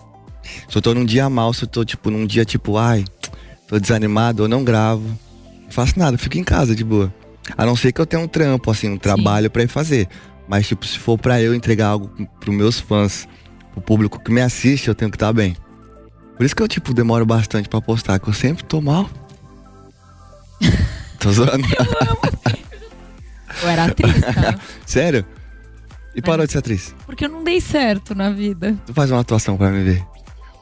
Se 0.69 0.77
eu 0.77 0.81
tô 0.81 0.93
num 0.93 1.05
dia 1.05 1.27
mal, 1.29 1.51
se 1.53 1.63
eu 1.63 1.67
tô, 1.67 1.83
tipo, 1.83 2.11
num 2.11 2.25
dia, 2.27 2.45
tipo, 2.45 2.77
ai, 2.77 3.03
tô 3.67 3.79
desanimado, 3.79 4.43
eu 4.43 4.47
não 4.47 4.63
gravo. 4.63 5.05
Não 5.63 5.71
faço 5.71 5.97
nada, 5.97 6.17
fico 6.17 6.37
em 6.37 6.43
casa 6.43 6.75
de 6.75 6.83
boa. 6.83 7.13
A 7.57 7.65
não 7.65 7.75
ser 7.75 7.91
que 7.91 8.01
eu 8.01 8.05
tenha 8.05 8.21
um 8.21 8.27
trampo, 8.27 8.71
assim, 8.71 8.89
um 8.89 8.97
trabalho 8.97 9.49
pra 9.49 9.63
ir 9.63 9.67
fazer. 9.67 10.07
Mas, 10.47 10.67
tipo, 10.67 10.85
se 10.85 10.97
for 10.97 11.17
pra 11.17 11.41
eu 11.41 11.53
entregar 11.53 11.87
algo 11.87 12.09
pros 12.39 12.55
meus 12.55 12.79
fãs, 12.79 13.27
pro 13.71 13.81
público 13.81 14.19
que 14.19 14.31
me 14.31 14.41
assiste, 14.41 14.87
eu 14.87 14.95
tenho 14.95 15.11
que 15.11 15.17
estar 15.17 15.33
bem. 15.33 15.55
Por 16.37 16.45
isso 16.45 16.55
que 16.55 16.61
eu, 16.61 16.67
tipo, 16.67 16.93
demoro 16.93 17.25
bastante 17.25 17.69
pra 17.69 17.81
postar, 17.81 18.19
que 18.19 18.27
eu 18.27 18.33
sempre 18.33 18.63
tô 18.63 18.81
mal. 18.81 19.09
tô 21.19 21.31
zoando. 21.31 21.65
Eu 23.61 23.69
era 23.69 23.85
atriz, 23.85 24.21
tá? 24.21 24.59
Sério? 24.85 25.25
E 26.15 26.21
parou 26.21 26.45
de 26.45 26.51
ser 26.51 26.59
atriz? 26.59 26.95
Porque 27.05 27.25
eu 27.25 27.29
não 27.29 27.43
dei 27.43 27.59
certo 27.59 28.15
na 28.15 28.29
vida. 28.29 28.77
Tu 28.85 28.93
faz 28.93 29.11
uma 29.11 29.19
atuação 29.19 29.57
pra 29.57 29.69
me 29.69 29.83
ver. 29.83 30.03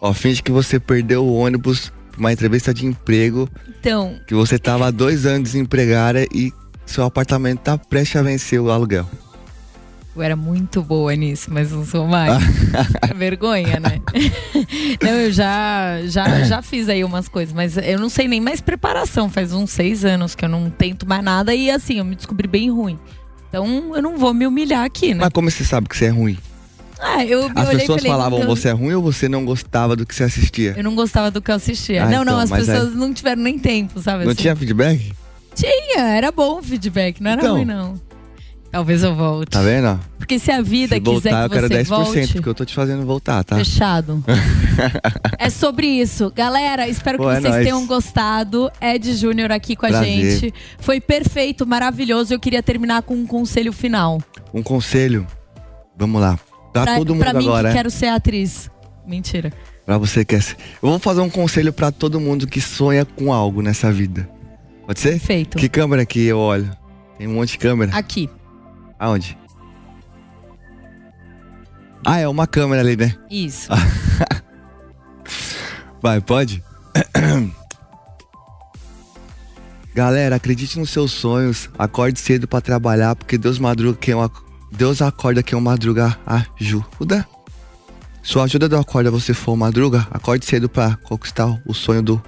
Ó, 0.02 0.14
finge 0.14 0.42
que 0.42 0.52
você 0.52 0.80
perdeu 0.80 1.24
o 1.24 1.34
ônibus 1.36 1.92
uma 2.18 2.32
entrevista 2.32 2.74
de 2.74 2.86
emprego, 2.86 3.50
Então, 3.80 4.20
que 4.28 4.34
você 4.34 4.58
tava 4.60 4.88
há 4.88 4.92
dois 4.92 5.26
anos 5.26 5.52
desempregada 5.52 6.26
e 6.34 6.54
seu 6.86 7.04
apartamento 7.04 7.60
tá 7.60 7.78
prestes 7.78 8.16
a 8.18 8.22
vencer 8.24 8.60
o 8.60 8.70
aluguel. 8.70 9.08
eu 10.16 10.22
era 10.22 10.36
muito 10.36 10.82
boa 10.84 11.16
nisso, 11.16 11.50
mas 11.52 11.72
não 11.72 11.86
sou 11.86 12.06
mais. 12.08 12.44
Vergonha, 13.16 13.80
né? 13.80 14.00
não, 15.02 15.12
eu 15.12 15.32
já, 15.32 16.02
já, 16.06 16.44
já 16.44 16.62
fiz 16.62 16.88
aí 16.90 17.04
umas 17.04 17.28
coisas, 17.28 17.54
mas 17.54 17.78
eu 17.78 18.00
não 18.00 18.10
sei 18.10 18.28
nem 18.28 18.40
mais 18.40 18.62
preparação. 18.62 19.30
Faz 19.30 19.52
uns 19.54 19.72
seis 19.72 20.06
anos 20.06 20.36
que 20.36 20.46
eu 20.46 20.50
não 20.50 20.70
tento 20.70 21.08
mais 21.08 21.24
nada 21.24 21.56
e 21.56 21.72
assim, 21.72 21.98
eu 21.98 22.06
me 22.06 22.16
descobri 22.16 22.48
bem 22.48 22.70
ruim. 22.70 23.00
Então 23.50 23.96
eu 23.96 24.02
não 24.02 24.18
vou 24.18 24.34
me 24.34 24.46
humilhar 24.46 24.84
aqui, 24.84 25.14
né? 25.14 25.22
Mas 25.22 25.30
como 25.34 25.50
você 25.50 25.64
sabe 25.64 25.88
que 25.90 25.98
você 25.98 26.06
é 26.06 26.10
ruim? 26.10 26.38
Ah, 27.06 27.26
eu 27.26 27.46
As 27.56 27.70
pessoas 27.70 28.02
falei, 28.02 28.12
falavam 28.12 28.40
eu, 28.40 28.46
você 28.48 28.70
é 28.70 28.72
ruim 28.72 28.94
ou 28.94 29.02
você 29.02 29.28
não 29.28 29.44
gostava 29.46 29.96
do 29.96 30.06
que 30.06 30.16
você 30.16 30.24
assistia? 30.24 30.74
eu 30.78 30.84
não 30.84 30.96
gostava 30.96 31.30
do 31.30 31.42
que 31.42 31.52
eu 31.52 31.56
assistia. 31.56 32.04
Ah, 32.04 32.06
não, 32.06 32.18
não, 32.18 32.24
então, 32.34 32.40
as 32.40 32.50
mas 32.50 32.70
aí- 32.70 32.76
pessoas 32.76 32.96
não 32.96 33.14
tiveram 33.14 33.42
nem 33.42 33.60
tempo, 33.60 34.00
sabe? 34.02 34.24
Não 34.24 34.32
assim? 34.32 34.42
tinha 34.42 34.56
feedback? 34.56 35.12
Tinha, 35.54 36.00
era 36.16 36.32
bom 36.32 36.60
o 36.60 36.64
feedback, 36.64 37.22
não 37.22 37.32
era 37.32 37.42
Então. 37.42 37.56
ruim, 37.56 37.66
não. 37.66 37.94
Talvez 38.72 39.04
eu 39.04 39.14
volte. 39.14 39.52
Tá 39.52 39.62
vendo? 39.62 40.00
Porque 40.18 40.40
se 40.40 40.50
a 40.50 40.60
vida 40.60 40.96
Se 40.96 41.02
quiser 41.02 41.30
voltar, 41.30 41.44
eu 41.44 41.50
que 41.50 41.56
quero 41.56 41.68
você 41.68 41.84
10%, 41.84 41.86
volte, 41.88 42.34
porque 42.34 42.50
eu 42.50 42.54
tô 42.56 42.66
te 42.66 42.74
fazendo 42.74 43.06
voltar, 43.06 43.44
tá? 43.44 43.56
fechado. 43.58 44.24
é 45.38 45.48
sobre 45.52 45.86
isso. 45.86 46.32
Galera, 46.36 46.88
espero 46.88 47.20
que 47.20 47.24
é 47.26 47.28
vocês 47.40 47.44
nóis. 47.54 47.64
tenham 47.64 47.86
gostado. 47.86 48.72
Ed 48.82 49.14
Júnior 49.16 49.52
aqui 49.52 49.76
com 49.76 49.86
a 49.86 49.90
Prazer. 49.90 50.40
gente. 50.40 50.54
Foi 50.80 51.00
perfeito, 51.00 51.68
maravilhoso. 51.68 52.34
Eu 52.34 52.40
queria 52.40 52.64
terminar 52.64 53.04
com 53.04 53.14
um 53.14 53.28
conselho 53.28 53.72
final. 53.72 54.20
Um 54.52 54.64
conselho. 54.64 55.28
Vamos 55.96 56.20
lá. 56.20 56.40
Pra, 56.74 56.96
todo 56.98 57.14
mundo 57.14 57.24
pra 57.24 57.34
mim 57.34 57.46
agora, 57.46 57.70
que 57.70 57.74
é? 57.74 57.78
quero 57.78 57.92
ser 57.92 58.08
atriz. 58.08 58.70
Mentira. 59.06 59.54
Pra 59.86 59.98
você 59.98 60.26
que 60.26 60.36
é. 60.36 60.40
Eu 60.40 60.90
vou 60.90 61.00
fazer 61.00 61.22
um 61.22 61.30
conselho 61.30 61.72
pra 61.72 61.92
todo 61.92 62.20
mundo 62.20 62.48
que 62.48 62.60
sonha 62.60 63.06
com 63.06 63.32
algo 63.32 63.62
nessa 63.62 63.92
vida. 63.92 64.28
Pode 64.86 65.00
ser? 65.00 65.12
Perfeito. 65.12 65.58
Que 65.58 65.70
câmera 65.70 66.06
que 66.06 66.26
eu 66.26 66.38
olho? 66.38 66.70
Tem 67.18 67.28
um 67.28 67.36
monte 67.36 67.52
de 67.52 67.58
câmera. 67.60 67.96
Aqui. 67.96 68.30
Aonde? 68.98 69.38
Ah, 72.06 72.20
é 72.20 72.28
uma 72.28 72.48
câmera 72.48 72.82
ali, 72.82 72.98
né? 72.98 73.16
Isso. 73.30 73.70
Vai, 76.02 76.20
pode? 76.20 76.62
Galera, 79.96 80.36
acredite 80.36 80.80
nos 80.80 80.90
seus 80.90 81.12
sonhos. 81.12 81.70
Acorde 81.78 82.20
cedo 82.20 82.48
pra 82.48 82.60
trabalhar, 82.60 83.16
porque 83.16 83.38
Deus 83.38 83.60
madruga 83.60 83.98
quem 84.00 84.14
Deus 84.76 85.02
acorda 85.04 85.44
quem 85.44 85.58
é 85.58 85.62
madruga 85.62 86.18
ajuda. 86.26 87.28
Sua 88.24 88.44
ajuda 88.44 88.68
do 88.68 88.76
acorda 88.76 89.12
você 89.12 89.34
for 89.34 89.56
madruga, 89.56 90.08
acorde 90.10 90.46
cedo 90.46 90.68
pra 90.68 90.96
conquistar 91.04 91.62
o 91.66 91.74
sonho 91.74 92.02
do. 92.02 92.24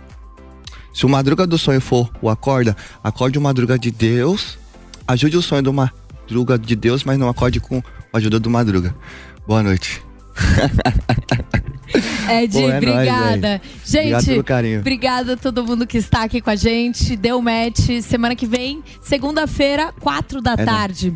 Se 0.94 1.06
o 1.06 1.10
madruga 1.10 1.48
do 1.48 1.58
sonho 1.58 1.82
for 1.82 2.10
o 2.22 2.30
acorda, 2.30 2.78
acorde 3.04 3.38
o 3.40 3.42
madruga 3.42 3.80
de 3.80 3.90
Deus. 3.90 4.60
Ajude 5.08 5.38
o 5.38 5.42
sonho 5.42 5.64
do 5.64 5.74
madruga 5.74 6.58
de 6.58 6.76
Deus, 6.76 7.04
mas 7.04 7.18
não 7.18 7.28
acorde 7.28 7.60
com 7.60 7.82
a 8.14 8.18
ajuda 8.18 8.40
do 8.40 8.50
madruga. 8.50 8.96
Boa 9.48 9.64
noite. 9.64 10.04
Ed, 12.30 12.52
Pô, 12.52 12.70
é 12.70 12.78
obrigada. 12.78 13.48
nóis, 13.50 13.62
gente, 13.86 14.40
obrigada 14.80 15.34
a 15.34 15.38
todo 15.38 15.66
mundo 15.66 15.88
que 15.88 15.98
está 15.98 16.24
aqui 16.24 16.42
com 16.42 16.50
a 16.50 16.56
gente. 16.56 17.16
Deu 17.16 17.42
match. 17.42 18.02
Semana 18.04 18.36
que 18.36 18.46
vem, 18.46 18.84
segunda-feira, 19.02 19.94
quatro 20.00 20.42
da 20.42 20.54
É 20.54 20.66
tarde. 20.66 21.16